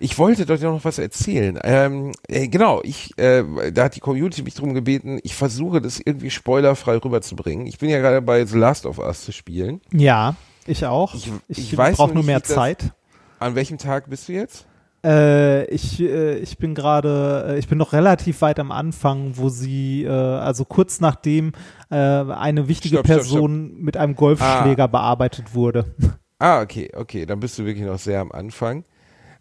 Ich 0.00 0.16
wollte 0.18 0.46
doch 0.46 0.60
noch 0.60 0.84
was 0.84 0.98
erzählen. 0.98 1.58
Ähm, 1.64 2.12
äh, 2.28 2.46
genau, 2.46 2.80
ich, 2.84 3.18
äh, 3.18 3.42
da 3.72 3.84
hat 3.84 3.96
die 3.96 4.00
Community 4.00 4.42
mich 4.42 4.54
drum 4.54 4.72
gebeten, 4.72 5.18
ich 5.24 5.34
versuche 5.34 5.80
das 5.80 5.98
irgendwie 5.98 6.30
spoilerfrei 6.30 6.98
rüberzubringen. 6.98 7.66
Ich 7.66 7.78
bin 7.78 7.90
ja 7.90 7.98
gerade 7.98 8.22
bei 8.22 8.44
The 8.46 8.56
Last 8.58 8.86
of 8.86 8.98
Us 9.00 9.24
zu 9.24 9.32
spielen. 9.32 9.80
Ja, 9.92 10.36
ich 10.66 10.86
auch. 10.86 11.14
Ich- 11.14 11.32
Ich, 11.48 11.58
ich 11.58 11.76
weiß 11.76 11.96
brauche 11.96 12.14
nur 12.14 12.22
mehr 12.22 12.36
wie 12.38 12.42
das- 12.42 12.54
Zeit. 12.54 12.92
An 13.40 13.56
welchem 13.56 13.78
Tag 13.78 14.08
bist 14.08 14.28
du 14.28 14.32
jetzt? 14.34 14.66
Äh, 15.08 15.64
ich, 15.70 16.00
äh, 16.00 16.36
ich 16.38 16.58
bin 16.58 16.74
gerade, 16.74 17.46
äh, 17.48 17.58
ich 17.58 17.66
bin 17.66 17.78
noch 17.78 17.94
relativ 17.94 18.42
weit 18.42 18.60
am 18.60 18.70
Anfang, 18.70 19.38
wo 19.38 19.48
sie, 19.48 20.04
äh, 20.04 20.10
also 20.10 20.66
kurz 20.66 21.00
nachdem 21.00 21.52
äh, 21.90 21.96
eine 21.96 22.68
wichtige 22.68 22.96
Stopp, 22.96 23.06
stopp, 23.06 23.16
Person 23.16 23.80
mit 23.80 23.96
einem 23.96 24.14
Golfschläger 24.14 24.88
bearbeitet 24.88 25.54
wurde. 25.54 25.86
Ah, 26.40 26.60
okay, 26.60 26.88
okay, 26.94 27.26
dann 27.26 27.40
bist 27.40 27.58
du 27.58 27.64
wirklich 27.64 27.84
noch 27.84 27.98
sehr 27.98 28.20
am 28.20 28.30
Anfang. 28.30 28.84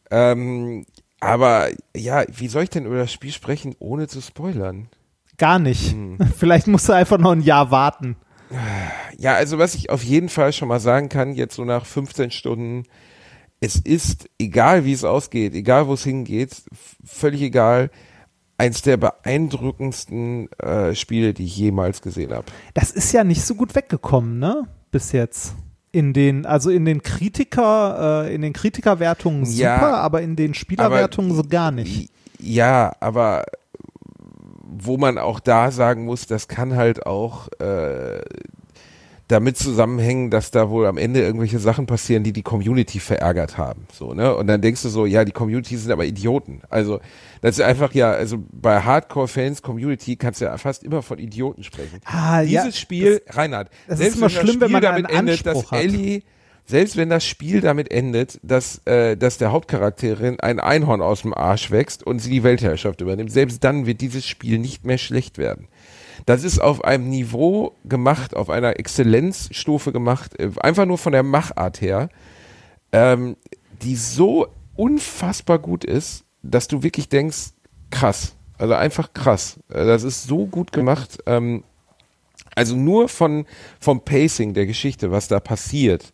Ähm, 0.10 0.84
aber 1.20 1.68
ja, 1.96 2.24
wie 2.28 2.48
soll 2.48 2.64
ich 2.64 2.72
denn 2.72 2.88
über 2.88 2.98
das 2.98 3.14
Spiel 3.14 3.32
sprechen, 3.32 3.76
ohne 3.78 4.08
zu 4.08 4.20
spoilern? 4.20 4.90
Gar 5.38 5.60
nicht. 5.60 5.92
Hm. 5.92 6.18
Vielleicht 6.38 6.66
musst 6.66 6.90
du 6.90 6.94
einfach 6.94 7.20
noch 7.20 7.34
ein 7.34 7.42
Jahr 7.42 7.70
warten. 7.70 8.16
Ja, 9.16 9.36
also 9.36 9.60
was 9.60 9.76
ich 9.76 9.92
auf 9.92 10.02
jeden 10.02 10.30
Fall 10.30 10.54
schon 10.54 10.70
mal 10.70 10.80
sagen 10.80 11.08
kann, 11.08 11.34
jetzt 11.34 11.54
so 11.54 11.66
nach 11.66 11.86
15 11.86 12.32
Stunden, 12.32 12.86
es 13.60 13.78
ist, 13.78 14.30
egal 14.40 14.86
wie 14.86 14.94
es 14.94 15.04
ausgeht, 15.04 15.54
egal 15.54 15.88
wo 15.88 15.94
es 15.94 16.04
hingeht, 16.04 16.62
völlig 17.04 17.42
egal, 17.42 17.90
eins 18.58 18.82
der 18.82 18.98
beeindruckendsten 18.98 20.52
äh, 20.54 20.96
Spiele, 20.96 21.34
die 21.34 21.46
ich 21.46 21.58
jemals 21.58 22.02
gesehen 22.02 22.34
habe. 22.34 22.46
Das 22.74 22.92
ist 22.92 23.12
ja 23.12 23.24
nicht 23.24 23.44
so 23.44 23.56
gut 23.56 23.76
weggekommen, 23.76 24.40
ne? 24.40 24.64
Bis 24.92 25.12
jetzt. 25.12 25.56
In 25.92 26.14
den, 26.14 26.46
also 26.46 26.70
in 26.70 26.86
den 26.86 27.02
Kritiker, 27.02 28.26
äh, 28.26 28.36
in 28.36 28.42
den 28.42 28.54
Kritikerwertungen 28.54 29.46
super, 29.46 29.64
Ja, 29.64 29.96
aber 29.96 30.22
in 30.22 30.36
den 30.36 30.54
Spielerwertungen 30.54 31.34
so 31.34 31.44
gar 31.44 31.72
nicht. 31.72 32.12
Ja, 32.40 32.96
aber 33.00 33.46
wo 34.80 34.98
man 34.98 35.18
auch 35.18 35.40
da 35.40 35.72
sagen 35.72 36.06
muss, 36.06 36.28
das 36.28 36.48
kann 36.48 36.76
halt 36.76 37.06
auch 37.06 37.48
äh, 37.60 38.22
damit 39.28 39.58
zusammenhängen, 39.58 40.30
dass 40.30 40.52
da 40.52 40.70
wohl 40.70 40.86
am 40.86 40.98
Ende 40.98 41.22
irgendwelche 41.22 41.60
Sachen 41.60 41.86
passieren, 41.86 42.24
die 42.24 42.32
die 42.32 42.44
Community 42.44 43.00
verärgert 43.00 43.58
haben. 43.58 43.86
So, 43.94 44.14
ne? 44.14 44.34
Und 44.36 44.48
dann 44.48 44.62
denkst 44.62 44.84
du 44.84 44.90
so, 44.90 45.06
ja, 45.06 45.26
die 45.26 45.34
Community 45.34 45.76
sind 45.76 45.92
aber 45.92 46.06
Idioten. 46.06 46.62
Also, 46.70 47.00
das 47.42 47.58
ist 47.58 47.64
einfach 47.64 47.94
ja, 47.94 48.12
also 48.12 48.38
bei 48.52 48.82
Hardcore-Fans, 48.82 49.62
Community 49.62 50.16
kannst 50.16 50.40
du 50.40 50.46
ja 50.46 50.58
fast 50.58 50.84
immer 50.84 51.02
von 51.02 51.20
Idioten 51.20 51.64
sprechen. 51.64 52.00
Ah, 52.06 52.44
Dieses 52.44 52.66
ja, 52.66 52.72
Spiel, 52.72 53.22
Reinhard, 53.28 53.70
das 53.88 54.00
ist 54.00 54.16
selbst 54.16 54.18
immer 54.18 54.28
wenn 54.28 54.34
das 54.36 54.44
schlimm, 54.44 54.62
wenn 54.62 54.70
Spiel 54.70 54.74
man 54.74 54.82
damit 54.82 55.12
endet, 55.12 55.46
dass 55.46 55.72
hat. 55.72 55.82
Ellie 55.82 56.22
selbst 56.68 56.98
wenn 56.98 57.10
das 57.10 57.26
Spiel 57.26 57.62
damit 57.62 57.92
endet, 57.92 58.40
dass, 58.44 58.82
äh, 58.86 59.16
dass 59.16 59.38
der 59.38 59.54
Hauptcharakterin 59.54 60.42
ein 60.42 60.60
Einhorn 60.60 61.02
aus 61.02 61.22
dem 61.22 61.34
Arsch 61.34 61.72
wächst 61.72 62.06
und 62.06 62.20
sie 62.20 62.30
die 62.30 62.44
Weltherrschaft 62.44 63.00
übernimmt, 63.00 63.32
selbst 63.32 63.64
dann 63.64 63.86
wird 63.86 64.02
dieses 64.02 64.28
Spiel 64.28 64.60
nicht 64.60 64.86
mehr 64.86 64.98
schlecht 64.98 65.38
werden. 65.38 65.70
Das 66.28 66.44
ist 66.44 66.60
auf 66.60 66.84
einem 66.84 67.10
Niveau 67.10 67.74
gemacht, 67.86 68.36
auf 68.36 68.50
einer 68.50 68.78
Exzellenzstufe 68.78 69.94
gemacht, 69.94 70.38
äh, 70.38 70.52
einfach 70.60 70.86
nur 70.86 70.98
von 70.98 71.14
der 71.14 71.24
Machart 71.24 71.80
her, 71.80 72.10
ähm, 72.92 73.38
die 73.82 73.96
so 73.96 74.48
unfassbar 74.76 75.58
gut 75.58 75.86
ist, 75.86 76.26
dass 76.44 76.68
du 76.68 76.84
wirklich 76.84 77.08
denkst, 77.08 77.52
krass. 77.92 78.36
Also 78.58 78.74
einfach 78.74 79.14
krass. 79.14 79.58
Äh, 79.70 79.86
Das 79.86 80.04
ist 80.04 80.28
so 80.28 80.46
gut 80.48 80.74
gemacht. 80.74 81.18
Ähm, 81.28 81.64
also 82.56 82.76
nur 82.76 83.08
von, 83.08 83.46
vom 83.80 84.02
Pacing 84.02 84.54
der 84.54 84.66
Geschichte, 84.66 85.12
was 85.12 85.30
da 85.30 85.40
passiert. 85.40 86.12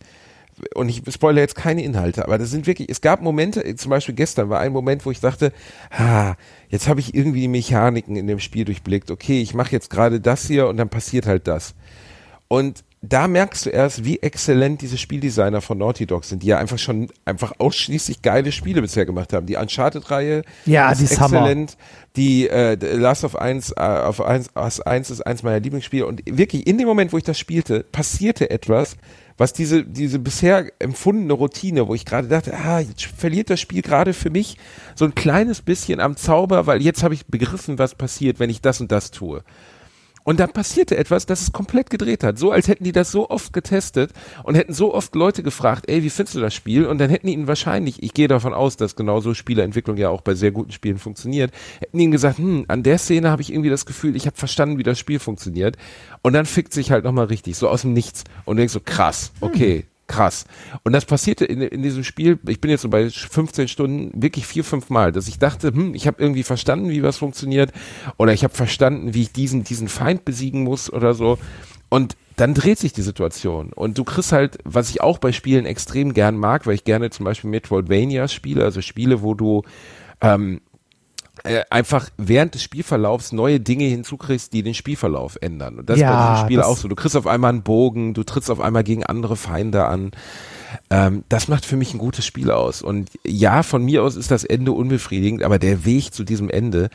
Und 0.76 0.90
ich 0.90 1.02
spoilere 1.14 1.42
jetzt 1.42 1.56
keine 1.56 1.84
Inhalte, 1.84 2.24
aber 2.26 2.38
das 2.38 2.52
sind 2.52 2.68
wirklich, 2.68 2.90
es 2.90 3.02
gab 3.02 3.22
Momente, 3.22 3.76
zum 3.76 3.90
Beispiel 3.90 4.16
gestern 4.16 4.50
war 4.50 4.60
ein 4.60 4.72
Moment, 4.72 5.06
wo 5.06 5.12
ich 5.12 5.20
dachte, 5.20 5.52
ah, 5.92 6.36
jetzt 6.70 6.88
habe 6.88 7.00
ich 7.00 7.14
irgendwie 7.16 7.42
die 7.42 7.48
Mechaniken 7.48 8.16
in 8.16 8.28
dem 8.28 8.40
Spiel 8.40 8.66
durchblickt. 8.66 9.12
Okay, 9.12 9.42
ich 9.42 9.54
mache 9.54 9.72
jetzt 9.72 9.90
gerade 9.90 10.20
das 10.20 10.48
hier 10.48 10.68
und 10.68 10.78
dann 10.78 10.90
passiert 10.90 11.26
halt 11.26 11.48
das. 11.48 11.74
Und 12.48 12.84
da 13.06 13.28
merkst 13.28 13.66
du 13.66 13.70
erst, 13.70 14.06
wie 14.06 14.20
exzellent 14.22 14.82
diese 14.82 14.98
Spieldesigner 14.98 15.60
von 15.60 15.78
Naughty 15.78 16.06
Dog 16.06 16.24
sind, 16.24 16.42
die 16.42 16.48
ja 16.48 16.58
einfach 16.58 16.78
schon 16.80 17.10
einfach 17.26 17.52
ausschließlich 17.58 18.22
geile 18.22 18.54
Spiele 18.54 18.82
bisher 18.82 19.06
gemacht 19.06 19.34
haben. 19.34 19.46
Die 19.46 19.58
Uncharted-Reihe 19.58 20.44
Ja, 20.66 20.90
ist 20.92 21.00
die 21.00 21.06
ist 21.06 21.20
Hammer. 21.20 21.40
exzellent. 21.40 21.78
Die 22.16 22.48
äh, 22.48 22.76
Last 22.96 23.26
of 23.26 23.36
1 23.36 23.72
äh, 23.72 23.82
auf 23.82 24.22
1, 24.22 24.52
Us 24.56 24.80
1 24.80 25.10
ist 25.10 25.22
eins 25.22 25.44
meiner 25.44 25.60
Lieblingsspiele. 25.60 26.06
Und 26.06 26.22
wirklich, 26.26 26.66
in 26.66 26.78
dem 26.78 26.88
Moment, 26.88 27.12
wo 27.12 27.18
ich 27.18 27.24
das 27.26 27.38
spielte, 27.38 27.84
passierte 27.92 28.50
etwas, 28.50 28.96
was 29.38 29.54
diese, 29.54 29.84
diese 29.84 30.20
bisher 30.20 30.72
empfundene 30.80 31.34
Routine, 31.34 31.88
wo 31.88 31.96
ich 31.96 32.06
gerade 32.06 32.28
dachte, 32.28 32.54
ah, 32.54 32.80
jetzt 32.80 33.04
verliert 33.04 33.50
das 33.50 33.60
Spiel 33.60 33.82
gerade 33.82 34.14
für 34.14 34.30
mich 34.30 34.58
so 34.96 35.06
ein 35.06 35.16
kleines 35.16 35.62
bisschen 35.62 36.00
am 36.00 36.16
Zauber, 36.16 36.68
weil 36.68 36.82
jetzt 36.82 37.04
habe 37.04 37.14
ich 37.14 37.26
begriffen, 37.26 37.80
was 37.80 37.96
passiert, 37.96 38.40
wenn 38.40 38.50
ich 38.50 38.62
das 38.62 38.82
und 38.82 38.92
das 38.92 39.12
tue. 39.12 39.44
Und 40.24 40.40
dann 40.40 40.52
passierte 40.52 40.98
etwas, 40.98 41.26
das 41.26 41.42
es 41.42 41.52
komplett 41.52 41.90
gedreht 41.90 42.24
hat. 42.24 42.38
So 42.38 42.52
als 42.52 42.68
hätten 42.68 42.84
die 42.84 42.92
das 42.92 43.12
so 43.12 43.30
oft 43.30 43.54
getestet 43.54 44.12
und 44.44 44.56
hätten 44.56 44.74
so 44.74 44.94
oft 44.94 45.16
Leute 45.16 45.44
gefragt, 45.44 45.86
ey, 45.88 46.04
wie 46.04 46.10
findest 46.10 46.36
du 46.36 46.40
das 46.40 46.54
Spiel? 46.54 46.86
Und 46.86 46.98
dann 46.98 47.10
hätten 47.10 47.28
ihnen 47.28 47.48
wahrscheinlich, 47.48 48.02
ich 48.02 48.14
gehe 48.14 48.28
davon 48.28 48.54
aus, 48.54 48.78
dass 48.78 48.96
genauso 48.96 49.34
Spieleentwicklung 49.34 49.98
ja 49.98 50.10
auch 50.10 50.22
bei 50.22 50.34
sehr 50.34 50.52
guten 50.52 50.72
Spielen 50.72 50.98
funktioniert, 50.98 51.52
hätten 51.80 52.00
ihnen 52.00 52.12
gesagt, 52.12 52.38
hm, 52.38 52.66
an 52.68 52.84
der 52.84 52.98
Szene 52.98 53.30
habe 53.30 53.42
ich 53.42 53.52
irgendwie 53.52 53.70
das 53.70 53.86
Gefühl, 53.86 54.16
ich 54.16 54.26
habe 54.26 54.38
verstanden, 54.38 54.78
wie 54.78 54.84
das 54.84 55.00
Spiel 55.00 55.20
funktioniert. 55.20 55.78
Und 56.22 56.34
dann 56.34 56.46
fickt 56.46 56.74
sich 56.74 56.92
halt 56.92 57.04
nochmal 57.04 57.26
richtig, 57.26 57.58
so 57.58 57.68
aus 57.68 57.82
dem 57.82 57.94
Nichts. 57.94 58.24
Und 58.46 58.58
denkst 58.58 58.74
so, 58.74 58.80
krass, 58.80 59.32
okay, 59.42 59.86
krass. 60.14 60.46
Und 60.84 60.94
das 60.94 61.06
passierte 61.06 61.46
in, 61.46 61.62
in 61.62 61.82
diesem 61.82 62.04
Spiel, 62.04 62.38
ich 62.48 62.62
bin 62.62 62.70
jetzt 62.70 62.82
so 62.82 62.90
bei 62.90 63.10
15 63.10 63.68
Stunden, 63.68 64.12
wirklich 64.22 64.46
vier, 64.46 64.64
fünf 64.64 64.90
Mal, 64.90 65.12
dass 65.12 65.28
ich 65.28 65.40
dachte, 65.40 65.70
hm, 65.70 65.96
ich 65.96 66.06
habe 66.06 66.22
irgendwie 66.22 66.44
verstanden, 66.44 66.90
wie 66.90 67.02
was 67.02 67.18
funktioniert 67.18 67.72
oder 68.18 68.32
ich 68.32 68.44
habe 68.44 68.54
verstanden, 68.54 69.14
wie 69.14 69.24
ich 69.24 69.32
diesen, 69.32 69.64
diesen 69.64 69.88
Feind 69.88 70.24
besiegen 70.24 70.64
muss 70.64 70.92
oder 70.92 71.16
so. 71.16 71.40
Und 71.90 72.16
dann 72.36 72.54
dreht 72.54 72.80
sich 72.80 72.94
die 72.94 73.02
Situation 73.02 73.74
und 73.74 73.98
du 73.98 74.04
kriegst 74.04 74.32
halt, 74.32 74.58
was 74.64 74.90
ich 74.90 75.02
auch 75.02 75.20
bei 75.20 75.32
Spielen 75.32 75.66
extrem 75.66 76.14
gern 76.14 76.38
mag, 76.38 76.66
weil 76.66 76.76
ich 76.76 76.84
gerne 76.84 77.10
zum 77.10 77.26
Beispiel 77.26 77.50
Metroidvania 77.50 78.28
spiele, 78.28 78.64
also 78.64 78.82
Spiele, 78.82 79.22
wo 79.22 79.36
du 79.36 79.64
ähm, 80.22 80.62
äh, 81.44 81.64
einfach 81.70 82.10
während 82.18 82.56
des 82.56 82.64
Spielverlaufs 82.64 83.34
neue 83.34 83.60
Dinge 83.60 83.86
hinzukriegst, 83.86 84.54
die 84.54 84.64
den 84.64 84.74
Spielverlauf 84.74 85.38
ändern. 85.42 85.80
Und 85.80 85.90
das 85.90 85.98
ist 85.98 86.04
bei 86.04 86.08
Ja, 86.10 86.32
diesem 86.34 86.46
Spiel 86.46 86.62
auch 86.62 86.78
so. 86.78 86.88
Du 86.88 86.96
kriegst 86.96 87.18
auf 87.18 87.28
einmal 87.28 87.50
einen 87.50 87.64
Bogen, 87.64 88.14
du 88.14 88.24
trittst 88.24 88.50
auf 88.50 88.62
einmal 88.62 88.84
gegen 88.84 89.04
andere 89.06 89.36
Feinde 89.36 89.86
an. 89.86 90.12
Ähm, 90.90 91.24
das 91.30 91.48
macht 91.50 91.66
für 91.66 91.76
mich 91.76 91.94
ein 91.94 91.98
gutes 92.00 92.26
Spiel 92.26 92.50
aus. 92.50 92.82
Und 92.82 93.10
ja, 93.26 93.62
von 93.64 93.84
mir 93.84 94.04
aus 94.04 94.16
ist 94.16 94.32
das 94.32 94.44
Ende 94.44 94.72
unbefriedigend, 94.72 95.44
aber 95.44 95.60
der 95.60 95.86
Weg 95.86 96.14
zu 96.14 96.24
diesem 96.24 96.50
Ende 96.50 96.90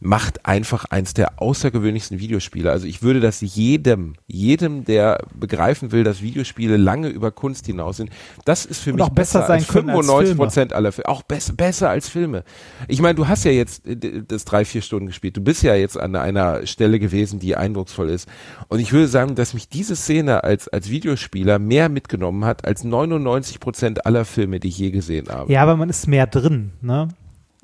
macht 0.00 0.46
einfach 0.46 0.84
eins 0.86 1.14
der 1.14 1.40
außergewöhnlichsten 1.40 2.18
Videospiele. 2.18 2.70
Also 2.70 2.86
ich 2.86 3.02
würde 3.02 3.20
das 3.20 3.40
jedem, 3.40 4.14
jedem, 4.26 4.84
der 4.84 5.24
begreifen 5.34 5.92
will, 5.92 6.04
dass 6.04 6.22
Videospiele 6.22 6.76
lange 6.76 7.08
über 7.08 7.30
Kunst 7.30 7.66
hinaus 7.66 7.96
sind, 7.96 8.10
das 8.44 8.66
ist 8.66 8.80
für 8.80 8.90
Und 8.90 8.96
mich 8.96 9.04
auch 9.04 9.10
besser 9.10 9.46
sein 9.46 9.60
als 9.60 9.68
können 9.68 9.90
als 9.90 10.06
95 10.06 10.36
Prozent 10.36 10.72
aller 10.72 10.92
Filme. 10.92 11.08
Auch 11.08 11.22
bess 11.22 11.52
besser 11.56 11.90
als 11.90 12.08
Filme. 12.08 12.44
Ich 12.88 13.00
meine, 13.00 13.14
du 13.14 13.28
hast 13.28 13.44
ja 13.44 13.50
jetzt 13.50 13.86
äh, 13.86 14.22
das 14.26 14.44
drei, 14.44 14.64
vier 14.64 14.82
Stunden 14.82 15.06
gespielt. 15.06 15.36
Du 15.36 15.40
bist 15.40 15.62
ja 15.62 15.74
jetzt 15.74 15.98
an 15.98 16.16
einer 16.16 16.66
Stelle 16.66 16.98
gewesen, 16.98 17.38
die 17.38 17.56
eindrucksvoll 17.56 18.10
ist. 18.10 18.28
Und 18.68 18.80
ich 18.80 18.92
würde 18.92 19.08
sagen, 19.08 19.34
dass 19.34 19.54
mich 19.54 19.68
diese 19.68 19.96
Szene 19.96 20.44
als, 20.44 20.68
als 20.68 20.90
Videospieler 20.90 21.58
mehr 21.58 21.88
mitgenommen 21.88 22.44
hat 22.44 22.64
als 22.64 22.84
99 22.84 23.60
Prozent 23.60 24.06
aller 24.06 24.24
Filme, 24.24 24.60
die 24.60 24.68
ich 24.68 24.78
je 24.78 24.90
gesehen 24.90 25.28
habe. 25.28 25.52
Ja, 25.52 25.62
aber 25.62 25.76
man 25.76 25.88
ist 25.88 26.06
mehr 26.06 26.26
drin, 26.26 26.72
ne? 26.80 27.08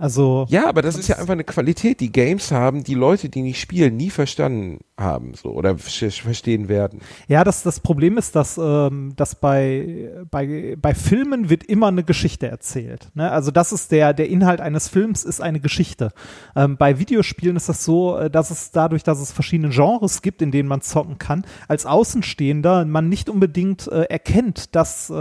Also, 0.01 0.47
Ja, 0.49 0.67
aber 0.67 0.81
das 0.81 0.97
ist 0.97 1.09
ja 1.09 1.17
einfach 1.19 1.35
eine 1.35 1.45
Qualität, 1.45 2.01
die 2.01 2.11
Games 2.11 2.51
haben, 2.51 2.83
die 2.85 2.95
Leute, 2.95 3.29
die 3.29 3.43
nicht 3.43 3.61
spielen, 3.61 3.97
nie 3.99 4.09
verstanden 4.09 4.79
haben, 4.99 5.35
so, 5.35 5.51
oder 5.51 5.77
ver- 5.77 6.11
verstehen 6.11 6.69
werden. 6.69 7.01
ja, 7.29 7.45
das, 7.45 7.63
das 7.63 7.81
Problem 7.81 8.17
ist, 8.17 8.35
dass, 8.35 8.59
ähm, 8.59 9.13
dass 9.17 9.35
bei, 9.35 10.11
bei, 10.31 10.77
bei 10.81 10.95
Filmen 10.95 11.51
wird 11.51 11.65
immer 11.65 11.89
eine 11.89 12.03
Geschichte 12.03 12.49
erzählt. 12.49 13.11
Ne? 13.15 13.31
Also 13.31 13.51
das 13.51 13.73
ist 13.73 13.93
der, 13.93 14.15
der 14.15 14.29
Inhalt 14.31 14.61
eines 14.63 14.89
Films 14.89 15.23
ist 15.23 15.41
eine 15.43 15.61
Geschichte. 15.61 16.13
Ähm, 16.57 16.79
bei 16.79 16.99
Videospielen 16.99 17.57
ist 17.57 17.69
das 17.69 17.85
so, 17.85 18.17
äh, 18.17 18.31
dass 18.31 18.51
es 18.51 18.71
dadurch, 18.71 19.03
dass 19.03 19.21
es 19.21 19.33
verschiedene 19.33 19.69
Genres 19.69 20.23
gibt, 20.23 20.41
in 20.41 20.51
denen 20.51 20.69
man 20.69 20.81
zocken 20.81 21.19
kann, 21.19 21.45
als 21.69 21.85
Außenstehender 21.87 22.87
man 22.87 23.09
nicht 23.11 23.29
unbedingt 23.29 23.87
äh, 23.89 24.05
erkennt, 24.05 24.75
dass, 24.75 25.11
äh, 25.11 25.15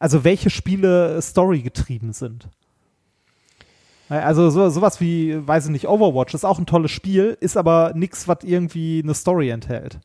also 0.00 0.24
welche 0.24 0.50
Spiele 0.50 1.20
storygetrieben 1.22 2.12
sind. 2.12 2.48
Also 4.10 4.50
so, 4.50 4.68
sowas 4.70 5.00
wie, 5.00 5.46
weiß 5.46 5.66
ich 5.66 5.70
nicht, 5.70 5.88
Overwatch 5.88 6.34
ist 6.34 6.44
auch 6.44 6.58
ein 6.58 6.66
tolles 6.66 6.90
Spiel, 6.90 7.38
ist 7.40 7.56
aber 7.56 7.92
nichts, 7.94 8.26
was 8.26 8.38
irgendwie 8.42 9.00
eine 9.02 9.14
Story 9.14 9.50
enthält. 9.50 10.00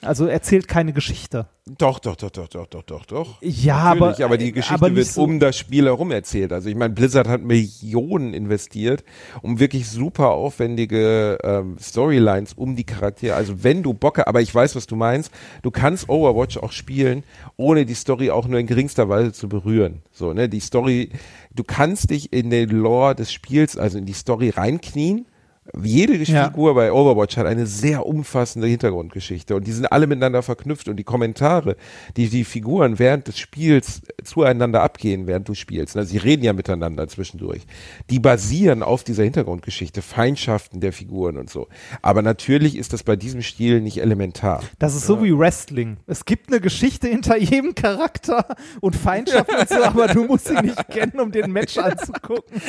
Also 0.00 0.26
erzählt 0.26 0.68
keine 0.68 0.92
Geschichte. 0.92 1.48
Doch, 1.76 1.98
doch, 1.98 2.14
doch, 2.16 2.30
doch, 2.30 2.46
doch, 2.48 2.66
doch, 2.66 2.82
doch, 2.84 3.04
doch. 3.04 3.42
Ja, 3.42 3.94
Natürlich, 3.94 4.16
aber, 4.18 4.24
aber 4.24 4.38
die 4.38 4.52
Geschichte 4.52 4.74
aber 4.74 4.94
wird 4.94 5.06
so- 5.08 5.22
um 5.22 5.40
das 5.40 5.58
Spiel 5.58 5.84
herum 5.86 6.12
erzählt. 6.12 6.52
Also 6.52 6.68
ich 6.68 6.76
meine, 6.76 6.94
Blizzard 6.94 7.26
hat 7.28 7.42
Millionen 7.42 8.32
investiert, 8.32 9.04
um 9.42 9.58
wirklich 9.58 9.88
super 9.88 10.30
aufwendige 10.30 11.36
ähm, 11.42 11.76
Storylines 11.80 12.54
um 12.54 12.76
die 12.76 12.84
Charaktere. 12.84 13.34
Also 13.34 13.64
wenn 13.64 13.82
du 13.82 13.92
Bock 13.92 14.18
hast, 14.18 14.28
aber 14.28 14.40
ich 14.40 14.54
weiß, 14.54 14.76
was 14.76 14.86
du 14.86 14.96
meinst, 14.96 15.30
du 15.62 15.70
kannst 15.70 16.08
Overwatch 16.08 16.56
auch 16.58 16.72
spielen, 16.72 17.24
ohne 17.56 17.84
die 17.84 17.94
Story 17.94 18.30
auch 18.30 18.46
nur 18.46 18.60
in 18.60 18.66
geringster 18.66 19.08
Weise 19.08 19.32
zu 19.32 19.48
berühren. 19.48 20.02
So, 20.12 20.32
ne, 20.32 20.48
die 20.48 20.60
Story, 20.60 21.10
du 21.54 21.64
kannst 21.64 22.10
dich 22.10 22.32
in 22.32 22.50
den 22.50 22.70
Lore 22.70 23.14
des 23.14 23.32
Spiels, 23.32 23.76
also 23.76 23.98
in 23.98 24.06
die 24.06 24.12
Story 24.14 24.50
reinknien 24.50 25.26
Jede 25.82 26.14
Ja. 26.14 26.46
Figur 26.46 26.74
bei 26.74 26.92
Overwatch 26.92 27.36
hat 27.36 27.46
eine 27.46 27.66
sehr 27.66 28.06
umfassende 28.06 28.68
Hintergrundgeschichte 28.68 29.54
und 29.54 29.66
die 29.66 29.72
sind 29.72 29.86
alle 29.86 30.06
miteinander 30.06 30.42
verknüpft 30.42 30.88
und 30.88 30.96
die 30.96 31.04
Kommentare, 31.04 31.76
die 32.16 32.28
die 32.28 32.44
Figuren 32.44 32.98
während 32.98 33.28
des 33.28 33.38
Spiels 33.38 34.02
zueinander 34.24 34.82
abgehen, 34.82 35.26
während 35.26 35.48
du 35.48 35.54
spielst, 35.54 35.96
also 35.96 36.10
sie 36.10 36.18
reden 36.18 36.44
ja 36.44 36.52
miteinander 36.52 37.06
zwischendurch, 37.08 37.66
die 38.10 38.18
basieren 38.18 38.82
auf 38.82 39.04
dieser 39.04 39.24
Hintergrundgeschichte, 39.24 40.02
Feindschaften 40.02 40.80
der 40.80 40.92
Figuren 40.92 41.36
und 41.36 41.50
so. 41.50 41.68
Aber 42.02 42.22
natürlich 42.22 42.76
ist 42.76 42.92
das 42.92 43.02
bei 43.02 43.16
diesem 43.16 43.42
Stil 43.42 43.80
nicht 43.80 43.98
elementar. 43.98 44.62
Das 44.78 44.94
ist 44.94 45.06
so 45.06 45.22
wie 45.22 45.36
Wrestling. 45.36 45.98
Es 46.06 46.24
gibt 46.24 46.48
eine 46.48 46.60
Geschichte 46.60 47.08
hinter 47.08 47.36
jedem 47.36 47.74
Charakter 47.74 48.46
und 48.80 48.96
Feindschaft 48.96 49.50
und 49.52 49.68
so, 49.68 49.82
aber 49.82 50.08
du 50.08 50.24
musst 50.24 50.48
sie 50.48 50.54
nicht 50.54 50.88
kennen, 50.88 51.20
um 51.20 51.30
den 51.30 51.52
Match 51.52 51.76
anzugucken. 51.78 52.60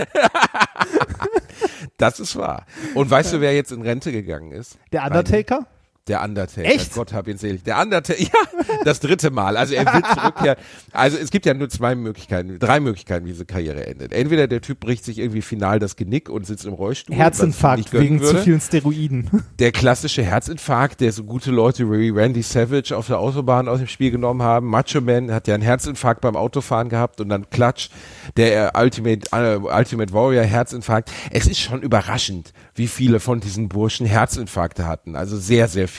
Das 1.97 2.19
ist 2.19 2.35
wahr. 2.35 2.65
Und 2.93 3.09
weißt 3.09 3.33
du, 3.33 3.41
wer 3.41 3.53
jetzt 3.53 3.71
in 3.71 3.81
Rente 3.81 4.11
gegangen 4.11 4.51
ist? 4.51 4.77
Der 4.91 5.03
Undertaker? 5.05 5.65
Der 6.09 6.23
Undertaker. 6.23 6.67
Echt? 6.67 6.93
Gott 6.93 7.13
hab 7.13 7.27
ihn 7.27 7.37
selig. 7.37 7.63
Der 7.63 7.79
Undertaker, 7.79 8.19
ja, 8.19 8.75
das 8.83 8.99
dritte 8.99 9.29
Mal. 9.29 9.55
Also 9.57 9.75
er 9.75 9.85
wird 9.93 10.05
zurückkehren. 10.07 10.57
Also 10.91 11.17
es 11.17 11.29
gibt 11.29 11.45
ja 11.45 11.53
nur 11.53 11.69
zwei 11.69 11.93
Möglichkeiten, 11.93 12.57
drei 12.57 12.79
Möglichkeiten, 12.79 13.27
wie 13.27 13.31
diese 13.31 13.45
Karriere 13.45 13.85
endet. 13.85 14.11
Entweder 14.11 14.47
der 14.47 14.61
Typ 14.61 14.79
bricht 14.79 15.05
sich 15.05 15.19
irgendwie 15.19 15.43
final 15.43 15.77
das 15.77 15.95
Genick 15.95 16.27
und 16.27 16.47
sitzt 16.47 16.65
im 16.65 16.73
Rollstuhl. 16.73 17.15
Herzinfarkt 17.15 17.93
wegen 17.93 18.17
zu 18.17 18.25
würde. 18.25 18.41
vielen 18.41 18.59
Steroiden. 18.59 19.29
Der 19.59 19.71
klassische 19.71 20.23
Herzinfarkt, 20.23 21.01
der 21.01 21.11
so 21.11 21.23
gute 21.23 21.51
Leute 21.51 21.89
wie 21.91 22.09
Randy 22.09 22.41
Savage 22.41 22.95
auf 22.95 23.07
der 23.07 23.19
Autobahn 23.19 23.67
aus 23.67 23.79
dem 23.79 23.87
Spiel 23.87 24.09
genommen 24.09 24.41
haben. 24.41 24.67
Macho 24.67 25.01
Man 25.01 25.31
hat 25.31 25.47
ja 25.47 25.53
einen 25.53 25.63
Herzinfarkt 25.63 26.21
beim 26.21 26.35
Autofahren 26.35 26.89
gehabt 26.89 27.21
und 27.21 27.29
dann 27.29 27.49
Klatsch, 27.49 27.89
der 28.37 28.73
äh, 28.73 28.79
Ultimate, 28.81 29.29
äh, 29.31 29.57
Ultimate 29.57 30.13
Warrior 30.13 30.43
Herzinfarkt. 30.43 31.11
Es 31.29 31.45
ist 31.45 31.59
schon 31.59 31.81
überraschend, 31.81 32.53
wie 32.73 32.87
viele 32.87 33.19
von 33.19 33.41
diesen 33.41 33.69
Burschen 33.69 34.07
Herzinfarkte 34.07 34.87
hatten. 34.87 35.15
Also 35.15 35.37
sehr, 35.37 35.67
sehr 35.67 35.87
viele. 35.87 35.98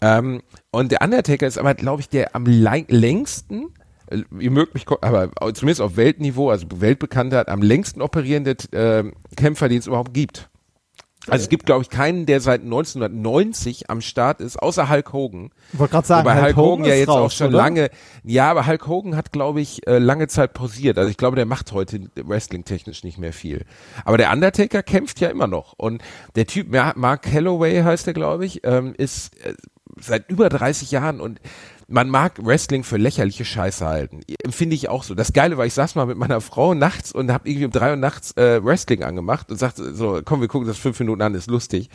Ähm, 0.00 0.42
und 0.70 0.92
der 0.92 1.02
Undertaker 1.02 1.46
ist 1.46 1.58
aber, 1.58 1.74
glaube 1.74 2.00
ich, 2.00 2.08
der 2.08 2.34
am 2.34 2.44
längsten 2.46 3.68
äh, 4.10 4.22
ihr 4.38 4.50
mögt 4.50 4.74
mich, 4.74 4.86
aber 4.88 5.30
zumindest 5.54 5.80
auf 5.80 5.96
Weltniveau, 5.96 6.50
also 6.50 6.66
Weltbekanntheit, 6.74 7.48
am 7.48 7.62
längsten 7.62 8.02
operierende 8.02 8.56
äh, 8.72 9.04
Kämpfer, 9.36 9.68
den 9.68 9.78
es 9.78 9.86
überhaupt 9.86 10.14
gibt. 10.14 10.48
Also 11.30 11.42
es 11.42 11.48
gibt, 11.48 11.66
glaube 11.66 11.82
ich, 11.82 11.90
keinen, 11.90 12.26
der 12.26 12.40
seit 12.40 12.62
1990 12.62 13.90
am 13.90 14.00
Start 14.00 14.40
ist, 14.40 14.56
außer 14.60 14.88
Hulk 14.88 15.12
Hogan. 15.12 15.50
Ich 15.72 15.78
wollte 15.78 15.92
gerade 15.92 16.06
sagen, 16.06 16.28
Wobei 16.28 16.42
Hulk 16.42 16.56
Hogan 16.56 16.84
ja 16.84 16.92
ist 16.94 16.98
jetzt 17.00 17.08
raus, 17.08 17.32
auch 17.32 17.36
schon 17.36 17.48
oder? 17.48 17.56
lange, 17.58 17.90
ja, 18.24 18.50
aber 18.50 18.66
Hulk 18.66 18.86
Hogan 18.86 19.16
hat, 19.16 19.32
glaube 19.32 19.60
ich, 19.60 19.86
äh, 19.86 19.98
lange 19.98 20.28
Zeit 20.28 20.52
pausiert. 20.54 20.98
Also 20.98 21.10
ich 21.10 21.16
glaube, 21.16 21.36
der 21.36 21.46
macht 21.46 21.72
heute 21.72 22.00
Wrestling-technisch 22.16 23.04
nicht 23.04 23.18
mehr 23.18 23.32
viel. 23.32 23.64
Aber 24.04 24.18
der 24.18 24.32
Undertaker 24.32 24.82
kämpft 24.82 25.20
ja 25.20 25.28
immer 25.28 25.46
noch. 25.46 25.74
Und 25.76 26.02
der 26.36 26.46
Typ, 26.46 26.70
Ma- 26.70 26.94
Mark 26.96 27.22
Calloway 27.22 27.82
heißt 27.82 28.06
er, 28.06 28.12
glaube 28.14 28.46
ich, 28.46 28.64
ähm, 28.64 28.94
ist 28.96 29.36
äh, 29.44 29.54
seit 30.00 30.30
über 30.30 30.48
30 30.48 30.90
Jahren 30.90 31.20
und 31.20 31.40
man 31.88 32.10
mag 32.10 32.44
Wrestling 32.44 32.84
für 32.84 32.98
lächerliche 32.98 33.46
Scheiße 33.46 33.86
halten. 33.86 34.20
Empfinde 34.44 34.76
ich 34.76 34.90
auch 34.90 35.02
so. 35.02 35.14
Das 35.14 35.32
Geile 35.32 35.56
war, 35.56 35.64
ich 35.64 35.72
saß 35.72 35.94
mal 35.94 36.06
mit 36.06 36.18
meiner 36.18 36.40
Frau 36.42 36.74
nachts 36.74 37.12
und 37.12 37.32
habe 37.32 37.48
irgendwie 37.48 37.64
um 37.64 37.72
drei 37.72 37.90
Uhr 37.90 37.96
nachts 37.96 38.32
äh, 38.36 38.62
Wrestling 38.62 39.02
angemacht 39.02 39.50
und 39.50 39.56
sagte 39.56 39.94
so, 39.94 40.20
komm, 40.22 40.42
wir 40.42 40.48
gucken 40.48 40.68
das 40.68 40.76
fünf 40.76 41.00
Minuten 41.00 41.22
an, 41.22 41.34
ist 41.34 41.50
lustig. 41.50 41.88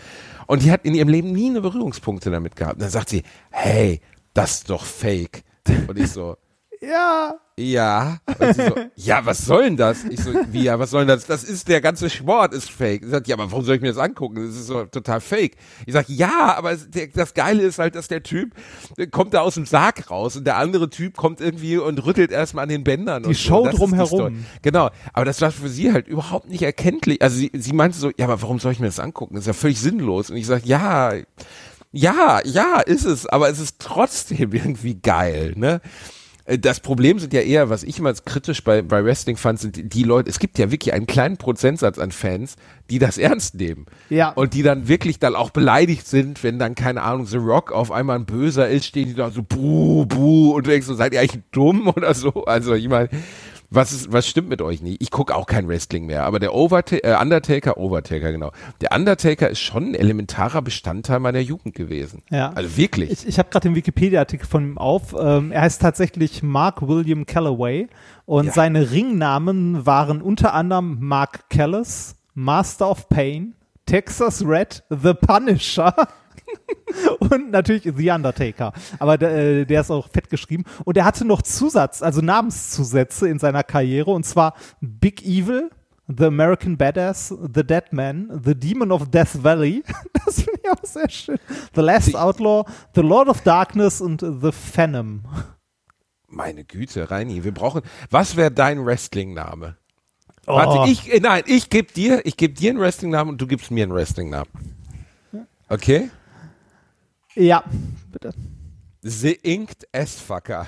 Und 0.48 0.64
die 0.64 0.72
hat 0.72 0.84
in 0.84 0.96
ihrem 0.96 1.10
Leben 1.10 1.32
nie 1.32 1.50
eine 1.50 1.62
Berührungspunkte 1.62 2.32
damit 2.32 2.56
gehabt. 2.56 2.76
Und 2.76 2.82
dann 2.82 2.90
sagt 2.90 3.10
sie, 3.10 3.22
hey, 3.52 4.02
das 4.34 4.54
ist 4.54 4.70
doch 4.72 4.84
fake. 4.84 5.44
Und 5.88 6.00
ich 6.00 6.10
so, 6.10 6.38
Ja. 6.86 7.36
ja. 7.58 8.18
So, 8.54 8.76
ja, 8.96 9.26
was 9.26 9.46
soll 9.46 9.64
denn 9.64 9.78
das? 9.78 10.04
Ich 10.06 10.20
so, 10.20 10.34
wie, 10.52 10.64
ja, 10.64 10.80
was 10.80 10.90
soll 10.90 11.02
denn 11.02 11.08
das? 11.08 11.26
Das 11.26 11.44
ist, 11.44 11.68
der 11.70 11.82
ganze 11.82 12.10
Sport 12.10 12.54
ist 12.54 12.70
fake. 12.70 13.04
Sie 13.04 13.10
sagt, 13.10 13.28
ja, 13.28 13.36
aber 13.36 13.52
warum 13.52 13.64
soll 13.64 13.76
ich 13.76 13.82
mir 13.82 13.88
das 13.88 13.98
angucken? 13.98 14.48
Das 14.48 14.56
ist 14.56 14.68
so 14.68 14.84
total 14.86 15.22
fake. 15.22 15.56
Ich 15.86 15.94
sag, 15.94 16.10
ja, 16.10 16.56
aber 16.58 16.76
der, 16.76 17.08
das 17.08 17.34
Geile 17.34 17.64
ist 17.64 17.80
halt, 17.80 17.96
dass 17.96 18.08
der 18.08 18.24
Typ 18.24 18.54
äh, 18.98 19.08
kommt 19.08 19.34
da 19.34 19.42
aus 19.42 19.56
dem 19.56 19.66
Sarg 19.66 20.10
raus 20.12 20.36
und 20.36 20.46
der 20.46 20.58
andere 20.58 20.90
Typ 20.90 21.16
kommt 21.16 21.40
irgendwie 21.40 21.78
und 21.78 22.04
rüttelt 22.06 22.32
erstmal 22.32 22.64
an 22.64 22.70
den 22.70 22.84
Bändern. 22.84 23.24
Die 23.24 23.30
und 23.30 23.38
Show 23.38 23.66
so. 23.72 23.78
Drumherum. 23.78 24.46
Genau. 24.62 24.90
Aber 25.14 25.26
das 25.26 25.40
war 25.42 25.52
für 25.52 25.70
sie 25.70 25.94
halt 25.94 26.08
überhaupt 26.08 26.50
nicht 26.50 26.64
erkenntlich. 26.64 27.22
Also 27.22 27.38
sie, 27.38 27.52
sie 27.54 27.74
meinte 27.74 27.98
so, 27.98 28.12
ja, 28.18 28.26
aber 28.26 28.42
warum 28.42 28.60
soll 28.60 28.74
ich 28.74 28.80
mir 28.80 28.88
das 28.88 29.00
angucken? 29.00 29.36
Das 29.36 29.44
ist 29.44 29.48
ja 29.48 29.54
völlig 29.54 29.80
sinnlos. 29.80 30.30
Und 30.30 30.38
ich 30.38 30.48
sag, 30.48 30.66
ja, 30.66 31.14
ja, 31.94 32.42
ja, 32.44 32.80
ist 32.80 33.06
es, 33.06 33.28
aber 33.28 33.50
es 33.50 33.60
ist 33.60 33.80
trotzdem 33.80 34.52
irgendwie 34.54 34.96
geil, 34.96 35.54
ne? 35.56 35.80
Äh, 36.46 36.58
Das 36.60 36.80
Problem 36.80 37.20
sind 37.20 37.34
ja 37.34 37.42
eher, 37.42 37.70
was 37.70 37.84
ich 37.84 38.00
immer 38.00 38.10
als 38.10 38.26
kritisch 38.26 38.64
bei, 38.64 38.82
bei 38.82 39.04
Wrestling 39.04 39.38
fand, 39.38 39.60
sind 39.60 39.94
die- 39.94 40.04
Leute, 40.04 40.30
es 40.30 40.40
gibt 40.40 40.58
ja 40.60 40.72
wirklich 40.72 40.94
einen 40.94 41.08
kleinen 41.08 41.38
Prozentsatz 41.38 41.98
an 42.00 42.12
Fans, 42.12 42.56
die 42.90 43.00
das 43.00 43.18
ernst 43.18 43.56
nehmen. 43.56 43.86
Ja. 44.10 44.30
Und 44.30 44.54
die 44.54 44.64
dann 44.64 44.88
wirklich 44.88 45.20
dann 45.20 45.36
auch 45.36 45.50
beleidigt 45.52 46.08
sind, 46.08 46.44
wenn 46.44 46.60
dann, 46.60 46.76
keine 46.76 47.02
Ahnung, 47.02 47.26
The 47.26 47.38
Rock 47.38 47.72
auf 47.72 47.92
einmal 47.92 48.18
ein 48.18 48.26
Böser 48.26 48.68
ist, 48.70 48.86
stehen 48.86 49.08
die 49.08 49.16
da 49.16 49.30
so, 49.32 49.44
buh, 49.44 50.06
buh, 50.06 50.52
und 50.56 50.68
denkst 50.68 50.88
so, 50.88 50.94
seid 50.94 51.14
ihr 51.14 51.22
eigentlich 51.22 51.42
dumm 51.52 51.88
oder 51.88 52.14
so? 52.14 52.46
Also, 52.46 52.74
ich 52.74 52.90
meine, 52.90 53.10
was 53.74 53.92
ist, 53.92 54.12
was 54.12 54.28
stimmt 54.28 54.50
mit 54.50 54.62
euch 54.62 54.82
nicht? 54.82 55.02
Ich 55.02 55.12
gucke 55.12 55.36
auch 55.36 55.46
kein 55.46 55.68
Wrestling 55.68 56.06
mehr, 56.06 56.24
aber 56.24 56.40
der 56.40 56.54
Overta 56.54 56.96
äh, 56.98 57.16
Undertaker, 57.20 57.78
Overtaker, 57.78 58.32
genau. 58.32 58.52
Der 58.82 58.92
Undertaker 58.94 59.50
ist 59.50 59.60
schon 59.60 59.92
ein 59.92 59.96
elementarer 59.96 60.62
Bestandteil 60.62 61.20
meiner 61.20 61.40
Jugend 61.40 61.76
gewesen. 61.76 62.22
Ja. 62.30 62.52
Also 62.54 62.78
wirklich. 62.78 63.12
Ich, 63.12 63.28
ich 63.28 63.40
habe 63.40 63.50
gerade 63.50 63.70
den 63.70 63.76
Wikipedia-Artikel 63.76 64.46
von 64.48 64.64
ihm 64.64 64.78
auf. 64.78 65.16
Ähm, 65.20 65.52
er 65.52 65.62
heißt 65.62 65.82
tatsächlich 65.82 66.44
Mark 66.44 66.88
William 66.88 67.26
Calloway 67.26 67.88
und 68.26 68.48
Ja. 68.48 68.52
seine 68.54 68.92
Ringnamen 68.92 69.86
waren 69.86 70.22
unter 70.22 70.54
anderem 70.54 70.98
Mark 71.00 71.50
Callis, 71.50 72.16
Master 72.36 72.90
of 72.90 73.10
Pain, 73.10 73.56
Texas 73.86 74.44
Red, 74.46 74.84
The 74.90 75.14
Punisher 75.14 75.94
und 77.20 77.52
natürlich 77.52 77.84
The 77.84 78.12
Undertaker. 78.12 78.74
Aber 79.00 79.18
der, 79.18 79.36
äh, 79.36 79.66
der 79.66 79.82
ist 79.82 79.92
auch 79.92 80.10
fett 80.10 80.30
geschrieben. 80.30 80.64
Und 80.86 80.98
er 80.98 81.06
hatte 81.06 81.26
noch 81.26 81.42
Zusatz, 81.42 82.02
also 82.02 82.22
Namenszusätze 82.22 83.28
in 83.28 83.40
seiner 83.40 83.64
Karriere 83.64 84.12
und 84.12 84.26
zwar 84.26 84.56
Big 84.82 85.24
Evil. 85.26 85.70
The 86.08 86.26
American 86.26 86.78
Badass, 86.78 87.30
The 87.30 87.64
Dead 87.66 87.86
Man, 87.92 88.42
The 88.44 88.54
Demon 88.54 88.92
of 88.92 89.10
Death 89.10 89.42
Valley, 89.42 89.84
das 90.26 90.42
finde 90.42 90.60
ich 90.62 90.70
auch 90.70 90.84
sehr 90.84 91.10
schön. 91.10 91.40
The 91.74 91.82
Last 91.82 92.14
Outlaw, 92.14 92.66
The 92.94 93.02
Lord 93.02 93.30
of 93.30 93.40
Darkness 93.42 94.02
und 94.02 94.20
The 94.20 94.52
Phantom. 94.52 95.24
Meine 96.28 96.66
Güte, 96.66 97.10
Reini, 97.10 97.46
wir 97.46 97.54
brauchen. 97.54 97.84
Was 98.10 98.36
wäre 98.36 98.52
dein 98.52 98.86
Wrestling-Name? 98.86 99.78
Oh. 100.46 100.56
Warte, 100.56 100.92
ich, 100.92 101.14
äh, 101.14 101.20
nein, 101.22 101.44
ich 101.46 101.70
gebe 101.70 101.94
dir, 101.94 102.26
ich 102.26 102.36
gebe 102.36 102.54
dir 102.54 102.72
einen 102.72 102.80
Wrestling-Namen 102.80 103.32
und 103.32 103.42
du 103.42 103.48
gibst 103.48 103.72
mir 103.72 103.84
einen 103.84 103.94
Wrestling-Namen. 103.94 104.50
Okay? 105.70 106.12
Ja, 107.36 107.64
bitte. 108.12 108.34
The 109.02 109.34
Inked 109.34 109.88
S-Fucker. 109.92 110.66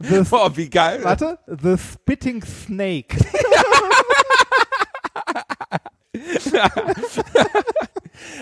The, 0.00 0.20
Boah, 0.28 0.54
wie 0.56 0.68
geil. 0.68 1.00
warte, 1.02 1.38
The 1.46 1.76
Spitting 1.78 2.42
Snake. 2.42 3.16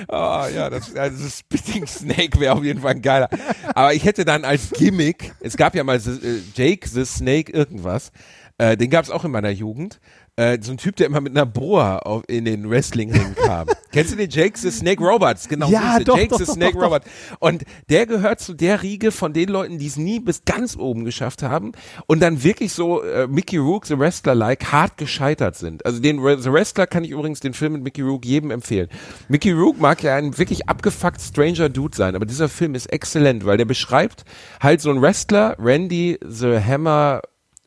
Oh, 0.09 0.45
ja, 0.55 0.71
das, 0.71 0.95
also 0.97 1.29
Spitting 1.29 1.87
Snake 1.87 2.41
wäre 2.41 2.55
auf 2.55 2.65
jeden 2.65 2.81
Fall 2.81 2.93
ein 2.93 3.03
geiler. 3.03 3.29
Aber 3.75 3.95
ich 3.95 4.05
hätte 4.05 4.25
dann 4.25 4.45
als 4.45 4.71
Gimmick, 4.71 5.33
es 5.41 5.57
gab 5.57 5.75
ja 5.75 5.85
mal 5.85 6.01
the, 6.01 6.11
äh, 6.11 6.41
Jake 6.55 6.89
the 6.89 7.05
Snake 7.05 7.53
irgendwas, 7.53 8.11
äh, 8.59 8.77
den 8.77 8.91
gab 8.91 9.05
es 9.05 9.11
auch 9.11 9.25
in 9.25 9.31
meiner 9.31 9.51
Jugend. 9.51 10.01
Äh, 10.39 10.59
so 10.63 10.71
ein 10.71 10.79
Typ, 10.79 10.95
der 10.95 11.09
immer 11.09 11.21
mit 11.21 11.37
einer 11.37 11.47
Boa 11.47 11.99
auf, 11.99 12.23
in 12.29 12.45
den 12.45 12.71
Wrestling-Ring 12.71 13.35
kam. 13.35 13.67
Kennst 13.91 14.13
du 14.13 14.17
den 14.17 14.31
Jake 14.31 14.57
the 14.57 14.71
Snake 14.71 15.03
Roberts? 15.03 15.49
Genau, 15.49 15.69
Ja, 15.69 15.95
so 15.95 15.99
ist 15.99 16.09
doch, 16.09 16.17
Jake 16.17 16.29
doch, 16.29 16.39
the 16.39 16.45
doch, 16.45 16.55
Snake 16.55 16.79
doch. 16.79 17.01
Und 17.41 17.65
der 17.91 18.07
gehört 18.07 18.39
zu 18.39 18.55
der 18.55 18.85
Riege 18.85 19.11
von 19.11 19.33
den 19.33 19.49
Leuten, 19.49 19.79
die 19.79 19.89
es 19.89 19.97
nie 19.97 20.21
bis 20.21 20.45
ganz 20.45 20.77
oben 20.77 21.05
geschafft 21.05 21.43
haben 21.43 21.73
und 22.07 22.21
dann 22.21 22.45
wirklich 22.45 22.73
so 22.73 23.03
äh, 23.03 23.27
Mickey 23.27 23.57
Rook, 23.57 23.87
The 23.87 23.99
Wrestler-like, 23.99 24.71
hart 24.71 24.97
gescheitert 24.97 25.57
sind. 25.57 25.85
Also 25.85 25.99
den 25.99 26.19
The 26.19 26.53
Wrestler 26.53 26.87
kann 26.87 27.03
ich 27.03 27.11
übrigens 27.11 27.41
den 27.41 27.53
Film 27.53 27.73
mit 27.73 27.83
Mickey 27.83 28.03
Rook 28.03 28.25
jedem 28.25 28.53
empfehlen. 28.53 28.89
Mickey 29.29 29.51
Rook 29.51 29.81
mag 29.81 30.05
ja 30.05 30.15
ein 30.15 30.39
wirklich 30.39 30.69
abgefuckt 30.69 31.21
stranger 31.21 31.69
Dude 31.69 31.97
sein, 31.97 32.15
aber 32.15 32.27
dieser 32.27 32.49
Film 32.49 32.77
ist 32.77 32.87
exzellent, 32.93 33.45
weil 33.45 33.57
der 33.57 33.65
beschreibt 33.65 34.25
halt 34.61 34.81
so 34.83 34.91
einen 34.91 35.03
Wrestler, 35.03 35.57
Randy 35.59 36.17
the 36.25 36.61
Hammer, 36.61 37.23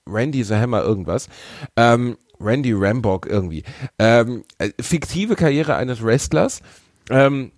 Randy 0.07 0.45
the 0.45 0.55
Hammer 0.55 0.83
irgendwas, 0.83 1.27
ähm, 1.75 2.15
Randy 2.41 2.73
Rambock 2.73 3.25
irgendwie, 3.27 3.63
ähm, 3.99 4.43
äh, 4.57 4.69
fiktive 4.79 5.35
Karriere 5.35 5.75
eines 5.75 6.03
Wrestlers, 6.03 6.61
ähm, 7.09 7.51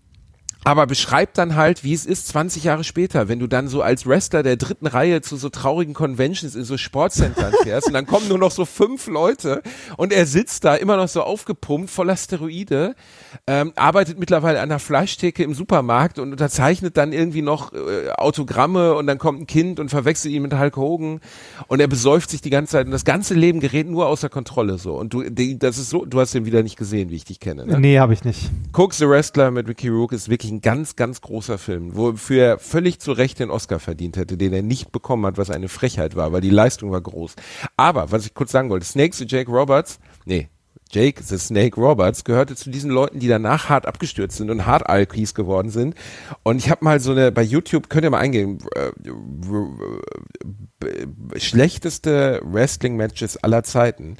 aber 0.64 0.88
beschreibt 0.88 1.38
dann 1.38 1.56
halt, 1.56 1.84
wie 1.84 1.94
es 1.94 2.06
ist 2.06 2.28
20 2.30 2.64
Jahre 2.64 2.84
später, 2.84 3.28
wenn 3.28 3.40
du 3.40 3.48
dann 3.48 3.68
so 3.68 3.82
als 3.82 4.06
Wrestler 4.06 4.44
der 4.44 4.56
dritten 4.56 4.88
Reihe 4.88 5.22
zu 5.22 5.36
so 5.36 5.50
traurigen 5.50 5.94
Conventions 5.94 6.56
in 6.56 6.64
so 6.64 6.78
Sportcentern 6.78 7.54
fährst 7.64 7.88
und 7.88 7.94
dann 7.94 8.06
kommen 8.06 8.28
nur 8.30 8.38
noch 8.38 8.52
so 8.52 8.66
fünf 8.66 9.08
Leute 9.08 9.62
und 9.98 10.14
er 10.14 10.26
sitzt 10.26 10.64
da 10.64 10.76
immer 10.76 10.96
noch 10.96 11.08
so 11.08 11.22
aufgepumpt, 11.22 11.90
voller 11.90 12.16
Steroide, 12.16 12.96
ähm, 13.48 13.74
arbeitet 13.76 14.20
mittlerweile 14.20 14.62
an 14.62 14.70
der 14.70 14.80
Fleischtheke 14.80 15.44
im 15.44 15.54
Supermarkt 15.54 16.20
und 16.20 16.32
unterzeichnet 16.32 16.96
dann 16.96 17.12
irgendwie 17.12 17.42
noch 17.42 17.74
äh, 17.74 18.10
Autogramme 18.12 18.94
und 18.96 19.08
dann 19.08 19.18
kommt 19.18 19.42
ein 19.42 19.48
Kind 19.48 19.80
und 19.80 19.90
verwechselt 19.90 20.34
ihn 20.34 20.44
mit 20.44 20.58
Hulk 20.58 20.78
Hogan 20.78 21.20
und 21.68 21.80
er 21.82 21.88
besäuft 21.88 22.30
sich 22.30 22.42
die 22.42 22.50
ganze 22.50 22.74
Zeit 22.74 22.86
und 22.86 22.92
das 22.92 23.06
ganze 23.06 23.34
Leben 23.34 23.60
gerät 23.60 23.90
nur 23.90 24.08
außer 24.08 24.30
Kontrolle 24.30 24.78
so 24.78 24.96
und 24.96 25.14
du, 25.14 25.30
die, 25.30 25.60
das 25.60 25.78
ist 25.78 25.90
so, 25.90 26.06
du 26.06 26.20
hast 26.20 26.34
den 26.34 26.46
wieder 26.46 26.64
nicht 26.64 26.78
gesehen, 26.78 27.10
wie 27.10 27.16
ich 27.16 27.26
dich 27.26 27.40
kenne. 27.40 27.66
Ne? 27.66 27.80
Nee, 27.80 28.00
habe 28.00 28.14
ich 28.14 28.24
nicht. 28.24 28.50
Cook 28.72 28.94
the 28.94 29.08
Wrestler 29.08 29.52
mit 29.52 29.68
Ricky 29.68 29.90
Rook 29.90 30.14
ist 30.14 30.30
wirklich 30.30 30.53
ein 30.54 30.62
ganz, 30.62 30.96
ganz 30.96 31.22
großer 31.22 31.58
Film, 31.58 31.96
wofür 31.96 32.44
er 32.44 32.60
völlig 32.60 33.00
zu 33.00 33.12
Recht 33.12 33.40
den 33.40 33.50
Oscar 33.50 33.80
verdient 33.80 34.18
hätte, 34.18 34.38
den 34.38 34.54
er 34.54 34.62
nicht 34.62 34.92
bekommen 34.92 35.26
hat, 35.26 35.38
was 35.38 35.50
eine 35.50 35.70
Frechheit 35.70 36.16
war, 36.16 36.32
weil 36.32 36.42
die 36.42 36.50
Leistung 36.50 36.92
war 36.92 37.02
groß. 37.02 37.36
Aber, 37.78 38.12
was 38.12 38.26
ich 38.26 38.34
kurz 38.34 38.52
sagen 38.52 38.70
wollte, 38.70 38.86
Snakes 38.86 39.18
to 39.18 39.26
Jake 39.26 39.52
Roberts, 39.52 40.00
nee, 40.26 40.50
Jake 40.94 41.24
the 41.24 41.40
Snake 41.40 41.80
Roberts 41.80 42.24
gehörte 42.24 42.56
zu 42.56 42.70
diesen 42.70 42.92
Leuten, 42.92 43.20
die 43.20 43.28
danach 43.28 43.68
hart 43.68 43.88
abgestürzt 43.88 44.38
sind 44.38 44.52
und 44.52 44.68
hart 44.68 44.88
Alkies 44.88 45.34
geworden 45.34 45.70
sind. 45.70 45.96
Und 46.44 46.58
ich 46.58 46.70
habe 46.70 46.86
mal 46.86 47.00
so 47.00 47.12
eine, 47.12 47.32
bei 47.32 47.42
YouTube, 47.42 47.90
könnt 47.90 48.04
ihr 48.04 48.12
mal 48.12 48.20
eingehen, 48.20 48.60
äh, 48.76 48.92
schlechteste 51.40 52.42
Wrestling-Matches 52.44 53.38
aller 53.44 53.64
Zeiten. 53.64 54.18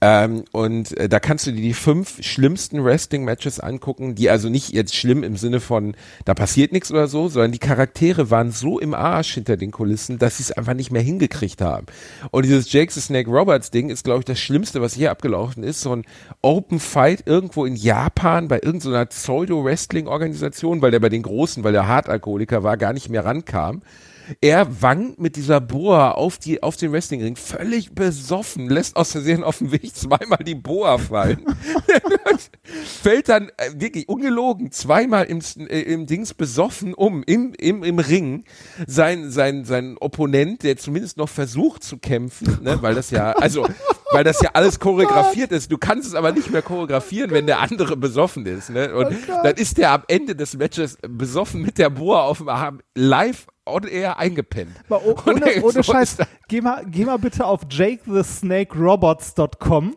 Ähm, 0.00 0.44
und 0.52 0.96
äh, 0.96 1.08
da 1.08 1.18
kannst 1.18 1.46
du 1.46 1.52
dir 1.52 1.60
die 1.60 1.74
fünf 1.74 2.22
schlimmsten 2.22 2.84
Wrestling-Matches 2.84 3.58
angucken, 3.58 4.14
die 4.14 4.30
also 4.30 4.48
nicht 4.48 4.72
jetzt 4.72 4.94
schlimm 4.94 5.24
im 5.24 5.36
Sinne 5.36 5.58
von, 5.58 5.96
da 6.24 6.34
passiert 6.34 6.72
nichts 6.72 6.92
oder 6.92 7.08
so, 7.08 7.28
sondern 7.28 7.50
die 7.50 7.58
Charaktere 7.58 8.30
waren 8.30 8.52
so 8.52 8.78
im 8.78 8.94
Arsch 8.94 9.34
hinter 9.34 9.56
den 9.56 9.72
Kulissen, 9.72 10.18
dass 10.18 10.36
sie 10.36 10.44
es 10.44 10.52
einfach 10.52 10.74
nicht 10.74 10.92
mehr 10.92 11.02
hingekriegt 11.02 11.60
haben. 11.60 11.86
Und 12.30 12.44
dieses 12.44 12.72
Jake 12.72 12.92
the 12.92 13.00
Snake 13.00 13.28
Roberts 13.28 13.72
Ding 13.72 13.90
ist, 13.90 14.04
glaube 14.04 14.20
ich, 14.20 14.24
das 14.24 14.38
Schlimmste, 14.38 14.80
was 14.80 14.94
hier 14.94 15.10
abgelaufen 15.10 15.64
ist. 15.64 15.80
So 15.80 15.94
ein 15.94 16.04
Open 16.42 16.78
Fight 16.78 17.24
irgendwo 17.26 17.64
in 17.64 17.74
Japan 17.74 18.46
bei 18.46 18.60
irgendeiner 18.62 19.06
Pseudo-Wrestling-Organisation, 19.06 20.80
weil 20.80 20.92
der 20.92 21.00
bei 21.00 21.08
den 21.08 21.22
Großen, 21.22 21.64
weil 21.64 21.72
der 21.72 21.88
Hartalkoholiker 21.88 22.62
war, 22.62 22.76
gar 22.76 22.92
nicht 22.92 23.08
mehr 23.08 23.24
rankam. 23.24 23.82
Er 24.40 24.82
wankt 24.82 25.18
mit 25.18 25.36
dieser 25.36 25.60
Boa 25.60 26.12
auf, 26.12 26.38
die, 26.38 26.62
auf 26.62 26.76
den 26.76 26.92
Wrestlingring, 26.92 27.36
völlig 27.36 27.92
besoffen, 27.94 28.68
lässt 28.68 28.96
aus 28.96 29.12
Versehen 29.12 29.42
auf 29.42 29.58
dem 29.58 29.72
Weg 29.72 29.94
zweimal 29.94 30.40
die 30.44 30.54
Boa 30.54 30.98
fallen. 30.98 31.44
Fällt 33.02 33.28
dann 33.28 33.50
äh, 33.56 33.70
wirklich 33.74 34.08
ungelogen 34.08 34.70
zweimal 34.70 35.24
im, 35.24 35.40
äh, 35.68 35.80
im 35.80 36.06
Dings 36.06 36.34
besoffen 36.34 36.94
um, 36.94 37.22
im, 37.26 37.54
im, 37.58 37.82
im 37.82 37.98
Ring. 37.98 38.44
Sein, 38.86 39.30
sein, 39.30 39.64
sein 39.64 39.96
Opponent, 39.98 40.62
der 40.62 40.76
zumindest 40.76 41.16
noch 41.16 41.28
versucht 41.28 41.82
zu 41.82 41.98
kämpfen, 41.98 42.58
ne, 42.62 42.78
weil 42.82 42.94
das 42.94 43.10
ja, 43.10 43.32
also, 43.32 43.66
weil 44.12 44.24
das 44.24 44.40
ja 44.40 44.50
alles 44.54 44.78
choreografiert 44.78 45.52
ist. 45.52 45.70
Du 45.70 45.78
kannst 45.78 46.08
es 46.08 46.14
aber 46.14 46.32
nicht 46.32 46.50
mehr 46.50 46.62
choreografieren, 46.62 47.30
wenn 47.30 47.46
der 47.46 47.60
andere 47.60 47.96
besoffen 47.96 48.46
ist. 48.46 48.70
Ne? 48.70 48.94
Und 48.94 49.16
dann 49.42 49.56
ist 49.56 49.78
der 49.78 49.92
am 49.92 50.02
Ende 50.08 50.34
des 50.34 50.56
Matches 50.56 50.98
besoffen 51.02 51.62
mit 51.62 51.78
der 51.78 51.90
Boa 51.90 52.22
auf 52.22 52.38
dem 52.38 52.48
Arm 52.48 52.80
live 52.94 53.46
on 53.68 53.84
air 53.84 54.18
eingepennt. 54.18 54.72
Oh, 54.88 54.96
Und 54.96 55.26
ohne, 55.26 55.52
er 55.54 55.62
ohne 55.64 55.72
so 55.72 55.82
Scheiß, 55.82 56.18
geh 56.48 56.60
mal, 56.60 56.84
geh 56.86 57.04
mal 57.04 57.18
bitte 57.18 57.44
auf 57.46 57.60
jakethesnakerobots.com. 57.70 59.96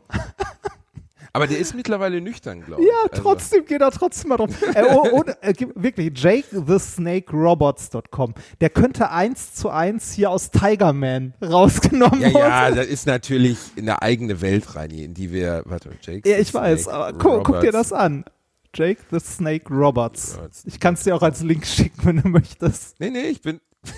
Aber 1.34 1.48
der 1.48 1.60
ist 1.60 1.74
mittlerweile 1.76 2.20
nüchtern, 2.20 2.62
glaube 2.66 2.82
ich. 2.82 2.90
Ja, 2.90 2.94
Also- 3.10 3.24
trotzdem, 3.24 3.64
geh 3.66 3.78
da 3.78 3.90
trotzdem 3.90 4.28
mal 4.30 4.36
drauf. 4.38 4.50
äh, 4.76 4.84
oh, 4.90 5.08
ohne, 5.14 5.42
äh, 5.42 5.54
gib- 5.54 5.72
wirklich, 5.82 6.12
jakethesnakerobots.com. 6.22 8.34
Der 8.60 8.70
könnte 8.70 9.12
eins 9.12 9.54
zu 9.54 9.70
eins 9.70 10.12
hier 10.12 10.30
aus 10.30 10.52
Tiger 10.52 10.92
Man 10.92 11.34
rausgenommen 11.42 12.20
Ja, 12.20 12.28
ja, 12.28 12.34
worden. 12.34 12.76
das 12.76 12.88
ist 12.88 13.08
natürlich 13.08 13.58
eine 13.78 14.02
eigene 14.02 14.42
Welt, 14.42 14.76
Reini, 14.76 15.06
in 15.06 15.14
die 15.14 15.32
wir, 15.32 15.62
warte, 15.66 15.92
Jake. 16.02 16.30
Ja, 16.30 16.38
ich 16.38 16.54
weiß, 16.54 16.90
aber 16.90 17.14
guck, 17.18 17.46
guck 17.46 17.62
dir 17.62 17.72
das 17.72 17.94
an. 17.94 18.26
Jake 18.74 19.02
the 19.12 19.20
Snake 19.20 19.66
Robots. 19.74 20.36
Roberts. 20.38 20.64
Ich 20.66 20.80
kann 20.80 20.94
es 20.94 21.04
dir 21.04 21.16
auch 21.16 21.22
als 21.22 21.42
Link 21.42 21.66
schicken, 21.66 22.00
wenn 22.06 22.22
du 22.22 22.28
möchtest. 22.30 23.00
Nee, 23.00 23.10
nee, 23.10 23.28
ich 23.28 23.42
bin. 23.42 23.60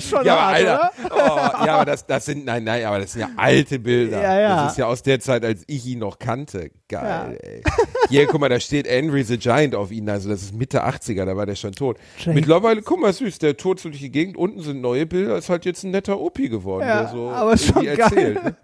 Schon 0.00 0.24
Ja, 0.24 0.34
aber 0.36 0.42
hart, 0.42 0.54
Alter. 0.56 0.90
Oh, 1.10 1.64
ja, 1.66 1.74
aber 1.76 1.84
das, 1.84 2.04
das 2.06 2.24
sind, 2.26 2.44
nein, 2.44 2.64
nein, 2.64 2.84
aber 2.84 2.98
das 3.00 3.12
sind 3.12 3.20
ja 3.22 3.28
alte 3.36 3.78
Bilder. 3.78 4.20
Ja, 4.22 4.40
ja. 4.40 4.62
Das 4.64 4.72
ist 4.72 4.78
ja 4.78 4.86
aus 4.86 5.02
der 5.02 5.20
Zeit, 5.20 5.44
als 5.44 5.62
ich 5.68 5.86
ihn 5.86 6.00
noch 6.00 6.18
kannte. 6.18 6.70
Geil, 6.88 7.38
Ja. 7.42 7.48
ey. 7.48 7.62
Hier, 8.08 8.26
guck 8.26 8.40
mal, 8.40 8.48
da 8.48 8.58
steht 8.58 8.88
Henry 8.88 9.22
the 9.22 9.38
Giant 9.38 9.74
auf 9.76 9.90
ihn, 9.92 10.08
also 10.10 10.28
das 10.28 10.42
ist 10.42 10.54
Mitte 10.54 10.84
80er, 10.84 11.24
da 11.24 11.36
war 11.36 11.46
der 11.46 11.54
schon 11.54 11.72
tot. 11.72 11.96
Jake. 12.18 12.32
Mittlerweile, 12.32 12.82
guck 12.82 13.00
mal, 13.00 13.12
süß, 13.12 13.38
der 13.38 13.56
tot 13.56 13.78
so 13.80 13.88
durch 13.88 14.00
die 14.00 14.10
Gegend, 14.10 14.36
unten 14.36 14.60
sind 14.62 14.80
neue 14.80 15.06
Bilder, 15.06 15.36
ist 15.38 15.48
halt 15.48 15.64
jetzt 15.64 15.84
ein 15.84 15.92
netter 15.92 16.18
Opi 16.18 16.48
geworden, 16.48 16.86
Ja, 16.88 17.02
der 17.02 17.10
so 17.10 17.30
aber 17.30 17.56
schon 17.56 17.84
geil. 17.84 17.98
erzählt. 18.00 18.42
Ne? 18.44 18.56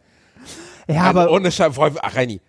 Ja, 0.89 1.05
Also 1.05 1.21
aber 1.21 1.31
ohne 1.33 1.51
Scheiß, 1.53 1.73
ach 1.79 2.15
Reini, 2.17 2.41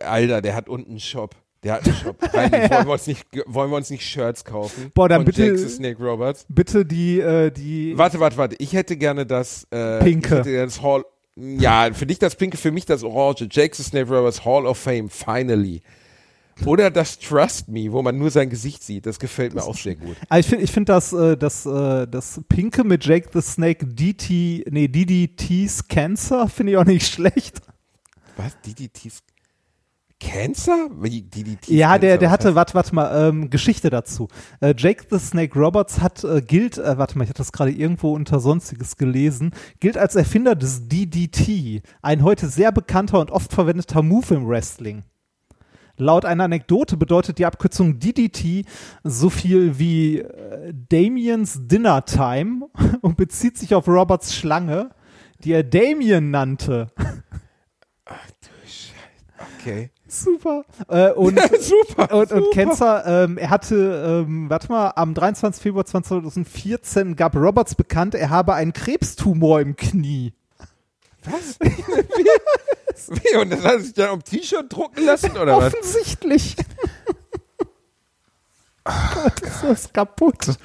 Alter, 0.00 0.42
der 0.42 0.54
hat 0.54 0.68
unten 0.68 0.90
einen 0.90 1.00
Shop. 1.00 1.34
Der 1.62 1.74
hat 1.74 1.84
einen 1.86 1.94
Shop. 1.96 2.16
Reini, 2.32 2.70
wollen, 2.70 2.86
wir 2.86 2.92
uns 2.92 3.06
nicht, 3.06 3.26
wollen 3.46 3.70
wir 3.70 3.76
uns 3.76 3.90
nicht 3.90 4.04
Shirts 4.06 4.44
kaufen? 4.44 4.90
Boah, 4.94 5.08
dann 5.08 5.24
bitte- 5.24 5.44
Jake 5.44 5.58
the 5.58 5.68
Snake 5.68 6.02
Roberts. 6.02 6.46
bitte 6.48 6.84
die, 6.84 7.20
äh, 7.20 7.50
die. 7.50 7.96
Warte, 7.98 8.20
warte, 8.20 8.36
warte. 8.36 8.56
Ich 8.60 8.72
hätte 8.72 8.96
gerne 8.96 9.26
das 9.26 9.66
äh, 9.70 9.98
Pinke. 10.00 10.26
Ich 10.28 10.32
hätte 10.38 10.50
gerne 10.50 10.66
das 10.66 10.82
Hall. 10.82 11.04
Ja, 11.36 11.88
für 11.92 12.06
dich 12.06 12.18
das 12.18 12.34
Pinke, 12.36 12.56
für 12.56 12.72
mich 12.72 12.84
das 12.86 13.02
Orange. 13.04 13.46
Jake 13.50 13.74
the 13.76 13.82
Snake 13.82 14.08
Roberts 14.08 14.44
Hall 14.44 14.66
of 14.66 14.76
Fame, 14.78 15.08
finally. 15.08 15.82
Oder 16.64 16.90
das 16.90 17.16
Trust 17.20 17.68
Me, 17.68 17.92
wo 17.92 18.02
man 18.02 18.18
nur 18.18 18.30
sein 18.32 18.50
Gesicht 18.50 18.82
sieht. 18.82 19.06
Das 19.06 19.20
gefällt 19.20 19.54
mir 19.54 19.62
auch 19.62 19.76
sehr 19.76 19.94
gut. 19.94 20.16
Ah, 20.28 20.40
ich 20.40 20.46
finde 20.46 20.64
ich 20.64 20.72
find 20.72 20.88
das, 20.88 21.12
äh, 21.12 21.36
das, 21.36 21.64
äh, 21.66 22.08
das 22.08 22.40
Pinke 22.48 22.82
mit 22.82 23.04
Jake 23.04 23.28
the 23.32 23.40
Snake 23.40 23.86
DT, 23.86 24.64
nee, 24.68 24.88
DDT's 24.88 25.86
Cancer 25.86 26.48
finde 26.48 26.72
ich 26.72 26.78
auch 26.78 26.84
nicht 26.84 27.06
schlecht. 27.12 27.60
Was? 28.36 28.56
DDT's 28.66 29.02
Cancer? 29.02 29.22
Wie 30.20 31.22
DDT's 31.22 31.68
Ja, 31.68 31.98
der, 31.98 32.18
Cancer? 32.18 32.18
der 32.18 32.28
Was 32.28 32.32
hatte, 32.32 32.54
warte, 32.54 32.74
warte 32.74 32.94
mal, 32.94 33.28
ähm, 33.28 33.50
Geschichte 33.50 33.88
dazu. 33.90 34.28
Äh, 34.60 34.74
Jake 34.76 35.04
the 35.10 35.18
Snake 35.18 35.58
Roberts 35.58 36.00
hat, 36.00 36.24
äh, 36.24 36.42
gilt, 36.42 36.78
äh, 36.78 36.98
warte 36.98 37.16
mal, 37.16 37.24
ich 37.24 37.30
hatte 37.30 37.38
das 37.38 37.52
gerade 37.52 37.70
irgendwo 37.70 38.14
unter 38.14 38.40
Sonstiges 38.40 38.96
gelesen, 38.96 39.52
gilt 39.80 39.96
als 39.96 40.16
Erfinder 40.16 40.54
des 40.56 40.88
DDT, 40.88 41.82
ein 42.02 42.22
heute 42.24 42.48
sehr 42.48 42.72
bekannter 42.72 43.20
und 43.20 43.30
oft 43.30 43.52
verwendeter 43.52 44.02
Move 44.02 44.34
im 44.34 44.48
Wrestling. 44.48 45.04
Laut 45.96 46.24
einer 46.24 46.44
Anekdote 46.44 46.96
bedeutet 46.96 47.38
die 47.38 47.46
Abkürzung 47.46 47.98
DDT 47.98 48.64
so 49.02 49.30
viel 49.30 49.78
wie 49.80 50.18
äh, 50.20 50.72
Damiens 50.88 51.66
Dinner 51.66 52.04
Time 52.04 52.68
und 53.02 53.16
bezieht 53.16 53.58
sich 53.58 53.74
auf 53.74 53.88
Roberts 53.88 54.34
Schlange, 54.34 54.90
die 55.44 55.52
er 55.52 55.64
Damien 55.64 56.30
nannte. 56.30 56.88
Okay. 59.60 59.90
Super. 60.08 60.64
Äh, 60.88 61.10
und 61.12 61.38
super. 61.60 62.14
und, 62.14 62.32
und. 62.32 62.50
Kenzer, 62.52 63.24
ähm, 63.24 63.36
er 63.36 63.50
hatte, 63.50 64.24
ähm, 64.26 64.48
warte 64.48 64.68
mal, 64.68 64.92
am 64.96 65.14
23. 65.14 65.62
Februar 65.62 65.84
2014 65.84 67.14
gab 67.14 67.36
Roberts 67.36 67.74
bekannt, 67.74 68.14
er 68.14 68.30
habe 68.30 68.54
einen 68.54 68.72
Krebstumor 68.72 69.60
im 69.60 69.76
Knie. 69.76 70.32
Was? 71.24 71.58
Wie? 71.60 73.36
Und 73.36 73.50
das 73.50 73.64
hat 73.64 73.72
er 73.72 73.80
sich 73.80 73.92
dann 73.94 74.08
auf 74.10 74.22
dem 74.22 74.24
T-Shirt 74.24 74.72
drucken 74.72 75.04
lassen, 75.04 75.36
oder 75.36 75.56
was? 75.56 75.74
Offensichtlich. 75.74 76.56
Gott, 78.84 79.40
ist 79.42 79.62
das 79.62 79.92
kaputt. 79.92 80.56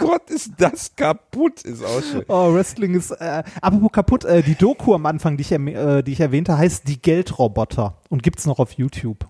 Gott, 0.00 0.28
ist 0.30 0.50
das 0.58 0.96
kaputt, 0.96 1.62
ist 1.62 1.84
auch 1.84 2.02
schön. 2.02 2.24
Oh, 2.28 2.52
Wrestling 2.52 2.94
ist, 2.94 3.12
äh, 3.12 3.42
apropos 3.62 3.92
kaputt, 3.92 4.24
äh, 4.24 4.42
die 4.42 4.56
Doku 4.56 4.94
am 4.94 5.06
Anfang, 5.06 5.36
die 5.36 5.42
ich, 5.42 5.52
erm- 5.52 5.68
äh, 5.68 6.02
die 6.02 6.12
ich 6.12 6.20
erwähnte, 6.20 6.58
heißt 6.58 6.88
Die 6.88 7.00
Geldroboter 7.00 7.98
und 8.08 8.22
gibt's 8.22 8.46
noch 8.46 8.58
auf 8.58 8.72
YouTube. 8.72 9.26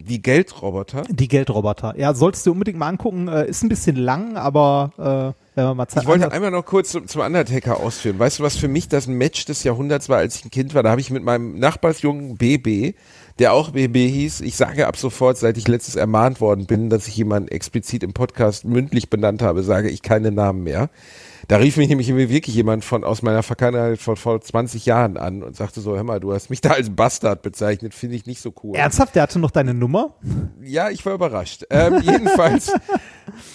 Die 0.00 0.22
Geldroboter. 0.22 1.02
Die 1.10 1.26
Geldroboter. 1.26 1.94
Ja, 1.98 2.14
solltest 2.14 2.46
du 2.46 2.52
unbedingt 2.52 2.78
mal 2.78 2.86
angucken. 2.86 3.26
Äh, 3.26 3.48
ist 3.48 3.64
ein 3.64 3.68
bisschen 3.68 3.96
lang, 3.96 4.36
aber 4.36 4.92
äh, 4.96 5.56
wenn 5.56 5.64
man 5.64 5.76
mal 5.76 5.88
Zeit 5.88 6.04
Ich 6.04 6.08
wollte 6.08 6.30
einmal 6.30 6.52
noch 6.52 6.64
kurz 6.64 6.90
zum, 6.90 7.08
zum 7.08 7.20
Undertaker 7.20 7.80
ausführen. 7.80 8.16
Weißt 8.16 8.38
du, 8.38 8.44
was 8.44 8.56
für 8.56 8.68
mich 8.68 8.86
das 8.88 9.08
Match 9.08 9.44
des 9.46 9.64
Jahrhunderts 9.64 10.08
war, 10.08 10.18
als 10.18 10.36
ich 10.36 10.44
ein 10.44 10.50
Kind 10.52 10.72
war? 10.74 10.84
Da 10.84 10.90
habe 10.90 11.00
ich 11.00 11.10
mit 11.10 11.24
meinem 11.24 11.58
Nachbarsjungen 11.58 12.36
BB, 12.36 12.94
der 13.38 13.52
auch 13.52 13.70
BB 13.70 13.96
hieß, 14.08 14.40
ich 14.40 14.56
sage 14.56 14.86
ab 14.86 14.96
sofort, 14.96 15.38
seit 15.38 15.56
ich 15.58 15.68
letztes 15.68 15.96
ermahnt 15.96 16.40
worden 16.40 16.66
bin, 16.66 16.90
dass 16.90 17.06
ich 17.06 17.16
jemanden 17.16 17.48
explizit 17.48 18.02
im 18.02 18.12
Podcast 18.12 18.64
mündlich 18.64 19.10
benannt 19.10 19.42
habe, 19.42 19.62
sage 19.62 19.90
ich 19.90 20.02
keine 20.02 20.32
Namen 20.32 20.64
mehr. 20.64 20.90
Da 21.48 21.56
rief 21.56 21.78
mich 21.78 21.88
nämlich 21.88 22.14
wirklich 22.14 22.54
jemand 22.54 22.84
von 22.84 23.04
aus 23.04 23.22
meiner 23.22 23.42
Vergangenheit 23.42 23.98
von 23.98 24.16
vor 24.16 24.38
20 24.38 24.84
Jahren 24.84 25.16
an 25.16 25.42
und 25.42 25.56
sagte 25.56 25.80
so, 25.80 25.96
hör 25.96 26.04
mal, 26.04 26.20
du 26.20 26.34
hast 26.34 26.50
mich 26.50 26.60
da 26.60 26.72
als 26.72 26.90
Bastard 26.90 27.40
bezeichnet, 27.40 27.94
finde 27.94 28.16
ich 28.16 28.26
nicht 28.26 28.42
so 28.42 28.52
cool. 28.62 28.76
Ernsthaft? 28.76 29.14
Der 29.14 29.22
hatte 29.22 29.38
noch 29.38 29.50
deine 29.50 29.72
Nummer? 29.72 30.14
Ja, 30.62 30.90
ich 30.90 31.06
war 31.06 31.14
überrascht. 31.14 31.64
Ähm, 31.70 32.00
jedenfalls, 32.02 32.70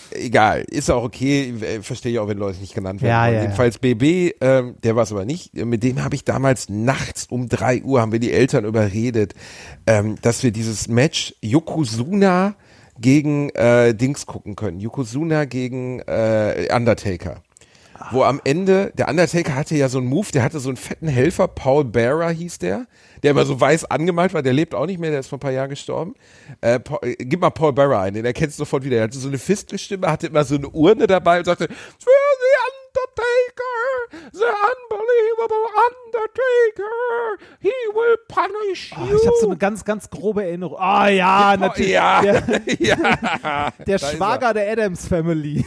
egal, 0.09 0.65
ist 0.71 0.89
auch 0.89 1.03
okay, 1.03 1.53
äh, 1.61 1.81
verstehe 1.83 2.13
ich 2.13 2.17
auch, 2.17 2.27
wenn 2.27 2.39
Leute 2.39 2.59
nicht 2.61 2.73
genannt 2.73 3.03
werden. 3.03 3.11
Ja, 3.11 3.27
ja, 3.27 3.33
ja. 3.33 3.41
jedenfalls 3.43 3.77
BB, 3.77 4.37
ähm, 4.41 4.73
der 4.81 4.95
war 4.95 5.03
es 5.03 5.11
aber 5.11 5.25
nicht. 5.25 5.53
Mit 5.53 5.83
dem 5.83 6.03
habe 6.03 6.15
ich 6.15 6.25
damals 6.25 6.69
nachts 6.69 7.27
um 7.29 7.47
drei 7.47 7.83
Uhr, 7.83 8.01
haben 8.01 8.11
wir 8.11 8.19
die 8.19 8.31
Eltern 8.31 8.65
überredet, 8.65 9.35
ähm, 9.85 10.15
dass 10.23 10.41
wir 10.41 10.49
dieses 10.49 10.87
Match 10.87 11.35
Yokozuna 11.41 12.55
gegen 12.99 13.51
äh, 13.51 13.93
Dings 13.93 14.25
gucken 14.25 14.55
können. 14.55 14.79
Yokozuna 14.79 15.45
gegen 15.45 15.99
äh, 15.99 16.69
Undertaker. 16.75 17.43
Wo 18.11 18.23
am 18.23 18.41
Ende, 18.43 18.91
der 18.97 19.07
Undertaker 19.07 19.55
hatte 19.55 19.75
ja 19.75 19.87
so 19.89 19.97
einen 19.97 20.07
Move, 20.07 20.27
der 20.33 20.43
hatte 20.43 20.59
so 20.59 20.69
einen 20.69 20.77
fetten 20.77 21.07
Helfer, 21.07 21.47
Paul 21.47 21.85
Bearer 21.85 22.29
hieß 22.29 22.59
der, 22.59 22.85
der 23.23 23.31
immer 23.31 23.45
so 23.45 23.59
weiß 23.59 23.85
angemalt 23.85 24.33
war, 24.33 24.41
der 24.41 24.53
lebt 24.53 24.75
auch 24.75 24.85
nicht 24.85 24.99
mehr, 24.99 25.11
der 25.11 25.21
ist 25.21 25.27
vor 25.27 25.37
ein 25.37 25.41
paar 25.41 25.51
Jahren 25.51 25.69
gestorben. 25.69 26.15
Äh, 26.61 26.79
Paul, 26.79 26.99
äh, 27.01 27.15
gib 27.15 27.39
mal 27.39 27.49
Paul 27.49 27.73
Bearer 27.73 28.01
ein, 28.01 28.13
den 28.13 28.25
erkennst 28.25 28.59
du 28.59 28.63
sofort 28.63 28.83
wieder. 28.83 28.97
Er 28.97 29.03
hatte 29.03 29.17
so 29.17 29.27
eine 29.29 29.37
Fistelstimme, 29.37 30.11
hatte 30.11 30.27
immer 30.27 30.43
so 30.43 30.55
eine 30.55 30.69
Urne 30.69 31.07
dabei 31.07 31.39
und 31.39 31.45
sagte, 31.45 31.67
Undertaker, 33.13 34.29
the 34.31 34.45
unbelievable 34.45 35.67
Undertaker, 35.87 37.37
he 37.59 37.71
will 37.93 38.17
punish 38.27 38.91
Oh, 38.95 39.05
you. 39.05 39.17
ich 39.17 39.25
habe 39.27 39.35
so 39.39 39.47
eine 39.47 39.57
ganz, 39.57 39.85
ganz 39.85 40.09
grobe 40.09 40.43
Erinnerung. 40.43 40.77
Ah 40.79 41.07
ja, 41.09 41.55
natürlich. 41.57 41.91
ja, 41.91 42.21
Der, 42.21 42.51
ja. 42.79 43.71
der 43.85 43.97
Schwager 43.99 44.53
der 44.53 44.71
Adams 44.71 45.07
Family. 45.07 45.63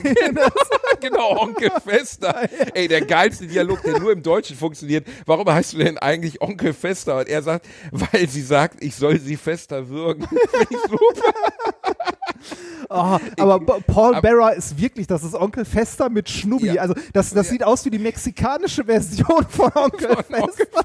genau, 1.00 1.40
Onkel 1.40 1.70
Fester. 1.84 2.48
Ey, 2.74 2.88
der 2.88 3.02
geilste 3.04 3.46
Dialog, 3.46 3.82
der 3.82 3.98
nur 4.00 4.12
im 4.12 4.22
Deutschen 4.22 4.56
funktioniert. 4.56 5.06
Warum 5.24 5.48
heißt 5.48 5.74
du 5.74 5.78
denn 5.78 5.98
eigentlich 5.98 6.40
Onkel 6.40 6.72
Fester? 6.72 7.18
Und 7.18 7.28
er 7.28 7.42
sagt, 7.42 7.66
weil 7.92 8.28
sie 8.28 8.42
sagt, 8.42 8.82
ich 8.82 8.94
soll 8.96 9.18
sie 9.20 9.36
fester 9.36 9.88
würgen. 9.88 10.26
Finde 10.26 10.66
ich 10.70 10.78
super. 10.82 11.32
Oh, 12.88 13.18
aber 13.38 13.60
Paul 13.80 14.20
Bearer 14.20 14.54
ist 14.54 14.78
wirklich, 14.80 15.06
das 15.06 15.22
ist 15.24 15.34
Onkel 15.34 15.64
Fester 15.64 16.08
mit 16.08 16.28
Schnubbi. 16.28 16.74
Ja. 16.74 16.82
Also 16.82 16.94
das, 17.12 17.30
das 17.30 17.48
sieht 17.48 17.62
aus 17.62 17.84
wie 17.84 17.90
die 17.90 17.98
mexikanische 17.98 18.84
Version 18.84 19.46
von 19.48 19.70
Onkel 19.74 20.16
Fester. 20.16 20.42
Onkel 20.42 20.66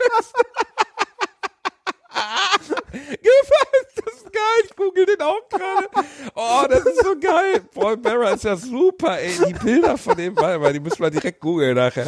Das 4.05 4.13
ist 4.15 4.31
geil, 4.31 4.63
ich 4.65 4.75
google 4.75 5.05
den 5.05 5.21
auch 5.21 5.47
gerade. 5.49 5.87
Oh, 6.35 6.65
das 6.69 6.85
ist 6.85 7.03
so 7.03 7.19
geil. 7.19 7.61
Paul 7.73 7.97
Bearer 7.97 8.33
ist 8.33 8.43
ja 8.43 8.55
super, 8.55 9.19
ey. 9.19 9.33
Die 9.47 9.53
Bilder 9.53 9.97
von 9.97 10.15
dem, 10.17 10.35
warte 10.35 10.59
mal, 10.59 10.73
die 10.73 10.79
müssen 10.79 11.01
wir 11.01 11.09
direkt 11.09 11.39
googeln 11.39 11.75
nachher. 11.75 12.07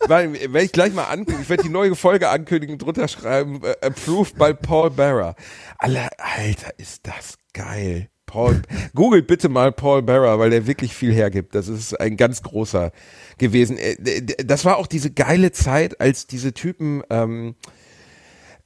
Weil, 0.00 0.32
werde 0.32 0.62
ich 0.62 0.72
gleich 0.72 0.92
mal 0.92 1.04
ankündigen, 1.04 1.42
ich 1.42 1.48
werde 1.48 1.62
die 1.62 1.68
neue 1.68 1.94
Folge 1.94 2.28
ankündigen, 2.28 2.78
drunter 2.78 3.08
schreiben, 3.08 3.62
äh, 3.62 3.86
approved 3.86 4.36
by 4.36 4.54
Paul 4.54 4.90
Bearer. 4.90 5.34
Alter, 5.78 6.10
Alter, 6.18 6.78
ist 6.78 7.06
das 7.06 7.36
geil. 7.52 8.11
Paul, 8.32 8.62
googelt 8.94 9.26
bitte 9.26 9.50
mal 9.50 9.72
Paul 9.72 10.00
Bearer, 10.00 10.38
weil 10.38 10.48
der 10.48 10.66
wirklich 10.66 10.94
viel 10.94 11.12
hergibt. 11.12 11.54
Das 11.54 11.68
ist 11.68 11.92
ein 12.00 12.16
ganz 12.16 12.42
großer 12.42 12.90
gewesen. 13.36 13.76
Äh, 13.76 14.22
Das 14.44 14.64
war 14.64 14.78
auch 14.78 14.86
diese 14.86 15.10
geile 15.10 15.52
Zeit, 15.52 16.00
als 16.00 16.26
diese 16.26 16.54
Typen, 16.54 17.02
ähm, 17.10 17.54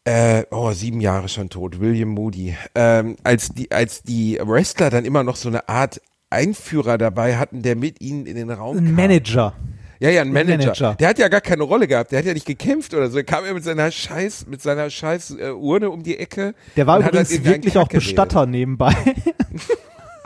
äh, 0.05 0.45
oh, 0.53 0.71
sieben 0.71 1.01
Jahre 1.01 1.29
schon 1.29 1.49
tot, 1.49 1.81
William 1.81 2.11
Moody, 2.11 2.57
ähm, 2.77 3.17
als 3.25 3.49
die, 3.49 3.73
als 3.73 4.05
die 4.05 4.39
Wrestler 4.41 4.89
dann 4.89 5.05
immer 5.05 5.25
noch 5.25 5.35
so 5.35 5.49
eine 5.49 5.69
Art 5.69 6.01
Einführer 6.31 6.97
dabei 6.97 7.37
hatten, 7.37 7.63
der 7.63 7.75
mit 7.75 8.01
ihnen 8.01 8.27
in 8.27 8.37
den 8.37 8.51
Raum 8.51 8.77
Ein 8.79 8.85
kam. 8.87 8.95
Manager. 8.95 9.53
Ja, 9.99 10.11
ja, 10.11 10.23
ein 10.23 10.33
Manager. 10.33 10.59
Manager. 10.59 10.95
Der 10.95 11.09
hat 11.09 11.19
ja 11.19 11.29
gar 11.29 11.41
keine 11.41 11.63
Rolle 11.63 11.87
gehabt. 11.87 12.13
Der 12.13 12.19
hat 12.19 12.27
ja 12.27 12.35
nicht 12.35 12.47
gekämpft 12.47 12.95
oder 12.95 13.09
so. 13.11 13.17
Er 13.19 13.25
kam 13.25 13.45
ja 13.45 13.55
mit 13.55 13.65
seiner 13.65 13.91
Scheiß, 13.91 14.47
mit 14.47 14.63
seiner 14.63 14.91
Scheiß 14.91 15.37
äh, 15.39 15.51
Urne 15.51 15.91
um 15.91 16.03
die 16.03 16.19
Ecke. 16.19 16.55
Der 16.77 16.87
war 16.87 16.99
übrigens 16.99 17.31
halt 17.31 17.45
wirklich 17.45 17.77
auch 17.79 17.83
Kack 17.83 17.91
geredet. 17.91 18.07
Bestatter 18.07 18.47
nebenbei. 18.47 18.95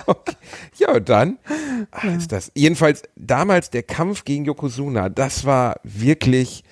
Okay. 0.06 0.34
Ja, 0.76 0.94
und 0.94 1.08
dann 1.08 1.38
ach, 1.92 2.02
ist 2.02 2.32
das. 2.32 2.50
Jedenfalls 2.54 3.02
damals 3.14 3.70
der 3.70 3.84
Kampf 3.84 4.24
gegen 4.24 4.44
Yokozuna, 4.44 5.08
das 5.08 5.44
war 5.44 5.76
wirklich 5.84 6.64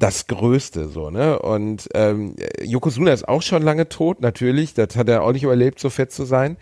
das 0.00 0.26
Größte, 0.26 0.88
so, 0.88 1.10
ne? 1.10 1.38
Und 1.38 1.88
ähm, 1.94 2.34
Yokozuna 2.62 3.12
ist 3.12 3.28
auch 3.28 3.42
schon 3.42 3.62
lange 3.62 3.88
tot, 3.88 4.22
natürlich. 4.22 4.72
Das 4.72 4.96
hat 4.96 5.10
er 5.10 5.22
auch 5.22 5.32
nicht 5.32 5.42
überlebt, 5.42 5.78
so 5.78 5.90
fett 5.90 6.10
zu 6.10 6.24
sein. 6.24 6.56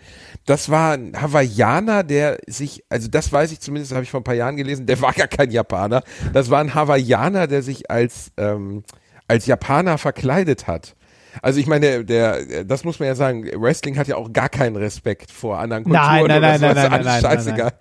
Das 0.45 0.69
war 0.69 0.93
ein 0.93 1.19
Hawaiianer, 1.19 2.03
der 2.03 2.39
sich, 2.47 2.83
also 2.89 3.07
das 3.07 3.31
weiß 3.31 3.53
ich 3.53 3.61
zumindest, 3.61 3.93
habe 3.93 4.03
ich 4.03 4.11
vor 4.11 4.19
ein 4.19 4.25
paar 4.25 4.35
Jahren 4.35 4.57
gelesen, 4.57 4.85
der 4.85 5.01
war 5.01 5.13
gar 5.15 5.27
kein 5.27 5.51
Japaner. 5.51 6.03
Das 6.33 6.49
war 6.49 6.59
ein 6.59 6.75
Hawaiianer, 6.75 7.47
der 7.47 7.61
sich 7.61 7.89
als, 7.89 8.31
ähm, 8.35 8.83
als 9.29 9.45
Japaner 9.45 9.97
verkleidet 9.97 10.67
hat. 10.67 10.97
Also 11.41 11.59
ich 11.59 11.67
meine, 11.67 12.05
der, 12.05 12.63
das 12.65 12.83
muss 12.83 12.99
man 12.99 13.07
ja 13.07 13.15
sagen, 13.15 13.45
Wrestling 13.55 13.97
hat 13.97 14.07
ja 14.07 14.15
auch 14.15 14.31
gar 14.33 14.49
keinen 14.49 14.75
Respekt 14.75 15.31
vor 15.31 15.59
anderen 15.59 15.83
Kulturen. 15.83 16.05
Nein, 16.05 16.25
nein, 16.27 16.41
nein, 16.41 16.61
nein, 16.61 16.61
Das 16.61 16.69
ist 16.69 16.75
nein, 16.75 16.91
alles 16.93 17.05
nein, 17.05 17.21
nein, 17.21 17.21
scheißegal. 17.21 17.73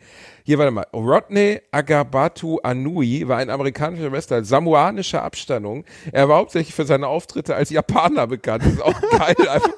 Hier, 0.49 0.57
warte 0.57 0.71
mal. 0.71 0.87
Rodney 0.95 1.61
Agabatu 1.73 2.59
Anui 2.63 3.29
war 3.29 3.37
ein 3.37 3.51
amerikanischer 3.51 4.11
Wrestler 4.11 4.43
samoanischer 4.45 5.23
Abstammung. 5.23 5.85
Er 6.11 6.27
war 6.31 6.39
hauptsächlich 6.39 6.75
für 6.75 6.87
seine 6.87 7.07
Auftritte 7.07 7.55
als 7.55 7.69
Japaner 7.69 8.27
bekannt. 8.27 8.65
Das 8.65 8.73
ist 8.73 8.83
auch 8.83 8.99
geil. 9.19 9.37
Einfach 9.47 9.69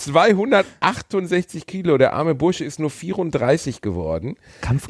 268 0.00 1.66
Kilo. 1.66 1.96
Der 1.96 2.14
arme 2.14 2.34
Bursche 2.34 2.64
ist 2.64 2.80
nur 2.80 2.90
34 2.90 3.80
geworden. 3.80 4.30
Ist 4.30 4.40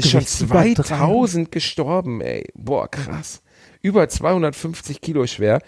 schon 0.09 0.21
Kampfgewicht 0.21 0.41
über 0.41 0.63
2000 0.85 1.53
gestorben, 1.53 2.23
ey. 2.23 2.49
Boah, 2.55 2.89
krass. 2.91 3.43
Über 3.87 4.09
250 4.09 5.01
Kilo 5.01 5.29
schwer. 5.29 5.61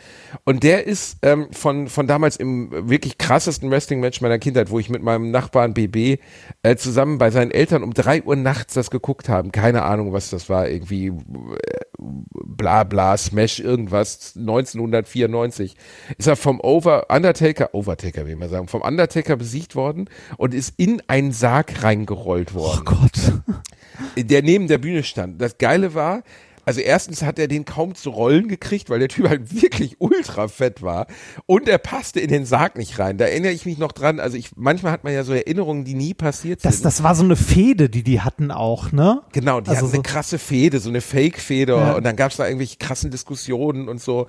Und 0.44 0.64
der 0.64 0.88
ist 0.88 1.18
ähm, 1.22 1.46
von, 1.52 1.86
von 1.86 2.08
damals 2.08 2.36
im 2.36 2.90
wirklich 2.90 3.16
krassesten 3.16 3.70
Wrestling-Match 3.70 4.20
meiner 4.20 4.40
Kindheit, 4.40 4.70
wo 4.70 4.80
ich 4.80 4.90
mit 4.90 5.04
meinem 5.04 5.30
Nachbarn 5.30 5.72
BB 5.72 6.20
äh, 6.64 6.74
zusammen 6.74 7.18
bei 7.18 7.30
seinen 7.30 7.52
Eltern 7.52 7.84
um 7.84 7.94
drei 7.94 8.24
Uhr 8.24 8.34
nachts 8.34 8.74
das 8.74 8.90
geguckt 8.90 9.28
haben. 9.28 9.52
Keine 9.52 9.84
Ahnung, 9.84 10.12
was 10.12 10.30
das 10.30 10.48
war. 10.48 10.68
Irgendwie 10.68 11.06
äh, 11.06 11.12
bla 11.98 12.82
bla, 12.82 13.16
Smash, 13.16 13.60
irgendwas. 13.60 14.34
1994 14.36 15.76
ist 16.16 16.26
er 16.26 16.34
vom 16.34 16.58
Over, 16.60 17.06
Undertaker, 17.10 17.72
Overtaker 17.72 18.24
will 18.24 18.32
ich 18.32 18.38
mal 18.38 18.48
sagen, 18.48 18.66
vom 18.66 18.82
Undertaker 18.82 19.36
besiegt 19.36 19.76
worden 19.76 20.10
und 20.38 20.54
ist 20.54 20.74
in 20.76 21.00
einen 21.06 21.30
Sarg 21.30 21.84
reingerollt 21.84 22.52
worden 22.52 22.80
Oh 22.80 22.84
Gott. 22.84 23.42
der 24.16 24.42
neben 24.42 24.66
der 24.66 24.78
Bühne 24.78 25.04
stand. 25.04 25.40
Das 25.40 25.58
Geile 25.58 25.94
war, 25.94 26.24
also 26.68 26.80
erstens 26.80 27.22
hat 27.22 27.38
er 27.38 27.48
den 27.48 27.64
kaum 27.64 27.94
zu 27.94 28.10
rollen 28.10 28.46
gekriegt, 28.46 28.90
weil 28.90 28.98
der 28.98 29.08
Typ 29.08 29.28
halt 29.28 29.60
wirklich 29.62 29.96
ultra 30.00 30.48
fett 30.48 30.82
war 30.82 31.06
und 31.46 31.66
er 31.68 31.78
passte 31.78 32.20
in 32.20 32.28
den 32.28 32.44
Sarg 32.44 32.76
nicht 32.76 32.98
rein. 32.98 33.16
Da 33.18 33.24
erinnere 33.24 33.52
ich 33.52 33.64
mich 33.66 33.78
noch 33.78 33.92
dran. 33.92 34.20
Also 34.20 34.36
ich, 34.36 34.50
manchmal 34.54 34.92
hat 34.92 35.02
man 35.02 35.12
ja 35.14 35.24
so 35.24 35.32
Erinnerungen, 35.32 35.84
die 35.84 35.94
nie 35.94 36.14
passiert 36.14 36.64
Das, 36.64 36.74
sind. 36.76 36.84
das 36.84 37.02
war 37.02 37.14
so 37.14 37.24
eine 37.24 37.36
Fehde, 37.36 37.88
die 37.88 38.02
die 38.02 38.20
hatten 38.20 38.50
auch, 38.50 38.92
ne? 38.92 39.22
Genau, 39.32 39.60
die 39.60 39.70
Also 39.70 39.78
hatten 39.82 39.90
so- 39.90 39.94
eine 39.94 40.02
krasse 40.02 40.38
Fehde, 40.38 40.78
so 40.78 40.88
eine 40.90 41.00
Fake-Fehde 41.00 41.72
Ja. 41.72 41.92
und 41.94 42.04
dann 42.04 42.16
gab 42.16 42.30
es 42.30 42.36
da 42.36 42.44
irgendwelche 42.46 42.76
krassen 42.76 43.10
Diskussionen 43.10 43.88
und 43.88 44.00
so. 44.00 44.26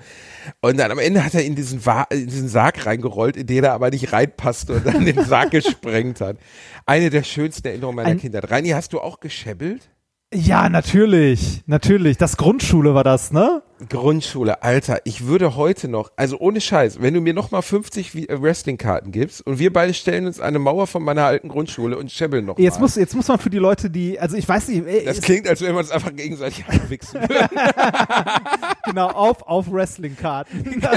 Und 0.62 0.78
dann 0.80 0.92
am 0.92 1.00
Ende 1.00 1.24
hat 1.26 1.34
er 1.36 1.44
in 1.44 1.56
diesen, 1.56 1.86
Wa 1.86 2.04
in 2.10 2.28
diesen 2.28 2.48
Sarg 2.48 2.86
reingerollt, 2.86 3.36
in 3.38 3.48
den 3.48 3.64
er 3.64 3.74
aber 3.74 3.90
nicht 3.92 4.14
reinpasste 4.14 4.74
und 4.76 4.86
dann 4.86 5.06
den 5.06 5.24
Sarg 5.26 5.52
gesprengt 5.52 6.22
hat. 6.22 6.38
Eine 6.86 7.10
der 7.10 7.24
schönsten 7.24 7.68
Erinnerungen 7.68 7.98
meiner 7.98 8.10
Ein- 8.10 8.20
Kindheit. 8.20 8.50
Reini, 8.50 8.70
hast 8.70 8.94
du 8.94 9.00
auch 9.02 9.20
geschebbelt? 9.20 9.90
Ja, 10.32 10.70
natürlich. 10.70 11.64
Natürlich. 11.66 12.18
Das 12.18 12.38
Grundschule 12.38 12.94
war 12.94 13.04
das, 13.04 13.32
ne? 13.32 13.64
Grundschule, 13.90 14.62
Alter, 14.62 15.00
ich 15.06 15.26
würde 15.26 15.56
heute 15.56 15.88
noch, 15.88 16.12
also 16.18 16.38
ohne 16.38 16.62
Scheiß, 16.62 17.02
wenn 17.02 17.14
du 17.16 17.22
mir 17.22 17.34
noch 17.34 17.50
mal 17.50 17.62
50 17.64 18.14
Wie- 18.14 18.28
äh, 18.30 18.40
Wrestling-Karten 18.40 19.12
gibst 19.12 19.42
und 19.48 19.58
wir 19.58 19.74
beide 19.74 19.94
stellen 19.96 20.28
uns 20.28 20.40
eine 20.40 20.60
Mauer 20.60 20.86
von 20.86 21.02
meiner 21.02 21.24
alten 21.26 21.48
Grundschule 21.50 21.98
und 21.98 22.12
schebbeln 22.12 22.46
noch 22.46 22.60
Jetzt 22.60 22.76
mal. 22.76 22.82
muss, 22.82 22.96
jetzt 22.96 23.16
muss 23.16 23.28
man 23.28 23.40
für 23.40 23.50
die 23.50 23.58
Leute, 23.58 23.90
die, 23.90 24.20
also 24.20 24.36
ich 24.38 24.48
weiß 24.48 24.68
nicht, 24.68 24.86
ey, 24.86 25.06
das 25.06 25.22
klingt, 25.22 25.48
als 25.48 25.62
wenn 25.62 25.72
wir 25.74 25.80
uns 25.80 25.90
einfach 25.92 26.14
gegenseitig 26.16 26.64
anwichsen 26.68 27.22
würden. 27.28 27.50
genau, 28.86 29.08
auf, 29.10 29.42
auf 29.48 29.72
Wrestling-Karten. 29.72 30.82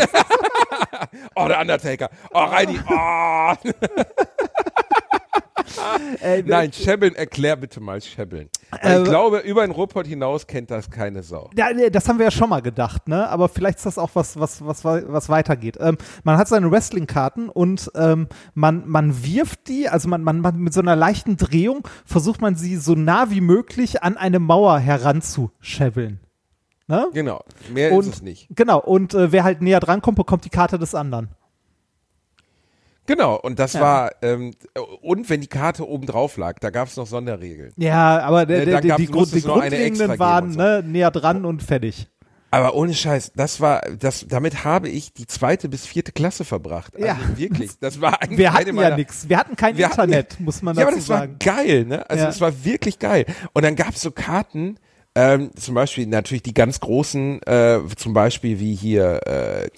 Oh, 1.34 1.46
der 1.48 1.60
Undertaker. 1.60 2.08
Oh, 2.32 2.38
Reini. 2.44 2.78
Oh. 2.88 3.52
Äh, 6.22 6.42
Nein, 6.42 6.72
schebbeln, 6.72 7.14
erklär 7.14 7.56
bitte 7.56 7.80
mal 7.80 8.00
schebbeln. 8.00 8.48
Weil 8.70 8.98
Äh, 8.98 9.02
ich 9.02 9.08
glaube, 9.08 9.38
über 9.38 9.66
den 9.66 9.70
Ruhrpott 9.70 10.06
hinaus 10.06 10.46
kennt 10.46 10.70
das 10.70 10.90
keine 10.90 11.22
Sau. 11.22 11.50
Ja, 11.56 11.72
nee, 11.72 11.90
das 11.90 12.08
haben 12.08 12.18
wir 12.18 12.26
ja 12.26 12.30
schon 12.30 12.48
mal 12.48 12.62
gedacht, 12.62 13.08
ne? 13.08 13.28
Aber 13.28 13.48
vielleicht 13.48 13.78
ist 13.78 13.86
das 13.86 13.98
auch 13.98 14.10
was, 14.14 14.38
was, 14.38 14.64
was, 14.64 14.84
was 14.84 15.28
weitergeht. 15.28 15.78
Ähm, 15.80 15.98
man 16.24 16.36
hat 16.38 16.48
seine 16.48 16.70
Wrestling-Karten 16.70 17.48
und 17.48 17.90
ähm, 17.94 18.28
man, 18.54 18.88
man 18.88 19.24
wirft 19.24 19.68
die, 19.68 19.88
also 19.88 20.08
man, 20.08 20.22
man, 20.22 20.40
man 20.40 20.56
mit 20.58 20.72
so 20.72 20.80
einer 20.80 20.96
leichten 20.96 21.36
Drehung 21.36 21.86
versucht 22.04 22.40
man 22.40 22.54
sie 22.54 22.76
so 22.76 22.94
nah 22.94 23.30
wie 23.30 23.40
möglich 23.40 24.02
an 24.02 24.16
eine 24.16 24.38
Mauer 24.38 24.78
heranzuschebbeln. 24.78 26.20
Ne? 26.88 27.08
Genau, 27.12 27.42
mehr 27.72 27.92
Und, 27.92 28.06
ist 28.06 28.14
es 28.16 28.22
nicht. 28.22 28.48
Genau, 28.50 28.80
und 28.80 29.14
äh, 29.14 29.32
wer 29.32 29.44
halt 29.44 29.62
näher 29.62 29.80
drankommt, 29.80 30.16
bekommt 30.16 30.44
die 30.44 30.50
Karte 30.50 30.78
des 30.78 30.94
anderen. 30.94 31.28
Genau, 33.06 33.34
und 33.36 33.58
das 33.58 33.72
Ja. 33.72 33.80
war, 33.80 34.10
ähm, 34.22 34.52
und 35.02 35.28
wenn 35.28 35.40
die 35.40 35.48
Karte 35.48 35.88
oben 35.88 36.06
drauf 36.06 36.36
lag, 36.36 36.58
da 36.60 36.70
gab 36.70 36.88
es 36.88 36.96
noch 36.96 37.06
Sonderregeln. 37.06 37.72
Ja, 37.76 38.20
aber 38.20 38.46
der, 38.46 38.60
Ne, 38.60 38.64
der, 38.66 38.80
da 38.80 38.96
die, 38.96 39.06
Grund, 39.06 39.34
die 39.34 39.42
Grundlegenden 39.42 40.18
waren 40.18 40.52
so. 40.52 40.58
ne, 40.60 40.82
näher 40.86 41.10
dran 41.10 41.44
und 41.44 41.62
fertig. 41.62 42.08
Aber 42.52 42.74
ohne 42.74 42.92
Scheiß, 42.94 43.32
das 43.34 43.60
war, 43.62 43.80
das, 43.98 44.26
damit 44.28 44.62
habe 44.62 44.88
ich 44.90 45.14
die 45.14 45.26
zweite 45.26 45.70
bis 45.70 45.86
vierte 45.86 46.12
Klasse 46.12 46.44
verbracht. 46.44 46.94
Also 46.94 47.06
Ja. 47.06 47.16
wirklich, 47.36 47.70
das 47.80 48.00
war 48.00 48.20
eigentlich 48.22 48.38
Wir 48.38 48.52
hatten 48.52 48.66
ja 48.66 48.72
meiner- 48.74 48.96
nichts. 48.96 49.28
Wir 49.28 49.38
hatten 49.38 49.56
kein 49.56 49.76
Wir 49.78 49.86
hatten- 49.88 50.02
Internet, 50.02 50.38
muss 50.38 50.60
man 50.62 50.76
ja, 50.76 50.82
aber 50.82 50.90
dazu 50.90 51.00
das 51.00 51.08
war 51.08 51.18
sagen. 51.20 51.36
geil, 51.40 51.84
ne? 51.86 52.08
Also 52.10 52.24
Ja. 52.24 52.30
es 52.30 52.40
war 52.42 52.64
wirklich 52.64 52.98
geil. 52.98 53.24
Und 53.54 53.64
dann 53.64 53.74
gab 53.74 53.94
es 53.94 54.02
so 54.02 54.10
Karten, 54.10 54.76
ähm, 55.14 55.50
zum 55.56 55.74
Beispiel 55.74 56.06
natürlich 56.06 56.42
die 56.42 56.54
ganz 56.54 56.78
großen, 56.80 57.42
äh, 57.42 57.80
zum 57.96 58.12
Beispiel 58.12 58.60
wie 58.60 58.74
hier 58.74 59.20
äh, 59.26 59.68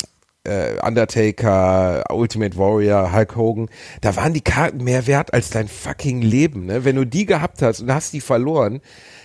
äh, 0.44 0.78
Undertaker, 0.86 2.04
Ultimate 2.10 2.56
Warrior, 2.56 3.12
Hulk 3.12 3.36
Hogan, 3.36 3.68
da 4.00 4.14
waren 4.16 4.32
die 4.34 4.40
Karten 4.42 4.84
mehr 4.84 5.06
wert 5.06 5.32
als 5.34 5.50
dein 5.50 5.68
fucking 5.68 6.20
Leben, 6.22 6.66
ne? 6.66 6.84
Wenn 6.84 6.96
du 6.96 7.04
die 7.06 7.26
gehabt 7.26 7.62
hast 7.62 7.80
und 7.80 7.92
hast 7.92 8.12
die 8.12 8.20
verloren, 8.20 8.80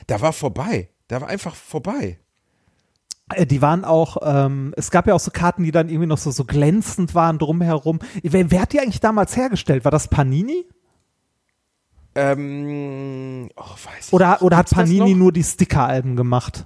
da 0.07 0.21
war 0.21 0.33
vorbei. 0.33 0.89
Da 1.07 1.21
war 1.21 1.27
einfach 1.27 1.55
vorbei. 1.55 2.19
Äh, 3.33 3.45
Die 3.45 3.61
waren 3.61 3.83
auch, 3.85 4.17
ähm, 4.23 4.73
es 4.77 4.91
gab 4.91 5.07
ja 5.07 5.13
auch 5.13 5.19
so 5.19 5.31
Karten, 5.31 5.63
die 5.63 5.71
dann 5.71 5.89
irgendwie 5.89 6.07
noch 6.07 6.17
so, 6.17 6.31
so 6.31 6.45
glänzend 6.45 7.15
waren 7.15 7.37
drumherum. 7.37 7.99
Wer, 8.23 8.49
wer 8.51 8.61
hat 8.61 8.73
die 8.73 8.79
eigentlich 8.79 8.99
damals 9.01 9.35
hergestellt? 9.35 9.83
War 9.85 9.91
das 9.91 10.07
Panini? 10.07 10.65
Ähm, 12.15 13.49
oh, 13.55 13.61
weiß 13.63 14.07
ich 14.07 14.13
Oder, 14.13 14.31
nicht. 14.31 14.41
oder 14.41 14.57
hat 14.57 14.65
Gibt's 14.67 14.71
das 14.71 14.89
Panini 14.89 15.13
nur 15.15 15.31
die 15.31 15.43
Sticker-Alben 15.43 16.15
gemacht? 16.15 16.65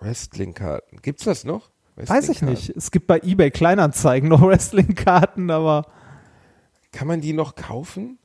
Wrestling-Karten. 0.00 0.98
Gibt's 1.02 1.24
das 1.24 1.44
noch? 1.44 1.70
Weiß 1.96 2.28
ich 2.28 2.42
nicht. 2.42 2.70
Es 2.70 2.90
gibt 2.90 3.06
bei 3.06 3.20
eBay 3.20 3.50
Kleinanzeigen 3.50 4.28
noch 4.28 4.42
Wrestling-Karten, 4.46 5.50
aber 5.50 5.86
Kann 6.92 7.08
man 7.08 7.20
die 7.20 7.32
noch 7.32 7.54
kaufen? 7.56 8.18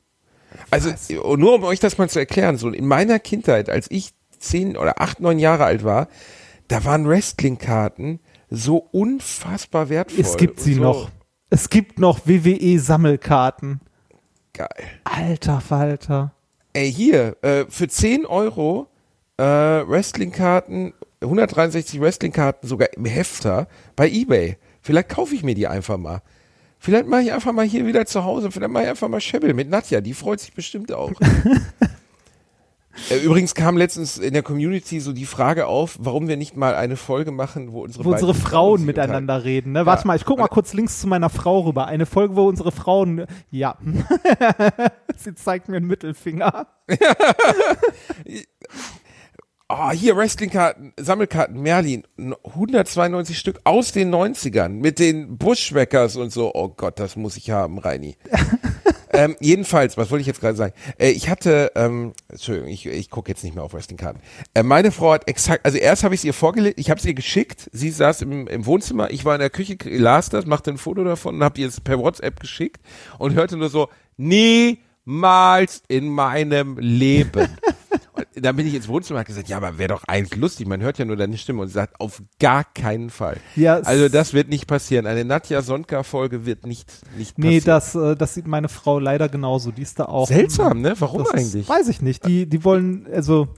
Also 0.70 0.92
nur 1.38 1.56
um 1.56 1.64
euch 1.64 1.80
das 1.80 1.98
mal 1.98 2.10
zu 2.10 2.20
erklären, 2.20 2.58
so 2.58 2.70
in 2.70 2.86
meiner 2.86 3.20
Kindheit, 3.20 3.70
als 3.70 3.90
ich 3.90 4.14
zehn 4.38 4.76
oder 4.76 5.02
acht, 5.02 5.22
neun 5.22 5.40
Jahre 5.40 5.64
alt 5.64 5.84
war, 5.84 6.08
da 6.68 6.84
waren 6.84 7.08
Wrestling-Karten 7.08 8.20
so 8.50 8.78
unfassbar 8.78 9.90
wertvoll. 9.90 10.20
es 10.20 10.36
gibt 10.36 10.60
sie 10.60 10.74
so 10.74 10.82
noch. 10.82 11.10
Es 11.50 11.70
gibt 11.70 12.00
noch 12.00 12.26
WWE-Sammelkarten. 12.26 13.82
Geil. 14.54 14.70
Alter 15.04 15.62
Falter. 15.62 16.34
Ey, 16.74 16.92
hier, 16.92 17.36
äh, 17.42 17.66
für 17.68 17.88
10 17.88 18.26
Euro 18.26 18.88
äh, 19.38 19.44
Wrestling-Karten, 19.44 20.94
163 21.22 22.00
Wrestling-Karten 22.02 22.68
sogar 22.68 22.94
im 22.94 23.06
Hefter 23.06 23.68
bei 23.96 24.10
Ebay. 24.10 24.58
Vielleicht 24.82 25.10
kaufe 25.10 25.36
ich 25.36 25.44
mir 25.44 25.56
die 25.56 25.68
einfach 25.68 25.98
mal. 25.98 26.22
Vielleicht 26.80 27.08
mache 27.08 27.22
ich 27.22 27.32
einfach 27.32 27.52
mal 27.52 27.66
hier 27.66 27.86
wieder 27.86 28.08
zu 28.08 28.24
Hause, 28.24 28.50
vielleicht 28.50 28.72
mache 28.72 28.84
ich 28.86 28.90
einfach 28.90 29.08
mal 29.08 29.22
Schebbel 29.22 29.54
mit 29.54 29.70
Nadja, 29.70 30.02
die 30.02 30.16
freut 30.16 30.40
sich 30.40 30.54
bestimmt 30.54 30.92
auch. 30.92 31.12
Äh, 33.10 33.20
Übrigens 33.20 33.56
kam 33.56 33.78
letztens 33.78 34.18
in 34.18 34.34
der 34.34 34.44
Community 34.44 35.00
so 35.00 35.14
die 35.14 35.26
Frage 35.26 35.68
auf, 35.68 35.98
warum 36.02 36.28
wir 36.28 36.38
nicht 36.38 36.58
mal 36.58 36.76
eine 36.76 36.98
Folge 36.98 37.32
machen, 37.32 37.72
wo 37.72 37.84
unsere, 37.84 38.04
Wo 38.04 38.12
unsere 38.12 38.34
Frauen 38.34 38.86
miteinander 38.86 39.44
reden. 39.44 39.72
Ne? 39.72 39.86
Warte 39.86 40.06
mal, 40.06 40.16
ich 40.16 40.26
guck 40.26 40.40
mal 40.40 40.48
kurz 40.48 40.74
links 40.74 41.00
zu 41.00 41.08
meiner 41.08 41.30
Frau 41.30 41.62
rüber. 41.62 41.88
Eine 41.88 42.06
Folge, 42.06 42.36
wo 42.36 42.48
unsere 42.48 42.72
Frauen. 42.72 43.26
Ja. 43.50 43.78
Sie 45.16 45.34
zeigt 45.36 45.70
mir 45.70 45.78
einen 45.78 45.88
Mittelfinger. 45.88 46.68
Oh, 49.74 49.92
hier 49.92 50.18
Wrestling-Karten, 50.18 50.92
Sammelkarten, 50.98 51.62
Merlin, 51.62 52.04
192 52.18 53.40
Stück 53.40 53.62
aus 53.64 53.94
den 53.94 54.14
90ern 54.14 54.68
mit 54.68 55.00
den 55.00 55.38
Bushwhackers 55.38 56.18
und 56.18 56.30
so. 56.34 56.52
Oh 56.54 56.68
Gott, 56.68 57.00
das 57.00 57.16
muss 57.16 57.38
ich 57.38 57.52
haben, 57.52 57.78
Reini. 57.78 58.18
ähm, 59.14 59.38
jedenfalls, 59.40 59.96
was 59.96 60.12
wollte 60.12 60.22
ich 60.22 60.28
jetzt 60.28 60.42
gerade 60.42 60.58
sagen? 60.58 60.74
Äh, 60.98 61.12
ich 61.12 61.30
hatte, 61.30 61.72
ähm, 61.76 62.12
Entschuldigung, 62.28 62.68
ich, 62.68 62.86
ich 62.86 63.10
gucke 63.10 63.32
jetzt 63.32 63.46
nicht 63.46 63.56
mehr 63.56 63.64
auf 63.64 63.74
Wrestling-Karten. 63.74 64.20
Äh, 64.54 64.64
meine 64.64 64.92
Frau 64.92 65.14
hat 65.14 65.30
exakt, 65.30 65.66
also 65.66 65.78
erst 65.78 66.04
habe 66.04 66.16
ich 66.16 66.20
es 66.20 66.26
ihr 66.26 66.34
vorgelegt, 66.34 66.78
ich 66.78 66.90
habe 66.90 67.00
es 67.00 67.06
ihr 67.06 67.14
geschickt, 67.14 67.70
sie 67.72 67.92
saß 67.92 68.24
im, 68.24 68.48
im 68.48 68.66
Wohnzimmer, 68.66 69.10
ich 69.10 69.24
war 69.24 69.36
in 69.36 69.40
der 69.40 69.50
Küche, 69.50 69.78
las 69.86 70.28
das, 70.28 70.46
machte 70.46 70.72
ein 70.72 70.80
Foto 70.80 71.06
davon 71.06 71.36
und 71.36 71.44
habe 71.46 71.62
ihr 71.62 71.70
es 71.70 71.80
per 71.80 71.98
WhatsApp 71.98 72.42
geschickt 72.42 72.82
und 73.20 73.36
hörte 73.36 73.56
nur 73.56 73.70
so, 73.70 73.88
niemals 74.18 75.82
in 75.88 76.10
meinem 76.10 76.78
Leben. 76.78 77.48
Dann 78.36 78.56
bin 78.56 78.66
ich 78.66 78.74
ins 78.76 78.88
Wohnzimmer 78.88 79.18
und 79.18 79.20
habe 79.22 79.28
gesagt, 79.28 79.50
ja, 79.50 79.58
aber 79.58 79.78
wäre 79.78 79.90
doch 79.90 80.04
eigentlich 80.06 80.40
lustig, 80.40 80.66
man 80.68 80.82
hört 80.82 80.98
ja 80.98 81.04
nur 81.06 81.18
deine 81.18 81.38
Stimme 81.38 81.62
und 81.62 81.68
sie 81.68 81.74
sagt, 81.74 82.00
auf 82.00 82.24
gar 82.40 82.64
keinen 82.64 83.10
Fall. 83.10 83.38
Ja, 83.58 83.76
also 83.80 84.08
das 84.08 84.34
wird 84.34 84.48
nicht 84.48 84.68
passieren. 84.68 85.06
Eine 85.06 85.26
Nadja 85.26 85.62
Sonka-Folge 85.62 86.46
wird 86.46 86.66
nicht, 86.66 86.90
nicht 87.18 87.38
Nee, 87.38 87.60
passieren. 87.60 87.66
das, 87.66 87.96
äh, 87.96 88.16
das 88.16 88.34
sieht 88.34 88.48
meine 88.48 88.70
Frau 88.70 89.00
leider 89.00 89.28
genauso. 89.28 89.72
Die 89.72 89.82
ist 89.82 90.00
da 90.00 90.06
auch. 90.06 90.28
Seltsam, 90.28 90.80
ne? 90.82 90.94
Warum 91.00 91.26
eigentlich? 91.28 91.64
Ist, 91.64 91.70
weiß 91.70 91.90
ich 91.90 92.02
nicht. 92.02 92.26
Die, 92.26 92.48
die 92.48 92.64
wollen, 92.64 93.06
also. 93.12 93.50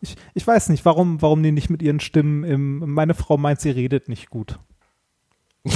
Ich, 0.00 0.16
ich 0.34 0.46
weiß 0.46 0.68
nicht, 0.68 0.84
warum, 0.84 1.22
warum 1.22 1.42
die 1.42 1.50
nicht 1.52 1.70
mit 1.70 1.80
ihren 1.82 2.00
Stimmen 2.00 2.44
im. 2.44 2.78
Meine 2.94 3.14
Frau 3.14 3.36
meint, 3.38 3.60
sie 3.60 3.70
redet 3.70 4.08
nicht 4.08 4.28
gut. 4.30 4.58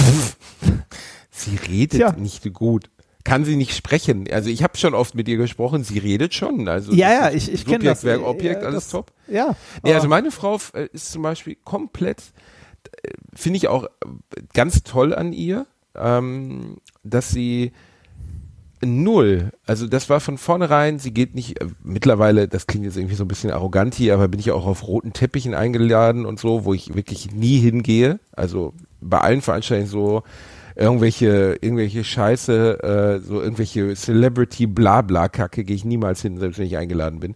Sie 1.31 1.55
redet 1.55 1.99
Tja. 1.99 2.11
nicht 2.13 2.53
gut. 2.53 2.89
Kann 3.29 3.45
sie 3.45 3.55
nicht 3.55 3.75
sprechen. 3.75 4.27
Also 4.31 4.49
ich 4.49 4.63
habe 4.63 4.77
schon 4.77 4.93
oft 4.93 5.13
mit 5.15 5.27
ihr 5.27 5.37
gesprochen, 5.37 5.83
sie 5.83 5.99
redet 5.99 6.33
schon. 6.33 6.67
Also 6.67 6.93
Ja, 6.93 7.11
ja, 7.11 7.31
ich, 7.31 7.51
ich 7.51 7.65
kenne 7.65 7.83
das. 7.83 8.03
Verb, 8.03 8.23
Objekt, 8.25 8.61
Ja, 8.63 8.67
alles 8.67 8.85
das, 8.85 8.91
top. 8.91 9.11
Ja. 9.27 9.55
Nee, 9.83 9.93
also 9.93 10.07
meine 10.07 10.31
Frau 10.31 10.59
äh, 10.73 10.87
ist 10.93 11.11
zum 11.11 11.21
Beispiel 11.21 11.55
komplett, 11.63 12.23
äh, 13.03 13.09
finde 13.35 13.57
ich 13.57 13.67
auch 13.67 13.83
äh, 13.83 13.89
ganz 14.53 14.83
toll 14.83 15.13
an 15.13 15.33
ihr, 15.33 15.67
ähm, 15.95 16.77
dass 17.03 17.29
sie 17.29 17.71
null, 18.81 19.51
also 19.65 19.87
das 19.87 20.09
war 20.09 20.19
von 20.19 20.37
vornherein, 20.37 20.99
sie 20.99 21.13
geht 21.13 21.35
nicht, 21.35 21.61
äh, 21.61 21.67
mittlerweile, 21.83 22.47
das 22.47 22.67
klingt 22.67 22.85
jetzt 22.85 22.97
irgendwie 22.97 23.15
so 23.15 23.25
ein 23.25 23.27
bisschen 23.27 23.51
arrogant 23.51 23.93
hier, 23.93 24.13
aber 24.13 24.27
bin 24.27 24.39
ich 24.39 24.51
auch 24.51 24.65
auf 24.65 24.87
roten 24.87 25.13
Teppichen 25.13 25.53
eingeladen 25.53 26.25
und 26.25 26.39
so, 26.39 26.65
wo 26.65 26.73
ich 26.73 26.95
wirklich 26.95 27.31
nie 27.31 27.59
hingehe, 27.59 28.19
also 28.31 28.73
bei 29.01 29.19
allen 29.19 29.41
Veranstaltungen 29.41 29.89
so, 29.89 30.23
irgendwelche, 30.79 31.57
irgendwelche 31.61 32.03
Scheiße, 32.03 32.83
äh, 32.83 33.19
so 33.19 33.41
irgendwelche 33.41 33.93
Celebrity-Blabla-Kacke 33.93 35.63
gehe 35.63 35.75
ich 35.75 35.85
niemals 35.85 36.21
hin, 36.21 36.37
selbst 36.37 36.57
wenn 36.57 36.65
ich 36.67 36.77
eingeladen 36.77 37.19
bin. 37.19 37.35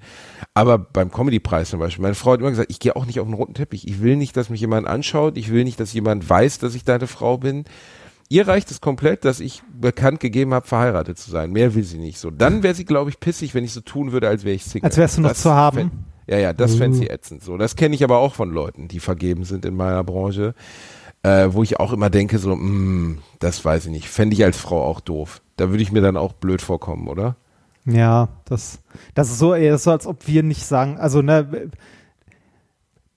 Aber 0.53 0.77
beim 0.77 1.11
Comedy-Preis 1.11 1.69
zum 1.69 1.79
Beispiel, 1.79 2.01
meine 2.01 2.15
Frau 2.15 2.31
hat 2.31 2.39
immer 2.39 2.51
gesagt, 2.51 2.71
ich 2.71 2.79
gehe 2.79 2.95
auch 2.95 3.05
nicht 3.05 3.19
auf 3.19 3.27
den 3.27 3.33
roten 3.33 3.53
Teppich. 3.53 3.87
Ich 3.87 4.01
will 4.01 4.15
nicht, 4.15 4.37
dass 4.37 4.49
mich 4.49 4.61
jemand 4.61 4.87
anschaut. 4.87 5.37
Ich 5.37 5.51
will 5.51 5.65
nicht, 5.65 5.79
dass 5.79 5.93
jemand 5.93 6.27
weiß, 6.27 6.59
dass 6.59 6.73
ich 6.73 6.85
deine 6.85 7.07
Frau 7.07 7.37
bin. 7.37 7.65
Ihr 8.29 8.47
reicht 8.47 8.71
es 8.71 8.79
komplett, 8.79 9.25
dass 9.25 9.41
ich 9.41 9.61
bekannt 9.79 10.21
gegeben 10.21 10.53
habe, 10.53 10.65
verheiratet 10.65 11.17
zu 11.17 11.29
sein. 11.29 11.51
Mehr 11.51 11.75
will 11.75 11.83
sie 11.83 11.97
nicht. 11.99 12.19
So, 12.19 12.31
dann 12.31 12.63
wäre 12.63 12.73
sie, 12.73 12.85
glaube 12.85 13.09
ich, 13.09 13.19
pissig, 13.19 13.53
wenn 13.53 13.65
ich 13.65 13.73
so 13.73 13.81
tun 13.81 14.13
würde, 14.13 14.29
als 14.29 14.45
wäre 14.45 14.55
ich 14.55 14.63
Single. 14.63 14.87
Als 14.87 14.97
wärst 14.97 15.17
du 15.17 15.21
noch 15.21 15.29
Das 15.29 15.41
zu 15.41 15.51
haben? 15.51 15.91
Ja, 16.27 16.37
ja, 16.37 16.53
das 16.53 16.75
fände 16.75 16.97
Uh. 16.97 17.01
sie 17.01 17.09
ätzend. 17.09 17.43
So, 17.43 17.57
das 17.57 17.75
kenne 17.75 17.93
ich 17.93 18.03
aber 18.03 18.19
auch 18.19 18.33
von 18.33 18.49
Leuten, 18.49 18.87
die 18.87 19.01
vergeben 19.01 19.43
sind 19.43 19.65
in 19.65 19.75
meiner 19.75 20.05
Branche 20.05 20.55
äh, 21.24 21.47
wo 21.51 21.63
ich 21.63 21.80
auch 21.80 21.93
immer 21.93 22.09
denke, 22.09 22.38
so, 22.38 22.55
mh, 22.55 23.17
das 23.39 23.63
weiß 23.63 23.86
ich 23.86 23.91
nicht, 23.91 24.09
fände 24.09 24.34
ich 24.36 24.43
als 24.43 24.57
Frau 24.57 24.84
auch 24.84 24.99
doof. 24.99 25.41
Da 25.57 25.69
würde 25.69 25.82
ich 25.84 25.91
mir 25.91 26.01
dann 26.01 26.17
auch 26.17 26.34
blöd 26.34 26.61
vorkommen, 26.61 27.07
oder? 27.07 27.36
Ja, 27.86 28.30
das, 28.45 28.80
das 29.13 29.30
ist 29.30 29.39
so, 29.39 29.51
das 29.53 29.61
ist 29.76 29.84
so, 29.84 29.91
als 29.91 30.07
ob 30.07 30.28
wir 30.28 30.43
nicht 30.43 30.65
sagen, 30.65 30.97
also, 30.97 31.21
ne, 31.21 31.69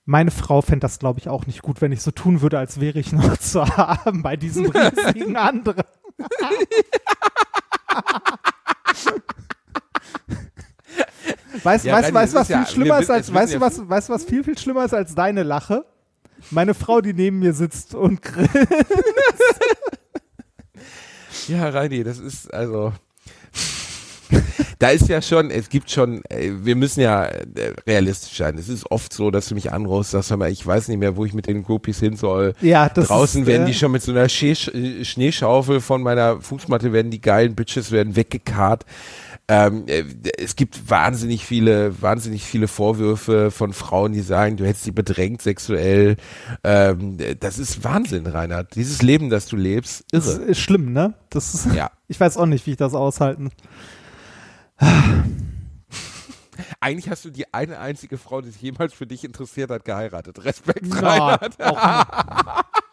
meine 0.05 0.31
Frau 0.31 0.61
fände 0.61 0.81
das, 0.81 0.99
glaube 0.99 1.19
ich, 1.19 1.27
auch 1.29 1.45
nicht 1.47 1.61
gut, 1.61 1.81
wenn 1.81 1.91
ich 1.91 2.01
so 2.01 2.11
tun 2.11 2.41
würde, 2.41 2.57
als 2.59 2.79
wäre 2.79 2.99
ich 2.99 3.11
noch 3.11 3.37
zu 3.39 3.65
haben 3.65 4.23
bei 4.23 4.35
diesem 4.37 4.65
riesigen 4.67 5.35
anderen. 5.37 5.83
Weißt 11.63 11.85
du, 11.85 11.89
Ja, 11.89 11.95
weißt, 11.95 12.05
Reini, 12.05 12.13
weißt, 12.15 12.33
das 12.35 12.39
was 12.39 12.41
ist 12.43 12.49
ja- 12.49 12.63
viel 12.65 12.73
schlimmer 12.73 12.95
wir 12.95 12.99
ist 12.99 13.01
wissen- 13.09 13.11
als, 13.13 13.27
es 13.29 13.33
weißt 13.33 13.53
du, 13.53 13.61
wissen 13.61 13.61
was, 13.61 13.77
ja- 13.77 13.89
weißt 13.89 14.09
du, 14.09 14.13
was 14.13 14.25
viel, 14.25 14.43
viel 14.43 14.57
schlimmer 14.57 14.85
ist 14.85 14.93
als 14.93 15.15
deine 15.15 15.43
Lache? 15.43 15.85
Meine 16.51 16.73
Frau, 16.73 17.01
die 17.01 17.13
neben 17.13 17.39
mir 17.39 17.53
sitzt 17.53 17.95
und 17.95 18.21
grillt. 18.21 18.49
Ja, 21.47 21.69
Reini, 21.69 22.03
das 22.03 22.19
ist 22.19 22.53
also. 22.53 22.93
Da 24.79 24.89
ist 24.89 25.07
ja 25.07 25.21
schon, 25.21 25.49
es 25.49 25.69
gibt 25.69 25.89
schon, 25.89 26.21
äh, 26.29 26.51
wir 26.51 26.75
müssen 26.75 26.99
ja 26.99 27.23
äh, 27.23 27.45
realistisch 27.87 28.37
sein. 28.37 28.57
Es 28.57 28.69
ist 28.69 28.91
oft 28.91 29.11
so, 29.13 29.31
dass 29.31 29.47
du 29.47 29.55
mich 29.55 29.71
anrufst, 29.71 30.11
sagst, 30.11 30.29
hör 30.29 30.37
mal, 30.37 30.51
ich 30.51 30.65
weiß 30.65 30.89
nicht 30.89 30.97
mehr, 30.99 31.15
wo 31.15 31.25
ich 31.25 31.33
mit 31.33 31.47
den 31.47 31.63
Groupies 31.63 31.99
hin 31.99 32.15
soll. 32.15 32.53
Ja, 32.61 32.89
das 32.89 33.07
Draußen 33.07 33.41
ist, 33.41 33.47
werden 33.47 33.63
äh, 33.63 33.67
die 33.67 33.73
schon 33.73 33.91
mit 33.91 34.03
so 34.03 34.11
einer 34.11 34.25
äh, 34.25 35.05
Schneeschaufel 35.05 35.79
von 35.79 36.03
meiner 36.03 36.41
Fußmatte 36.41 36.91
werden 36.93 37.09
die 37.09 37.21
geilen 37.21 37.55
Bitches 37.55 37.91
werden 37.91 38.15
weggekarrt. 38.15 38.85
Ähm, 39.49 39.85
äh, 39.87 40.03
es 40.37 40.57
gibt 40.57 40.89
wahnsinnig 40.89 41.45
viele, 41.45 42.01
wahnsinnig 42.01 42.43
viele 42.43 42.67
Vorwürfe 42.67 43.49
von 43.49 43.71
Frauen, 43.71 44.11
die 44.11 44.19
sagen, 44.21 44.57
du 44.57 44.65
hättest 44.65 44.83
sie 44.83 44.91
bedrängt 44.91 45.41
sexuell. 45.41 46.17
Ähm, 46.65 47.17
das 47.39 47.57
ist 47.57 47.83
Wahnsinn, 47.83 48.27
Reinhard. 48.27 48.75
Dieses 48.75 49.01
Leben, 49.01 49.29
das 49.29 49.45
du 49.45 49.55
lebst, 49.55 50.03
Das 50.11 50.27
irre. 50.37 50.43
ist 50.45 50.59
schlimm, 50.59 50.91
ne? 50.91 51.13
Das 51.29 51.53
ist, 51.53 51.73
Ja. 51.73 51.91
Ich 52.09 52.19
weiß 52.19 52.37
auch 52.37 52.45
nicht, 52.45 52.65
wie 52.65 52.71
ich 52.71 52.77
das 52.77 52.93
aushalten. 52.93 53.51
Eigentlich 56.79 57.09
hast 57.09 57.25
du 57.25 57.29
die 57.29 57.53
eine 57.53 57.79
einzige 57.79 58.17
Frau, 58.17 58.41
die 58.41 58.49
sich 58.49 58.61
jemals 58.61 58.93
für 58.93 59.05
dich 59.07 59.23
interessiert 59.23 59.69
hat, 59.71 59.85
geheiratet. 59.85 60.43
Respekt, 60.43 60.87
Ja, 60.87 61.35
Reinhard. 61.35 61.61
auch, 61.63 62.63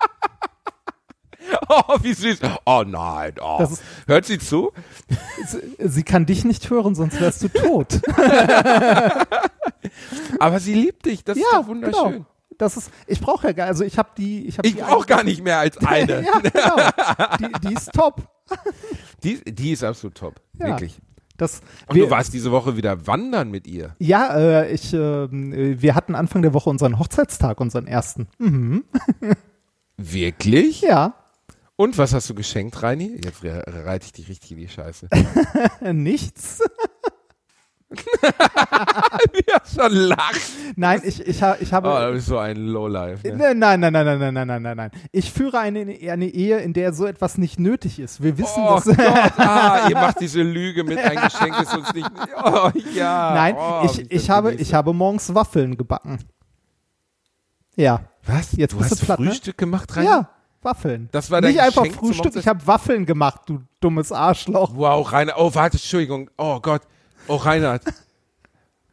Oh, 1.68 1.96
wie 2.02 2.12
süß. 2.14 2.40
Oh 2.66 2.84
nein. 2.86 3.34
Oh. 3.40 3.56
Das 3.58 3.72
ist- 3.72 3.82
Hört 4.06 4.24
sie 4.26 4.38
zu? 4.38 4.72
Sie, 5.78 6.02
kann 6.02 6.26
dich 6.26 6.44
nicht 6.44 6.68
hören, 6.70 6.94
sonst 6.94 7.20
wärst 7.20 7.42
du 7.42 7.48
tot. 7.48 8.00
Aber 10.38 10.60
sie 10.60 10.74
liebt 10.74 11.06
dich. 11.06 11.24
Das 11.24 11.36
ist 11.36 11.44
ja, 11.50 11.60
doch 11.60 11.66
wunderschön. 11.68 12.12
genau. 12.12 12.26
Das 12.58 12.76
ist, 12.76 12.90
ich 13.08 13.20
brauche 13.20 13.48
ja 13.48 13.52
gar, 13.52 13.66
also 13.66 13.82
ich 13.84 13.98
habe 13.98 14.10
die, 14.16 14.46
ich 14.46 14.58
habe 14.58 14.68
Ich 14.68 14.76
brauche 14.76 15.06
gar 15.06 15.24
nicht 15.24 15.42
mehr 15.42 15.58
als 15.58 15.76
eine. 15.86 16.24
ja, 16.24 16.38
genau. 16.38 16.76
Die, 17.40 17.68
die 17.68 17.74
ist 17.74 17.92
top. 17.92 18.22
Die, 19.24 19.42
die 19.44 19.72
ist 19.72 19.82
absolut 19.82 20.16
top. 20.16 20.40
Ja. 20.58 20.68
Wirklich. 20.68 21.00
Das, 21.36 21.62
Und 21.88 21.96
wir, 21.96 22.04
du 22.04 22.10
warst 22.10 22.32
diese 22.32 22.52
Woche 22.52 22.76
wieder 22.76 23.08
wandern 23.08 23.50
mit 23.50 23.66
ihr. 23.66 23.96
ja, 23.98 24.36
äh, 24.36 24.70
ich, 24.72 24.94
äh, 24.94 24.98
wir 25.30 25.96
hatten 25.96 26.14
Anfang 26.14 26.42
der 26.42 26.54
Woche 26.54 26.70
unseren 26.70 27.00
Hochzeitstag, 27.00 27.60
unseren 27.60 27.88
ersten. 27.88 28.28
Mhm. 28.38 28.84
Wirklich? 29.96 30.80
Ja, 30.82 31.14
Und 31.76 31.98
was 31.98 32.14
hast 32.14 32.30
du 32.30 32.34
geschenkt, 32.34 32.82
Reini? 32.82 33.20
Jetzt 33.24 33.42
re- 33.42 33.64
reite 33.66 34.06
ich 34.06 34.12
dich 34.12 34.28
richtig 34.28 34.52
in 34.52 34.58
die 34.58 34.68
Scheiße. 34.68 35.08
nichts. 35.92 36.62
ja, 39.48 39.58
schon 39.72 39.92
lacht. 39.92 40.40
Nein, 40.76 41.00
ich, 41.04 41.24
ich, 41.26 41.42
ha, 41.42 41.56
ich 41.60 41.72
habe. 41.72 41.88
Oh, 41.88 42.06
du 42.06 42.12
bist 42.14 42.26
so 42.26 42.38
ein 42.38 42.56
Lowlife. 42.56 43.26
Ne? 43.28 43.54
Nein, 43.54 43.58
nein, 43.58 43.80
nein, 43.80 43.92
nein, 43.92 44.18
nein, 44.18 44.34
nein, 44.34 44.46
nein, 44.46 44.62
nein, 44.62 44.76
nein. 44.76 44.90
Ich 45.12 45.32
führe 45.32 45.58
eine, 45.58 45.80
eine 45.80 46.26
Ehe, 46.26 46.58
in 46.58 46.72
der 46.72 46.92
so 46.92 47.06
etwas 47.06 47.38
nicht 47.38 47.58
nötig 47.60 47.98
ist. 47.98 48.22
Wir 48.22 48.36
wissen, 48.38 48.62
Oh 48.64 48.74
dass. 48.74 48.84
Gott, 48.84 48.98
ah, 49.38 49.86
ihr 49.88 49.94
macht 49.94 50.20
diese 50.20 50.42
Lüge 50.42 50.82
mit 50.84 50.98
ein 50.98 51.16
Geschenk 51.16 51.60
ist 51.60 51.76
uns 51.76 51.92
nicht. 51.92 52.10
Oh 52.44 52.70
ja. 52.94 53.34
Nein, 53.34 53.56
oh, 53.58 53.82
ich, 53.84 53.96
das 53.96 54.06
ich, 54.08 54.30
habe, 54.30 54.54
ich 54.54 54.74
habe 54.74 54.92
morgens 54.92 55.34
Waffeln 55.34 55.76
gebacken. 55.76 56.18
Ja. 57.76 58.00
Was? 58.26 58.52
Jetzt 58.52 58.72
du 58.74 58.80
hast 58.80 59.02
du 59.02 59.04
platt, 59.04 59.20
ne? 59.20 59.30
Frühstück 59.30 59.58
gemacht, 59.58 59.94
Reini? 59.96 60.06
Ja, 60.06 60.30
Waffeln. 60.64 61.08
Das 61.12 61.30
war 61.30 61.40
dein 61.40 61.52
Nicht 61.52 61.60
einfach 61.60 61.82
Geschenk 61.82 61.98
zum 61.98 62.08
Frühstück, 62.08 62.36
ich 62.36 62.48
habe 62.48 62.66
Waffeln 62.66 63.06
gemacht, 63.06 63.42
du 63.46 63.62
dummes 63.80 64.10
Arschloch. 64.10 64.72
Wow, 64.74 65.12
Reinhard. 65.12 65.38
Oh, 65.38 65.54
warte, 65.54 65.76
Entschuldigung. 65.76 66.30
Oh 66.36 66.58
Gott. 66.60 66.82
Oh, 67.28 67.36
Reinhard. 67.36 67.82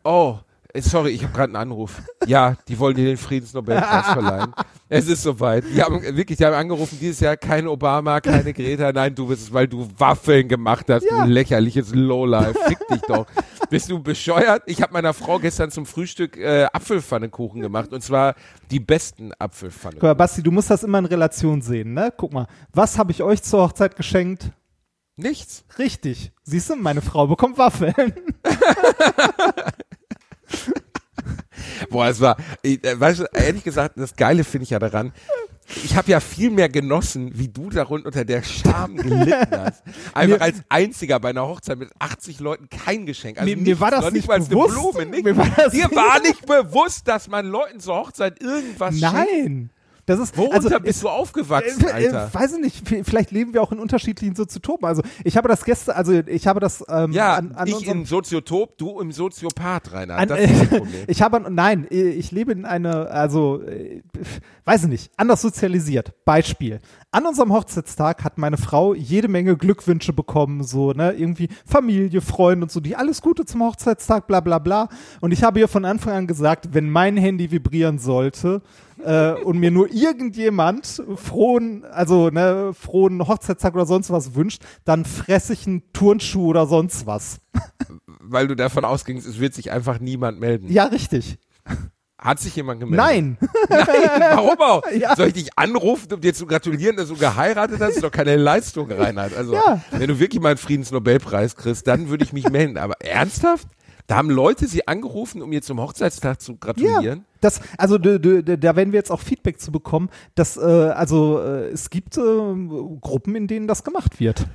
Oh, 0.04 0.40
sorry, 0.80 1.10
ich 1.12 1.24
habe 1.24 1.34
gerade 1.34 1.46
einen 1.46 1.56
Anruf. 1.58 2.02
Ja, 2.26 2.56
die 2.68 2.78
wollen 2.80 2.96
dir 2.96 3.06
den 3.06 3.18
Friedensnobelpreis 3.18 4.06
verleihen. 4.14 4.54
Es 4.90 5.08
ist 5.08 5.24
soweit. 5.24 5.64
Die 5.74 5.82
haben 5.82 6.02
wirklich, 6.02 6.38
die 6.38 6.46
haben 6.46 6.54
angerufen, 6.54 6.98
dieses 7.00 7.20
Jahr 7.20 7.38
kein 7.38 7.68
Obama, 7.68 8.20
keine 8.22 8.54
Greta. 8.54 8.92
Nein, 8.92 9.16
du 9.16 9.28
bist 9.28 9.44
es, 9.44 9.54
weil 9.54 9.68
du 9.68 9.88
Waffeln 9.98 10.48
gemacht 10.48 10.86
hast, 10.90 11.04
Ja. 11.10 11.26
du 11.26 11.32
lächerliches 11.32 11.94
Lowlife. 11.94 12.56
Fick 12.68 12.80
dich 12.88 13.02
doch. 13.08 13.26
Bist 13.70 13.90
du 13.90 14.02
bescheuert? 14.02 14.64
Ich 14.66 14.82
habe 14.82 14.94
meiner 14.94 15.14
Frau 15.14 15.40
gestern 15.40 15.72
zum 15.72 15.86
Frühstück 15.86 16.38
äh, 16.38 16.66
Apfelpfannekuchen 16.74 17.62
gemacht 17.62 17.94
und 17.94 18.02
zwar 18.04 18.36
die 18.70 18.80
besten 18.80 19.30
Guck 19.30 19.42
Apfelpfannekuchen. 19.42 20.08
mal, 20.10 20.14
Basti, 20.16 20.44
du 20.44 20.52
musst 20.52 20.70
das 20.70 20.84
immer 20.84 21.00
in 21.00 21.06
Relation 21.06 21.62
sehen, 21.62 21.94
ne? 21.94 22.14
Guck 22.16 22.34
mal, 22.34 22.48
was 22.74 22.98
habe 22.98 23.12
ich 23.12 23.24
euch 23.24 23.42
zur 23.44 23.62
Hochzeit 23.64 23.96
geschenkt? 23.96 24.52
Nichts. 25.16 25.66
Richtig. 25.78 26.32
Siehst 26.44 26.70
du, 26.70 26.76
meine 26.76 27.02
Frau 27.02 27.28
bekommt 27.28 27.58
Waffeln. 27.58 28.14
Boah, 31.90 32.08
es 32.08 32.20
war, 32.20 32.38
äh, 32.64 32.78
weißt 32.98 33.20
du, 33.22 33.26
ehrlich 33.34 33.64
gesagt, 33.64 33.98
das 33.98 34.16
Geile 34.16 34.44
finde 34.44 34.64
ich 34.64 34.70
ja 34.72 34.80
daran, 34.80 35.12
ich 35.84 35.96
habe 35.96 36.12
ja 36.12 36.20
viel 36.20 36.50
mehr 36.50 36.68
genossen, 36.70 37.32
wie 37.38 37.48
du 37.48 37.70
darunter 37.70 38.08
unter 38.08 38.26
der 38.26 38.44
Scham 38.44 38.98
gelitten 38.98 39.48
hast. 39.52 39.84
Einfach 40.14 40.38
Mir- 40.38 40.42
als 40.42 40.58
einziger 40.70 41.20
bei 41.20 41.30
einer 41.30 41.48
Hochzeit 41.48 41.78
mit 41.78 41.90
80 42.00 42.40
Leuten 42.40 42.68
kein 42.70 43.06
Geschenk. 43.06 43.38
Also 43.40 43.50
Mir- 43.50 43.56
mir 43.58 43.64
nichts, 43.64 43.80
war 43.80 43.92
das 43.92 44.12
nicht 44.12 44.28
bewusst. 44.28 44.50
Blume, 44.74 45.06
nicht? 45.06 45.24
Mir 45.24 45.38
war 45.38 45.48
das 45.56 45.72
Dir 45.72 45.86
nicht- 45.88 45.96
war 45.96 46.20
nicht 46.22 46.46
bewusst, 46.46 47.08
dass 47.08 47.28
man 47.30 47.46
Leuten 47.46 47.80
zur 47.80 47.96
Hochzeit 47.96 48.42
irgendwas 48.42 49.00
schenkt. 49.00 49.72
Das 50.06 50.20
ist, 50.20 50.38
Worunter 50.38 50.56
also, 50.56 50.80
bist 50.80 51.04
du 51.04 51.10
aufgewachsen, 51.10 51.86
Äh, 51.86 51.90
äh, 51.90 52.08
Alter? 52.08 52.30
weiß 52.34 52.54
ich 52.54 52.60
nicht, 52.60 53.08
vielleicht 53.08 53.32
leben 53.32 53.54
wir 53.54 53.62
auch 53.62 53.72
in 53.72 53.80
unterschiedlichen 53.80 54.36
Soziotopen. 54.36 54.88
Also 54.88 55.02
ich 55.24 55.38
habe 55.38 55.48
das 55.48 55.64
gestern, 55.64 55.96
also 55.96 56.12
ich 56.14 56.48
habe 56.48 56.60
das 56.60 56.84
ähm, 56.90 57.12
Ja, 57.12 57.36
an, 57.36 57.52
an 57.54 57.68
ich 57.68 57.88
im 57.88 58.06
Soziotop, 58.06 58.78
du 58.78 59.00
im 59.00 59.12
Soziopath, 59.12 59.92
Rainer. 59.94 60.16
an, 60.18 60.28
das 60.28 60.40
ist 60.40 60.62
das 60.62 60.68
Problem. 60.80 61.04
ich 61.08 61.22
habe, 61.22 61.42
nein, 61.52 61.88
ich 61.90 62.32
lebe 62.32 62.52
in 62.52 62.66
eine, 62.66 63.10
also 63.10 63.62
äh, 63.62 64.02
weiß 64.66 64.84
ich 64.84 64.90
nicht, 64.90 65.12
anders 65.18 65.42
sozialisiert. 65.42 66.14
Beispiel. 66.26 66.80
An 67.12 67.26
unserem 67.26 67.52
Hochzeitstag 67.52 68.24
hat 68.24 68.38
meine 68.38 68.58
Frau 68.58 68.94
jede 68.94 69.28
Menge 69.28 69.58
Glückwünsche 69.58 70.14
bekommen, 70.14 70.64
so, 70.64 70.94
ne, 70.94 71.12
irgendwie 71.14 71.50
Familie, 71.66 72.22
Freunde 72.22 72.66
und 72.66 72.72
so, 72.72 72.80
die 72.80 72.96
alles 72.96 73.22
Gute 73.22 73.46
zum 73.46 73.62
Hochzeitstag, 73.64 74.28
bla 74.28 74.40
bla 74.40 74.60
bla. 74.60 74.88
Und 75.20 75.32
ich 75.32 75.44
habe 75.44 75.60
ihr 75.60 75.68
von 75.68 75.86
Anfang 75.86 76.14
an 76.14 76.28
gesagt, 76.28 76.70
wenn 76.74 76.90
mein 76.90 77.18
Handy 77.18 77.52
vibrieren 77.52 78.00
sollte, 78.00 78.62
äh, 79.06 79.34
und 79.44 79.60
mir 79.60 79.72
nur 79.72 79.92
irgendjemand 79.92 81.04
frohen, 81.16 81.84
also 81.86 82.30
ne, 82.30 82.72
frohen 82.74 83.28
Hochzeitstag 83.28 83.74
oder 83.76 83.86
sonst 83.86 84.12
was 84.12 84.36
wünscht, 84.36 84.62
dann 84.86 85.06
fresse 85.06 85.54
ich 85.54 85.68
einen 85.68 85.84
Turnschuh 85.94 86.48
oder 86.48 86.66
sonst 86.68 87.06
was. 87.06 87.40
Weil 88.20 88.48
du 88.48 88.56
davon 88.56 88.86
ausgingst, 88.86 89.28
es 89.28 89.40
wird 89.40 89.54
sich 89.54 89.72
einfach 89.72 90.00
niemand 90.00 90.40
melden. 90.40 90.72
Ja, 90.72 90.86
richtig. 90.86 91.38
Hat 92.18 92.40
sich 92.40 92.56
jemand 92.56 92.80
gemeldet? 92.80 93.04
Nein. 93.04 93.38
Nein, 93.68 93.88
warum 94.20 94.60
auch? 94.60 94.84
Ja. 94.96 95.16
Soll 95.16 95.28
ich 95.30 95.34
dich 95.34 95.58
anrufen, 95.58 96.14
um 96.14 96.22
dir 96.22 96.36
zu 96.36 96.46
gratulieren, 96.46 96.96
dass 96.96 97.08
du 97.10 97.16
geheiratet 97.16 97.80
hast? 97.80 97.88
Das 97.90 97.96
ist 97.96 98.04
doch 98.04 98.12
keine 98.12 98.36
Leistung, 98.36 98.92
Reinhard. 98.92 99.36
Also, 99.36 99.54
Ja. 99.56 99.82
wenn 99.92 100.08
du 100.08 100.20
wirklich 100.20 100.40
mal 100.40 100.50
einen 100.50 100.58
Friedensnobelpreis 100.60 101.56
kriegst, 101.56 101.88
dann 101.88 102.10
würde 102.10 102.24
ich 102.24 102.32
mich 102.32 102.48
melden. 102.50 102.78
Aber 102.78 102.94
ernsthaft? 103.02 103.68
Da 104.12 104.18
haben 104.18 104.30
Leute 104.30 104.68
sie 104.68 104.90
angerufen, 104.90 105.42
um 105.42 105.54
ihr 105.54 105.62
zum 105.62 105.80
Hochzeitstag 105.80 106.42
zu 106.42 106.52
Ja, 106.52 106.58
gratulieren? 106.60 107.24
das, 107.40 107.62
also 107.78 107.98
da 107.98 108.76
werden 108.76 108.92
wir 108.92 108.98
jetzt 108.98 109.10
auch 109.10 109.22
Feedback 109.22 109.62
zu 109.62 109.72
bekommen, 109.72 110.10
dass 110.36 110.58
äh, 110.58 110.60
also 110.60 111.40
äh, 111.40 111.70
es 111.70 111.90
gibt 111.90 112.18
äh, 112.18 112.22
Gruppen, 113.00 113.36
in 113.36 113.48
denen 113.48 113.70
das 113.70 113.86
gemacht 113.86 114.20
wird. 114.20 114.48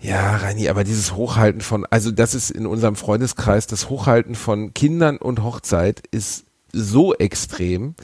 Ja, 0.00 0.38
Reini, 0.38 0.68
aber 0.68 0.82
dieses 0.82 1.14
Hochhalten 1.14 1.60
von, 1.60 1.86
also 1.90 2.10
das 2.10 2.34
ist 2.34 2.50
in 2.50 2.66
unserem 2.66 2.96
Freundeskreis, 2.96 3.68
das 3.68 3.88
Hochhalten 3.88 4.34
von 4.34 4.74
Kindern 4.74 5.18
und 5.18 5.44
Hochzeit 5.44 6.02
ist 6.10 6.46
so 6.72 7.14
extrem, 7.14 7.94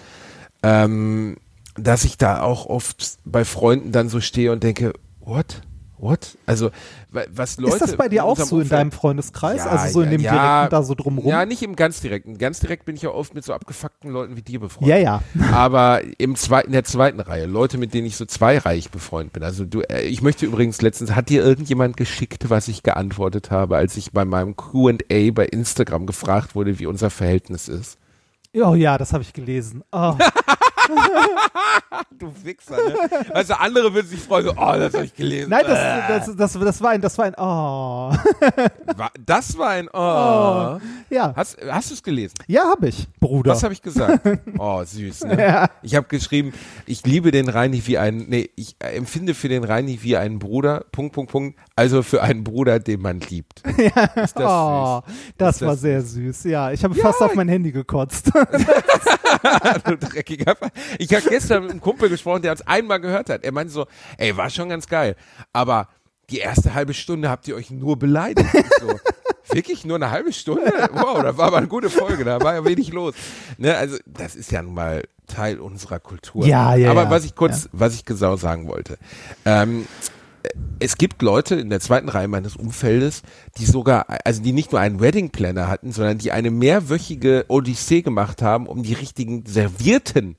ähm, 0.62 1.38
dass 1.74 2.04
ich 2.04 2.18
da 2.18 2.40
auch 2.40 2.66
oft 2.66 3.18
bei 3.24 3.44
Freunden 3.44 3.90
dann 3.90 4.08
so 4.08 4.20
stehe 4.20 4.52
und 4.52 4.62
denke, 4.62 4.92
what? 5.18 5.62
What? 6.00 6.38
Also, 6.46 6.70
wa- 7.10 7.24
was 7.30 7.58
Leute. 7.58 7.74
ist 7.74 7.82
das 7.82 7.96
bei 7.96 8.08
dir 8.08 8.20
in 8.20 8.22
auch 8.22 8.36
so 8.38 8.56
in 8.56 8.62
Umfeld- 8.62 8.72
deinem 8.72 8.90
Freundeskreis? 8.92 9.58
Ja, 9.58 9.66
also 9.66 9.92
so 9.92 10.00
in 10.02 10.10
dem 10.10 10.20
ja. 10.22 10.32
direkten 10.32 10.70
da 10.70 10.82
so 10.82 10.94
drumrum? 10.94 11.26
Ja, 11.28 11.44
nicht 11.44 11.62
im 11.62 11.76
ganz 11.76 12.00
direkten. 12.00 12.38
Ganz 12.38 12.60
direkt 12.60 12.86
bin 12.86 12.96
ich 12.96 13.02
ja 13.02 13.10
oft 13.10 13.34
mit 13.34 13.44
so 13.44 13.52
abgefuckten 13.52 14.10
Leuten 14.10 14.34
wie 14.36 14.42
dir 14.42 14.60
befreundet. 14.60 14.88
ja, 14.96 14.96
ja. 14.96 15.22
Aber 15.52 16.00
im 16.18 16.36
zweiten, 16.36 16.68
in 16.68 16.72
der 16.72 16.84
zweiten 16.84 17.20
Reihe, 17.20 17.44
Leute, 17.46 17.76
mit 17.76 17.92
denen 17.92 18.06
ich 18.06 18.16
so 18.16 18.24
zweireich 18.24 18.90
befreundet 18.90 19.34
bin. 19.34 19.42
Also 19.42 19.64
du, 19.66 19.82
äh, 19.82 20.02
ich 20.02 20.22
möchte 20.22 20.46
übrigens 20.46 20.80
letztens, 20.80 21.14
hat 21.14 21.28
dir 21.28 21.44
irgendjemand 21.44 21.96
geschickt, 21.98 22.48
was 22.48 22.68
ich 22.68 22.82
geantwortet 22.82 23.50
habe, 23.50 23.76
als 23.76 23.96
ich 23.98 24.12
bei 24.12 24.24
meinem 24.24 24.56
Q&A 24.56 25.30
bei 25.32 25.44
Instagram 25.46 26.06
gefragt 26.06 26.54
wurde, 26.54 26.78
wie 26.78 26.86
unser 26.86 27.10
Verhältnis 27.10 27.68
ist? 27.68 27.98
Oh 28.54 28.74
ja, 28.74 28.96
das 28.98 29.12
habe 29.12 29.22
ich 29.22 29.32
gelesen. 29.32 29.84
Oh. 29.92 30.14
Du 32.18 32.32
Wichser, 32.44 32.76
ne? 32.76 32.94
Also 33.34 33.54
andere 33.54 33.94
würden 33.94 34.06
sich 34.06 34.20
freuen, 34.20 34.44
so, 34.44 34.52
oh, 34.52 34.72
das 34.76 34.92
habe 34.92 35.04
ich 35.04 35.14
gelesen. 35.14 35.48
Nein, 35.48 35.64
das, 35.66 36.26
das, 36.26 36.36
das, 36.36 36.52
das 36.52 36.82
war 36.82 36.90
ein, 36.90 37.00
das 37.00 37.16
war 37.16 37.24
ein, 37.26 37.34
oh. 37.38 38.12
Das 39.26 39.56
war 39.56 39.70
ein, 39.70 39.88
oh. 39.92 39.98
Oh. 40.00 40.78
Ja, 41.08 41.32
Hast, 41.34 41.56
hast 41.66 41.90
du 41.90 41.94
es 41.94 42.02
gelesen? 42.02 42.34
ja, 42.46 42.64
habe 42.64 42.88
ich, 42.88 43.08
Bruder. 43.20 43.52
Was 43.52 43.62
habe 43.62 43.72
ich 43.72 43.82
gesagt? 43.82 44.20
Oh, 44.58 44.82
süß, 44.84 45.24
ne? 45.24 45.68
Ich 45.82 45.94
habe 45.94 46.06
geschrieben, 46.08 46.52
ich 46.84 47.06
liebe 47.06 47.30
den 47.30 47.48
Reini 47.48 47.82
wie 47.86 47.96
einen, 47.96 48.28
nee, 48.28 48.50
ich 48.56 48.76
äh, 48.80 48.96
empfinde 48.96 49.32
für 49.34 49.48
den 49.48 49.64
Reini 49.64 50.00
wie 50.02 50.16
einen 50.16 50.38
Bruder, 50.38 50.84
Punkt, 50.92 51.14
Punkt, 51.14 51.32
Punkt, 51.32 51.58
also 51.76 52.02
für 52.02 52.22
einen 52.22 52.44
Bruder, 52.44 52.78
den 52.78 53.00
man 53.00 53.20
liebt. 53.20 53.62
Ist 53.66 54.36
das 54.36 54.44
oh, 54.44 55.02
das 55.38 55.54
Ist 55.54 55.62
das 55.62 55.62
war 55.62 55.76
sehr 55.76 56.02
süß. 56.02 56.44
Ja, 56.44 56.72
ich 56.72 56.84
habe 56.84 56.94
fast 56.94 57.22
auf 57.22 57.34
mein 57.34 57.48
Handy 57.48 57.72
gekotzt. 57.72 58.26
süß? 58.26 58.66
Du 59.84 59.96
dreckiger 59.96 60.56
Ich 60.98 61.12
habe 61.14 61.28
gestern 61.28 61.62
mit 61.62 61.70
einem 61.72 61.80
Kumpel 61.80 62.08
gesprochen, 62.08 62.42
der 62.42 62.52
uns 62.52 62.62
einmal 62.62 63.00
gehört 63.00 63.30
hat. 63.30 63.44
Er 63.44 63.52
meinte 63.52 63.72
so, 63.72 63.86
ey, 64.18 64.36
war 64.36 64.50
schon 64.50 64.68
ganz 64.68 64.86
geil, 64.86 65.16
aber 65.52 65.88
die 66.30 66.38
erste 66.38 66.74
halbe 66.74 66.94
Stunde 66.94 67.28
habt 67.28 67.48
ihr 67.48 67.56
euch 67.56 67.70
nur 67.70 67.98
beleidigt. 67.98 68.48
So, 68.80 68.88
Wirklich 69.52 69.84
nur 69.84 69.96
eine 69.96 70.10
halbe 70.10 70.32
Stunde? 70.32 70.72
Wow, 70.92 71.22
das 71.22 71.36
war 71.36 71.48
aber 71.48 71.58
eine 71.58 71.68
gute 71.68 71.90
Folge, 71.90 72.24
da 72.24 72.40
war 72.40 72.54
ja 72.54 72.64
wenig 72.64 72.92
los. 72.92 73.14
Ne, 73.58 73.76
also 73.76 73.96
das 74.06 74.36
ist 74.36 74.52
ja 74.52 74.62
nun 74.62 74.74
mal 74.74 75.02
Teil 75.26 75.58
unserer 75.58 75.98
Kultur. 75.98 76.46
Ja, 76.46 76.74
ja, 76.74 76.90
Aber 76.90 77.04
ja. 77.04 77.10
was 77.10 77.24
ich 77.24 77.34
kurz, 77.34 77.68
was 77.72 77.94
ich 77.94 78.04
genau 78.04 78.36
sagen 78.36 78.68
wollte. 78.68 78.98
Ähm, 79.44 79.86
es 80.78 80.96
gibt 80.96 81.20
Leute 81.22 81.56
in 81.56 81.68
der 81.68 81.80
zweiten 81.80 82.08
Reihe 82.08 82.28
meines 82.28 82.56
Umfeldes, 82.56 83.22
die 83.58 83.66
sogar, 83.66 84.06
also 84.24 84.42
die 84.42 84.52
nicht 84.52 84.72
nur 84.72 84.80
einen 84.80 85.00
Wedding 85.00 85.30
Planner 85.30 85.68
hatten, 85.68 85.92
sondern 85.92 86.18
die 86.18 86.32
eine 86.32 86.50
mehrwöchige 86.50 87.44
Odyssee 87.48 88.02
gemacht 88.02 88.40
haben, 88.40 88.66
um 88.66 88.82
die 88.82 88.94
richtigen 88.94 89.44
Servierten, 89.46 90.36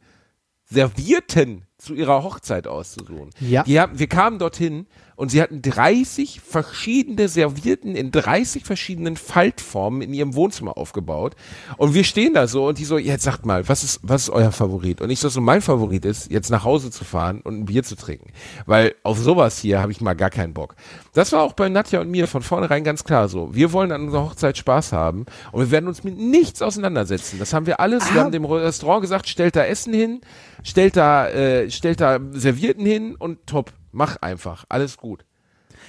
Servierten 0.71 1.65
zu 1.77 1.93
ihrer 1.93 2.23
Hochzeit 2.23 2.65
auszusuchen. 2.65 3.31
Ja. 3.39 3.65
Haben, 3.65 3.99
wir 3.99 4.07
kamen 4.07 4.39
dorthin 4.39 4.87
und 5.15 5.29
sie 5.31 5.41
hatten 5.41 5.61
30 5.61 6.41
verschiedene 6.41 7.27
Servierten 7.27 7.95
in 7.95 8.11
30 8.11 8.63
verschiedenen 8.63 9.17
Faltformen 9.17 10.01
in 10.01 10.13
ihrem 10.13 10.35
Wohnzimmer 10.35 10.77
aufgebaut. 10.77 11.35
Und 11.77 11.93
wir 11.93 12.03
stehen 12.03 12.33
da 12.33 12.47
so 12.47 12.67
und 12.67 12.77
die 12.77 12.85
so, 12.85 12.97
jetzt 12.97 13.23
sagt 13.23 13.45
mal, 13.45 13.67
was 13.69 13.83
ist, 13.83 13.99
was 14.03 14.23
ist 14.23 14.29
euer 14.29 14.51
Favorit? 14.51 15.01
Und 15.01 15.09
ich 15.09 15.19
so, 15.19 15.29
so 15.29 15.41
mein 15.41 15.61
Favorit 15.61 16.05
ist, 16.05 16.31
jetzt 16.31 16.49
nach 16.49 16.63
Hause 16.63 16.91
zu 16.91 17.03
fahren 17.03 17.41
und 17.41 17.59
ein 17.59 17.65
Bier 17.65 17.83
zu 17.83 17.95
trinken. 17.95 18.31
Weil 18.65 18.95
auf 19.03 19.19
sowas 19.19 19.59
hier 19.59 19.81
habe 19.81 19.91
ich 19.91 20.01
mal 20.01 20.13
gar 20.13 20.29
keinen 20.29 20.53
Bock. 20.53 20.75
Das 21.13 21.31
war 21.31 21.43
auch 21.43 21.53
bei 21.53 21.69
Nadja 21.69 22.01
und 22.01 22.09
mir 22.09 22.27
von 22.27 22.41
vornherein 22.41 22.83
ganz 22.83 23.03
klar 23.03 23.27
so. 23.29 23.53
Wir 23.53 23.73
wollen 23.73 23.91
an 23.91 24.03
unserer 24.03 24.23
Hochzeit 24.23 24.57
Spaß 24.57 24.91
haben 24.93 25.25
und 25.51 25.61
wir 25.61 25.71
werden 25.71 25.87
uns 25.87 26.03
mit 26.03 26.17
nichts 26.17 26.61
auseinandersetzen. 26.61 27.37
Das 27.39 27.53
haben 27.53 27.65
wir 27.65 27.79
alles. 27.79 28.11
Wir 28.13 28.21
Ah. 28.21 28.23
haben 28.25 28.31
dem 28.31 28.45
Restaurant 28.45 29.01
gesagt, 29.01 29.27
stellt 29.27 29.55
da 29.55 29.63
Essen 29.65 29.93
hin, 29.93 30.21
stellt 30.63 30.95
da, 30.95 31.27
äh, 31.27 31.69
stellt 31.69 32.01
da 32.01 32.19
Servierten 32.31 32.85
hin 32.85 33.15
und 33.15 33.45
top. 33.45 33.73
Mach 33.91 34.17
einfach. 34.17 34.65
Alles 34.69 34.97
gut. 34.97 35.25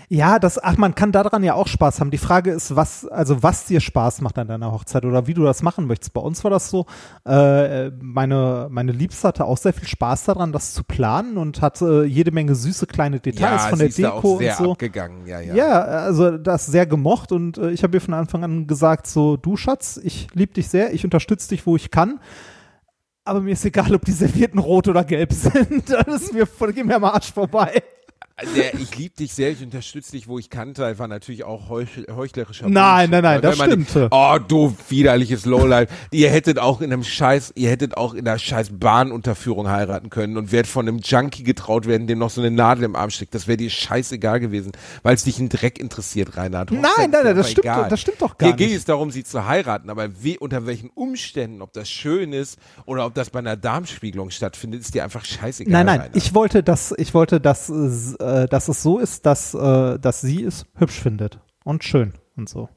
Ja, 0.09 0.38
das, 0.38 0.62
ach, 0.62 0.76
man 0.76 0.94
kann 0.94 1.12
daran 1.12 1.42
ja 1.42 1.55
auch 1.55 1.66
Spaß 1.66 2.00
haben. 2.00 2.11
Die 2.11 2.18
Frage 2.18 2.50
ist, 2.50 2.76
was, 2.76 3.07
also 3.07 3.42
was 3.42 3.66
dir 3.66 3.80
Spaß 3.80 4.20
macht 4.20 4.38
an 4.38 4.48
deiner 4.48 4.72
Hochzeit 4.72 5.05
oder 5.05 5.26
wie 5.26 5.34
du 5.34 5.42
das 5.42 5.62
machen 5.62 5.86
möchtest. 5.86 6.12
Bei 6.12 6.20
uns 6.20 6.42
war 6.44 6.50
das 6.50 6.70
so, 6.70 6.86
äh, 7.26 7.90
meine, 8.00 8.68
meine 8.70 8.92
Liebste 8.92 9.28
hatte 9.28 9.44
auch 9.44 9.57
sehr 9.57 9.72
viel 9.72 9.88
Spaß 9.88 10.24
daran, 10.24 10.53
das 10.53 10.74
zu 10.74 10.84
planen 10.84 11.38
und 11.38 11.62
hatte 11.62 12.05
jede 12.05 12.30
Menge 12.30 12.55
süße 12.55 12.86
kleine 12.86 13.20
Details 13.20 13.66
von 13.66 13.78
der 13.78 13.88
ist 13.88 13.98
da 13.98 14.11
Deko 14.11 14.34
auch 14.34 14.38
sehr 14.38 14.59
und 14.59 14.64
so. 14.64 14.72
abgegangen. 14.72 15.26
Ja, 15.26 15.40
ja. 15.40 15.55
Ja, 15.55 15.80
also 15.82 16.36
das 16.36 16.66
sehr 16.66 16.86
gemocht 16.86 17.32
und 17.32 17.59
äh, 17.59 17.70
ich 17.70 17.82
habe 17.82 17.96
ihr 17.96 18.00
von 18.00 18.14
Anfang 18.14 18.44
an 18.44 18.66
gesagt, 18.66 19.07
so, 19.07 19.36
du 19.36 19.57
Schatz, 19.57 20.00
ich 20.03 20.28
liebe 20.34 20.53
dich 20.53 20.68
sehr, 20.68 20.92
ich 20.92 21.05
unterstütze 21.05 21.48
dich, 21.48 21.66
wo 21.66 21.76
ich 21.76 21.90
kann. 21.90 22.20
Aber 23.25 23.41
mir 23.41 23.53
ist 23.53 23.64
egal, 23.64 23.95
ob 23.95 24.05
die 24.05 24.12
Servierten 24.12 24.59
rot 24.59 24.89
oder 24.89 25.05
gelb 25.05 25.33
sind. 25.33 25.89
Das 25.89 26.07
ist 26.23 26.33
mir, 26.35 26.47
voll- 26.47 26.73
geh 26.73 26.83
mir 26.83 26.97
am 26.97 27.05
Arsch 27.05 27.33
vorbei. 27.33 27.83
Der 28.57 28.74
Ich 28.74 28.97
lieb 28.97 29.16
dich 29.16 29.32
sehr, 29.34 29.51
ich 29.51 29.62
unterstütze 29.62 30.12
dich, 30.12 30.26
wo 30.28 30.38
ich 30.38 30.51
kannte, 30.51 30.99
war 30.99 31.09
natürlich 31.09 31.45
auch 31.45 31.68
heuch, 31.68 31.88
heuchlerischer 32.14 32.68
Nein, 32.68 33.11
nein, 33.11 33.22
nein, 33.22 33.36
ne? 33.36 33.40
das 33.43 33.57
stimmte. 33.59 34.09
Oh, 34.11 34.36
du 34.47 34.74
widerliches 34.88 35.45
Lowlife. 35.47 35.88
ihr 36.11 36.30
hättet 36.30 36.59
auch 36.59 36.80
in 36.80 36.93
einem 36.93 37.05
Scheiß, 37.05 37.53
ihr 37.57 37.70
hättet 37.70 37.97
auch 37.97 38.14
in 38.14 38.26
einer 38.26 38.38
scheiß 38.38 38.70
Bahnunterführung 38.78 39.68
heiraten 39.68 40.11
können 40.11 40.36
und 40.36 40.53
wärt 40.53 40.66
von 40.66 40.88
einem 40.88 40.99
Junkie 40.99 41.43
getraut 41.45 41.86
werden, 41.86 42.07
dem 42.07 42.18
noch 42.18 42.30
so 42.30 42.40
eine 42.40 42.51
Nadel 42.51 42.84
im 42.84 42.97
Arm 42.97 43.11
steckt. 43.11 43.34
Das 43.34 43.47
wäre 43.47 43.57
dir 43.57 43.70
scheißegal 43.70 44.40
gewesen, 44.40 44.72
weil 45.03 45.14
es 45.14 45.24
dich 45.24 45.38
in 45.38 45.49
Dreck 45.49 45.78
interessiert, 45.78 46.36
Reinhard. 46.36 46.70
Nein, 46.70 46.82
Hochzeit 46.84 47.11
nein, 47.11 47.11
nein, 47.24 47.24
dir 47.24 47.34
das 47.34 47.51
stimmt 47.51 47.64
egal. 47.64 47.82
doch- 47.82 47.88
das 47.88 48.01
stimmt 48.01 48.22
doch 48.22 48.38
gar 48.38 48.49
Hier 48.49 48.57
geht 48.57 48.68
nicht. 48.68 48.76
es 48.78 48.84
darum, 48.84 49.11
sie 49.11 49.24
zu 49.24 49.47
heiraten, 49.47 49.90
aber 49.90 50.09
wie, 50.22 50.38
unter 50.38 50.66
welchen 50.66 50.90
Umständen, 50.90 51.62
ob 51.62 51.72
das 51.72 51.88
schön 51.90 52.32
ist 52.32 52.59
oder 52.86 53.07
ob 53.07 53.14
das 53.14 53.30
bei 53.30 53.38
einer 53.38 53.57
Darmspiegelung 53.57 54.30
stattfindet, 54.30 54.80
ist 54.82 54.95
dir 54.95 55.05
einfach 55.05 55.24
scheißegal. 55.24 55.72
Nein, 55.72 55.86
nein, 55.86 56.01
Reinhard. 56.01 56.16
ich 56.16 56.34
wollte, 56.34 56.62
dass 56.62 56.95
ich 56.97 57.14
wollte, 57.14 57.40
dass, 57.40 57.68
es, 57.68 58.14
äh, 58.33 58.49
dass 58.49 58.68
es 58.68 58.83
so 58.83 58.99
ist, 58.99 59.26
dass, 59.26 59.55
äh, 59.55 59.99
dass 59.99 60.20
sie 60.20 60.43
es 60.45 60.66
hübsch 60.76 61.01
findet 61.01 61.41
und 61.64 61.85
schön 61.85 62.12
und 62.37 62.49
so. 62.49 62.68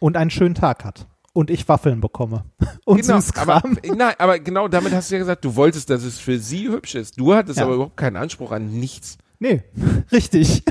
Und 0.00 0.16
einen 0.16 0.30
schönen 0.30 0.54
Tag 0.54 0.84
hat. 0.84 1.06
Und 1.32 1.50
ich 1.50 1.68
Waffeln 1.68 2.00
bekomme. 2.00 2.44
Und 2.84 3.00
Genau, 3.00 3.18
aber, 3.36 3.62
nein, 3.96 4.14
aber 4.18 4.38
genau 4.38 4.68
damit 4.68 4.92
hast 4.92 5.10
du 5.10 5.16
ja 5.16 5.18
gesagt, 5.18 5.44
du 5.44 5.56
wolltest, 5.56 5.90
dass 5.90 6.04
es 6.04 6.18
für 6.20 6.38
sie 6.38 6.68
hübsch 6.68 6.94
ist. 6.94 7.18
Du 7.18 7.34
hattest 7.34 7.58
Ja. 7.58 7.64
aber 7.64 7.74
überhaupt 7.74 7.96
keinen 7.96 8.16
Anspruch 8.16 8.52
an 8.52 8.70
nichts. 8.70 9.18
Nee, 9.40 9.62
richtig. 10.12 10.62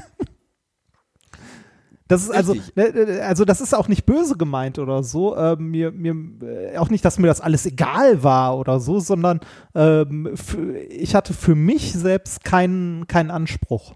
Das 2.08 2.24
ist 2.24 2.32
also, 2.32 2.54
ne, 2.76 2.84
äh, 2.88 3.22
also 3.22 3.46
das 3.46 3.62
ist 3.62 3.74
auch 3.74 3.88
nicht 3.88 4.06
böse 4.06 4.36
gemeint 4.38 4.80
oder 4.80 5.04
so. 5.04 5.36
Äh, 5.36 5.56
mir, 5.56 5.92
mir, 5.92 6.16
äh, 6.46 6.78
auch 6.78 6.90
nicht, 6.90 7.04
dass 7.06 7.18
mir 7.18 7.28
das 7.28 7.42
alles 7.42 7.66
egal 7.66 8.24
war 8.24 8.58
oder 8.58 8.80
so, 8.80 9.00
sondern 9.00 9.40
ähm, 9.74 10.32
für, 10.36 10.78
ich 10.78 11.16
hatte 11.16 11.34
für 11.34 11.56
mich 11.56 11.94
selbst 11.94 12.44
keinen, 12.44 13.08
keinen 13.08 13.32
Anspruch. 13.32 13.96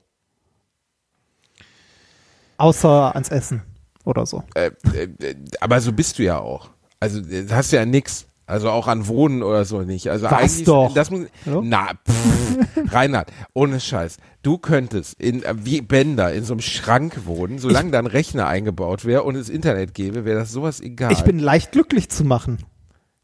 Außer 2.57 3.13
ans 3.13 3.29
Essen 3.29 3.61
oder 4.03 4.25
so. 4.25 4.43
Äh, 4.55 4.71
äh, 4.93 5.03
äh, 5.19 5.35
aber 5.59 5.79
so 5.81 5.91
bist 5.91 6.17
du 6.17 6.23
ja 6.23 6.39
auch. 6.39 6.69
Also 6.99 7.21
hast 7.51 7.71
du 7.71 7.75
ja 7.75 7.85
nix. 7.85 8.25
Also 8.47 8.69
auch 8.69 8.87
an 8.87 9.07
Wohnen 9.07 9.43
oder 9.43 9.65
so 9.65 9.81
nicht. 9.81 10.09
Also 10.09 10.25
Was 10.25 10.31
eigentlich, 10.33 10.63
doch. 10.63 10.93
Das 10.93 11.11
muss, 11.11 11.27
Hallo? 11.45 11.61
na, 11.65 11.89
pff, 12.07 12.93
Reinhard, 12.93 13.29
ohne 13.53 13.79
Scheiß. 13.81 14.17
Du 14.41 14.57
könntest 14.57 15.19
in, 15.21 15.43
äh, 15.43 15.53
wie 15.57 15.81
Bender 15.81 16.33
in 16.33 16.45
so 16.45 16.53
einem 16.53 16.61
Schrank 16.61 17.25
wohnen, 17.25 17.59
solange 17.59 17.91
da 17.91 17.99
ein 17.99 18.05
Rechner 18.05 18.47
eingebaut 18.47 19.03
wäre 19.03 19.23
und 19.23 19.35
es 19.35 19.49
Internet 19.49 19.93
gäbe, 19.93 20.23
wäre 20.23 20.39
das 20.39 20.53
sowas 20.53 20.79
egal. 20.79 21.11
Ich 21.11 21.23
bin 21.23 21.39
leicht 21.39 21.73
glücklich 21.73 22.09
zu 22.09 22.23
machen. 22.23 22.59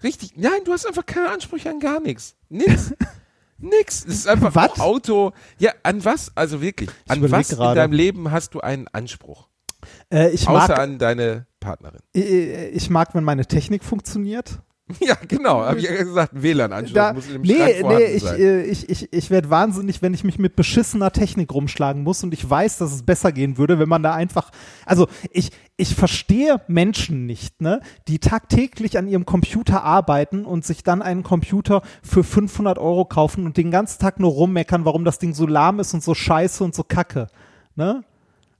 Richtig. 0.03 0.34
Nein, 0.36 0.51
du 0.65 0.74
hast 0.74 0.86
einfach 0.86 1.05
keine 1.05 1.30
Ansprüche 1.30 1.69
an 1.69 1.80
gar 1.80 2.01
nichts. 2.01 2.36
Nix. 2.49 2.93
Nix. 3.59 4.03
Es 4.05 4.15
ist 4.15 4.28
einfach 4.28 4.53
Was? 4.55 4.78
Auto. 4.82 5.32
Ja, 5.57 5.71
an 5.84 6.03
was? 6.03 6.34
Also 6.36 6.61
wirklich. 6.61 6.89
An 7.07 7.32
was 7.32 7.49
in 7.51 7.57
gerade. 7.57 7.80
deinem 7.80 7.93
Leben 7.93 8.30
hast 8.30 8.53
du 8.55 8.59
einen 8.59 8.89
Anspruch? 8.89 9.47
Äh, 10.11 10.32
ich, 10.32 10.49
Außer 10.49 10.67
mag, 10.67 10.80
an 10.80 10.97
deine 10.97 11.45
Partnerin. 11.61 12.01
äh, 12.13 12.67
ich 12.69 12.89
mag, 12.89 13.15
wenn 13.15 13.24
meine 13.24 13.45
Technik 13.45 13.86
funktioniert. 13.86 14.59
Ja, 15.00 15.18
genau. 15.28 15.62
Habe 15.62 15.80
ich 15.80 15.86
ja 15.86 15.96
gesagt. 16.04 16.32
WLAN-Anschluss 16.34 17.14
muss 17.14 17.28
in 17.28 17.34
dem 17.34 17.41
nee, 17.41 17.56
Schrank 17.56 17.70
nee, 17.70 17.82
vorhanden 17.82 18.16
ich, 18.16 18.24
sein. 18.24 18.39
äh, 18.39 18.64
ich, 18.64 18.89
ich, 18.89 19.14
ich 19.14 19.30
werde 19.30 19.50
wahnsinnig, 19.50 20.02
wenn 20.02 20.14
ich 20.14 20.24
mich 20.24 20.39
mit 20.39 20.56
beschissener 20.56 21.12
Technik 21.12 21.54
rumschlagen 21.54 22.04
muss 22.04 22.24
und 22.24 22.34
ich 22.34 22.50
weiß, 22.50 22.78
dass 22.78 22.94
es 22.94 23.04
besser 23.04 23.32
gehen 23.32 23.58
würde, 23.58 23.80
wenn 23.80 23.89
man 23.89 24.04
da 24.04 24.14
einfach, 24.14 24.52
also 24.86 25.08
ich, 25.32 25.52
ich 25.78 25.96
verstehe 25.96 26.62
Menschen 26.68 27.26
nicht, 27.26 27.62
ne, 27.62 27.82
die 28.08 28.20
tagtäglich 28.20 28.98
an 28.98 29.08
ihrem 29.08 29.26
Computer 29.26 29.84
arbeiten 29.84 30.46
und 30.46 30.66
sich 30.66 30.84
dann 30.84 31.02
einen 31.02 31.24
Computer 31.24 31.82
für 32.02 32.24
500 32.24 32.78
Euro 32.78 33.06
kaufen 33.06 33.46
und 33.46 33.58
den 33.58 33.72
ganzen 33.72 34.00
Tag 34.00 34.20
nur 34.20 34.32
rummeckern, 34.32 34.86
warum 34.86 35.06
das 35.06 35.20
Ding 35.20 35.34
so 35.34 35.48
lahm 35.48 35.80
ist 35.80 35.94
und 35.94 36.04
so 36.04 36.14
scheiße 36.14 36.64
und 36.64 36.76
so 36.76 36.84
kacke, 36.84 37.28
ne? 37.76 38.04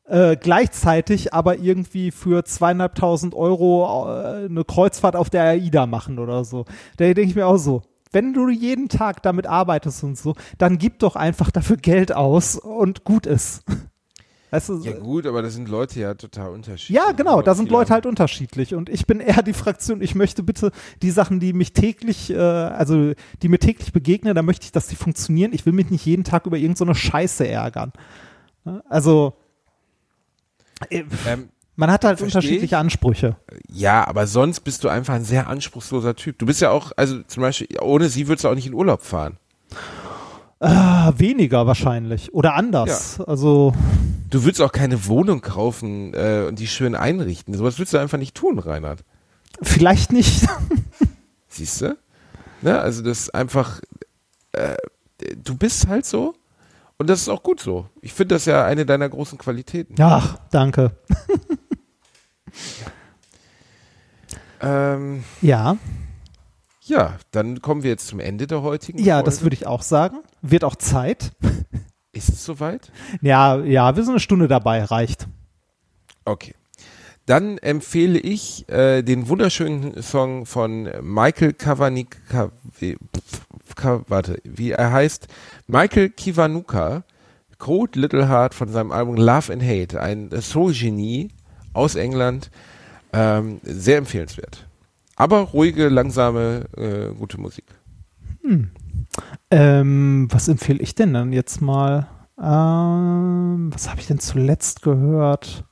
Äh, 0.06 0.36
gleichzeitig 0.36 1.34
aber 1.34 1.60
irgendwie 1.60 2.12
für 2.12 2.44
zweieinhalbtausend 2.44 3.34
Euro 3.34 4.06
äh, 4.10 4.46
eine 4.46 4.66
Kreuzfahrt 4.66 5.16
auf 5.16 5.30
der 5.30 5.44
AIDA 5.44 5.86
machen 5.86 6.20
oder 6.20 6.44
so. 6.44 6.66
Da 6.98 7.06
denke 7.06 7.22
ich 7.22 7.36
mir 7.36 7.48
auch 7.48 7.58
so, 7.58 7.84
wenn 8.12 8.34
du 8.34 8.50
jeden 8.50 8.90
Tag 8.90 9.24
damit 9.24 9.48
arbeitest 9.48 10.04
und 10.04 10.18
so, 10.18 10.36
dann 10.58 10.78
gib 10.78 11.00
doch 11.00 11.16
einfach 11.16 11.52
dafür 11.52 11.78
Geld 11.78 12.14
aus 12.14 12.58
und 12.58 13.06
gut 13.06 13.26
ist. 13.26 13.64
Weißt 14.52 14.70
du, 14.70 14.78
ja 14.84 14.92
gut, 14.92 15.26
aber 15.26 15.42
das 15.42 15.56
sind 15.56 15.68
Leute 15.68 16.00
ja 16.00 16.14
total 16.14 16.52
unterschiedlich. 16.52 16.96
ja, 16.96 17.12
genau, 17.14 17.42
da 17.42 17.56
sind 17.56 17.70
Viele 17.70 17.80
Leute 17.80 17.94
halt 17.94 18.06
unterschiedlich 18.06 18.76
und 18.76 18.88
ich 18.88 19.08
bin 19.08 19.20
eher 19.20 19.42
die 19.42 19.54
Fraktion, 19.54 20.00
ich 20.00 20.14
möchte 20.14 20.44
bitte 20.44 20.72
die 21.02 21.10
Sachen, 21.10 21.40
die 21.40 21.54
mich 21.54 21.74
täglich, 21.74 22.30
äh, 22.30 22.38
also 22.38 23.14
die 23.42 23.48
mir 23.48 23.58
täglich 23.58 23.94
begegnen, 23.94 24.36
da 24.36 24.44
möchte 24.44 24.66
ich, 24.66 24.72
dass 24.72 24.86
die 24.86 24.96
funktionieren. 24.96 25.54
Ich 25.54 25.66
will 25.66 25.74
mich 25.74 25.90
nicht 25.90 26.06
jeden 26.06 26.24
Tag 26.24 26.46
über 26.46 26.58
irgendeine 26.58 26.94
so 26.94 27.00
Scheiße 27.00 27.48
ärgern. 27.48 27.94
Ne? 28.64 28.84
Also, 28.88 29.34
Ähm, 30.90 31.50
man 31.76 31.90
hat 31.92 32.06
halt 32.06 32.22
unterschiedliche 32.22 32.66
ich. 32.66 32.76
Ansprüche. 32.76 33.36
ja, 33.68 34.08
aber 34.08 34.28
sonst 34.28 34.62
bist 34.62 34.84
du 34.84 34.90
einfach 34.90 35.16
ein 35.16 35.24
sehr 35.24 35.48
anspruchsloser 35.48 36.16
Typ. 36.16 36.38
Du 36.38 36.46
bist 36.46 36.62
ja 36.62 36.70
auch, 36.70 36.92
also 36.96 37.22
zum 37.24 37.42
Beispiel, 37.42 37.68
ohne 37.82 38.10
sie 38.10 38.28
würdest 38.28 38.44
du 38.46 38.50
auch 38.50 38.56
nicht 38.56 38.68
in 38.68 38.74
Urlaub 38.74 39.02
fahren. 39.02 39.38
Ah, 40.60 41.12
weniger 41.18 41.66
wahrscheinlich. 41.68 42.34
Oder 42.34 42.54
anders. 42.54 43.20
Also, 43.22 43.74
Du 44.30 44.44
würdest 44.44 44.62
auch 44.62 44.72
keine 44.72 45.06
Wohnung 45.08 45.42
kaufen 45.42 46.14
äh, 46.16 46.46
und 46.48 46.58
die 46.58 46.68
schön 46.68 46.96
einrichten. 46.96 47.54
Sowas 47.54 47.78
würdest 47.78 47.94
du 47.94 47.98
einfach 48.00 48.18
nicht 48.18 48.34
tun, 48.34 48.58
Reinhard. 48.60 49.04
vielleicht 49.62 50.12
nicht. 50.12 50.48
Siehst 51.48 51.82
du? 51.82 51.98
Ne? 52.64 52.80
Also 52.80 53.04
das 53.04 53.20
ist 53.20 53.36
einfach, 53.36 53.82
äh, 54.54 54.76
du 55.36 55.56
bist 55.56 55.88
halt 55.88 56.06
so 56.06 56.34
und 57.04 57.10
das 57.10 57.20
ist 57.20 57.28
auch 57.28 57.44
gut 57.44 57.60
so. 57.60 57.90
Ich 58.00 58.14
finde 58.14 58.36
das 58.36 58.46
ja 58.46 58.64
eine 58.64 58.86
deiner 58.86 59.10
großen 59.10 59.38
Qualitäten. 59.38 59.96
Ach, 60.00 60.38
danke. 60.52 60.92
Ähm, 64.66 65.26
Ja, 65.42 65.76
ja, 66.86 67.18
dann 67.32 67.62
kommen 67.62 67.84
wir 67.84 67.90
jetzt 67.90 68.08
zum 68.08 68.22
Ende 68.22 68.48
der 68.48 68.62
heutigen 68.62 69.00
ja, 69.00 69.16
Folge. 69.16 69.26
das 69.26 69.42
würde 69.42 69.56
ich 69.56 69.68
auch 69.68 69.82
sagen. 69.82 70.20
Wird 70.42 70.64
auch 70.64 70.78
Zeit. 70.78 71.34
Ist 72.14 72.30
es 72.30 72.46
soweit? 72.46 72.90
Ja, 73.22 73.58
ja, 73.60 73.98
wir 73.98 74.04
sind 74.04 74.14
eine 74.14 74.22
Stunde 74.22 74.48
dabei, 74.48 74.82
reicht. 74.86 75.28
Okay. 76.24 76.54
Dann 77.26 77.58
empfehle 77.58 78.18
ich 78.18 78.70
äh, 78.70 79.02
den 79.02 79.28
wunderschönen 79.28 80.02
Song 80.02 80.46
von 80.46 80.90
Michael 81.02 81.52
Kavanika, 81.52 82.52
wie, 82.80 82.96
Ka, 82.96 83.53
warte, 84.08 84.40
wie 84.44 84.72
er 84.72 84.92
heißt, 84.92 85.28
Michael 85.68 86.10
Kiwanuka, 86.10 87.04
Code 87.58 88.00
Little 88.00 88.28
Heart 88.28 88.54
von 88.54 88.70
seinem 88.70 88.92
Album 88.92 89.16
Love 89.16 89.54
and 89.54 89.64
Hate, 89.64 90.02
ein 90.02 90.30
Soul-Genie 90.32 91.30
aus 91.74 91.96
England, 91.96 92.52
ähm, 93.14 93.60
sehr 93.64 93.98
empfehlenswert. 93.98 94.68
Aber 95.16 95.40
ruhige, 95.40 95.90
langsame, 95.90 96.66
äh, 96.76 97.14
gute 97.14 97.40
Musik. 97.40 97.66
Ähm, 99.52 100.28
was 100.32 100.48
empfehle 100.48 100.80
ich 100.80 100.96
denn 100.96 101.14
dann 101.14 101.32
jetzt 101.32 101.62
mal? 101.62 102.08
Ähm, 102.42 103.72
was 103.72 103.90
habe 103.90 104.02
ich 104.02 104.08
denn 104.08 104.20
zuletzt 104.20 104.82
gehört? 104.82 105.64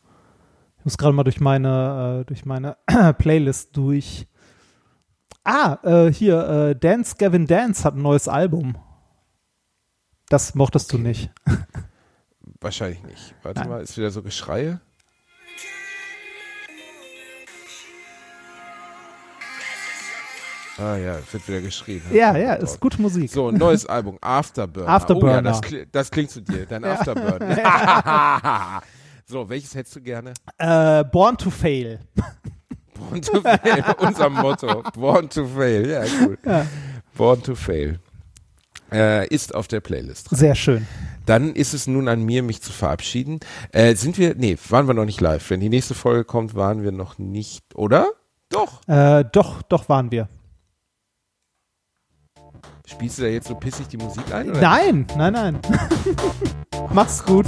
Ich 0.77 0.85
muss 0.85 0.97
gerade 0.97 1.13
mal 1.13 1.23
durch 1.23 1.39
meine, 1.39 2.21
äh, 2.21 2.25
durch 2.25 2.45
meine 2.45 2.77
Playlist 3.17 3.75
durch. 3.75 4.27
Ah, 5.43 5.79
äh, 5.83 6.13
hier, 6.13 6.47
äh, 6.47 6.75
Dance 6.75 7.15
Gavin 7.17 7.47
Dance 7.47 7.83
hat 7.83 7.95
ein 7.95 8.01
neues 8.01 8.27
Album. 8.27 8.77
Das 10.29 10.53
mochtest 10.55 10.93
du 10.93 10.97
nicht. 10.97 11.31
Wahrscheinlich 12.61 13.03
nicht. 13.03 13.35
Warte 13.41 13.61
Nein. 13.61 13.69
mal, 13.69 13.81
ist 13.81 13.97
wieder 13.97 14.11
so 14.11 14.21
Geschreie? 14.21 14.79
Ah 20.77 20.95
ja, 20.95 21.17
es 21.17 21.31
wird 21.33 21.47
wieder 21.47 21.61
geschrien. 21.61 22.01
Ja, 22.11 22.35
ja, 22.35 22.53
ist 22.53 22.79
gute 22.79 22.99
Musik. 22.99 23.29
So, 23.29 23.49
ein 23.49 23.55
neues 23.55 23.85
Album, 23.85 24.17
Afterburner. 24.21 24.89
Afterburner. 24.89 25.31
Oh 25.33 25.35
ja, 25.35 25.41
das, 25.41 25.61
kli 25.61 25.85
das 25.91 26.09
klingt 26.09 26.31
zu 26.31 26.41
dir, 26.41 26.65
dein 26.65 26.83
Afterburn. 26.85 27.41
so, 29.25 29.47
welches 29.47 29.75
hättest 29.75 29.97
du 29.97 30.01
gerne? 30.01 30.33
Äh, 30.57 31.03
Born 31.03 31.37
to 31.37 31.51
Fail. 31.51 31.99
Born 33.09 33.21
to 33.21 33.41
Fail, 33.41 33.95
unser 33.99 34.29
Motto. 34.29 34.83
Born 34.93 35.29
to 35.29 35.45
Fail, 35.45 35.89
ja, 35.89 36.03
cool. 36.21 36.37
Born 37.15 37.43
to 37.43 37.55
Fail. 37.55 37.99
Äh, 38.91 39.27
ist 39.27 39.55
auf 39.55 39.67
der 39.67 39.79
Playlist. 39.79 40.29
dran. 40.31 40.39
Sehr 40.39 40.55
schön. 40.55 40.87
Dann 41.25 41.53
ist 41.55 41.73
es 41.73 41.87
nun 41.87 42.07
an 42.07 42.23
mir, 42.23 42.43
mich 42.43 42.61
zu 42.61 42.73
verabschieden. 42.73 43.39
Äh, 43.71 43.95
sind 43.95 44.17
wir, 44.17 44.35
nee, 44.35 44.57
waren 44.69 44.87
wir 44.87 44.93
noch 44.93 45.05
nicht 45.05 45.21
live. 45.21 45.49
Wenn 45.49 45.59
die 45.61 45.69
nächste 45.69 45.93
Folge 45.93 46.25
kommt, 46.25 46.55
waren 46.55 46.83
wir 46.83 46.91
noch 46.91 47.17
nicht, 47.17 47.63
oder? 47.75 48.07
Doch. 48.49 48.81
Äh, 48.87 49.23
doch, 49.31 49.61
doch 49.61 49.87
waren 49.87 50.11
wir. 50.11 50.27
Spielst 52.85 53.19
du 53.19 53.21
da 53.21 53.27
jetzt 53.29 53.47
so 53.47 53.55
pissig 53.55 53.87
die 53.87 53.97
Musik 53.97 54.33
ein? 54.33 54.49
Oder? 54.49 54.59
Nein, 54.59 55.07
nein, 55.15 55.33
nein. 55.33 55.59
Mach's 56.93 57.23
gut. 57.23 57.45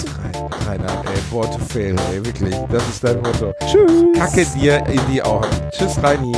Rainer, 0.67 1.03
ey, 1.05 1.21
Born 1.29 1.51
to 1.51 1.59
Fail, 1.59 1.95
ey, 2.11 2.23
wirklich. 2.25 2.55
Das 2.71 2.87
ist 2.87 3.03
dein 3.03 3.17
Motto. 3.17 3.53
Tschüss. 3.59 4.05
Kacke 4.17 4.45
dir 4.57 4.85
in 4.87 5.01
die 5.11 5.21
Augen. 5.21 5.47
Tschüss, 5.71 6.01
Reini. 6.01 6.33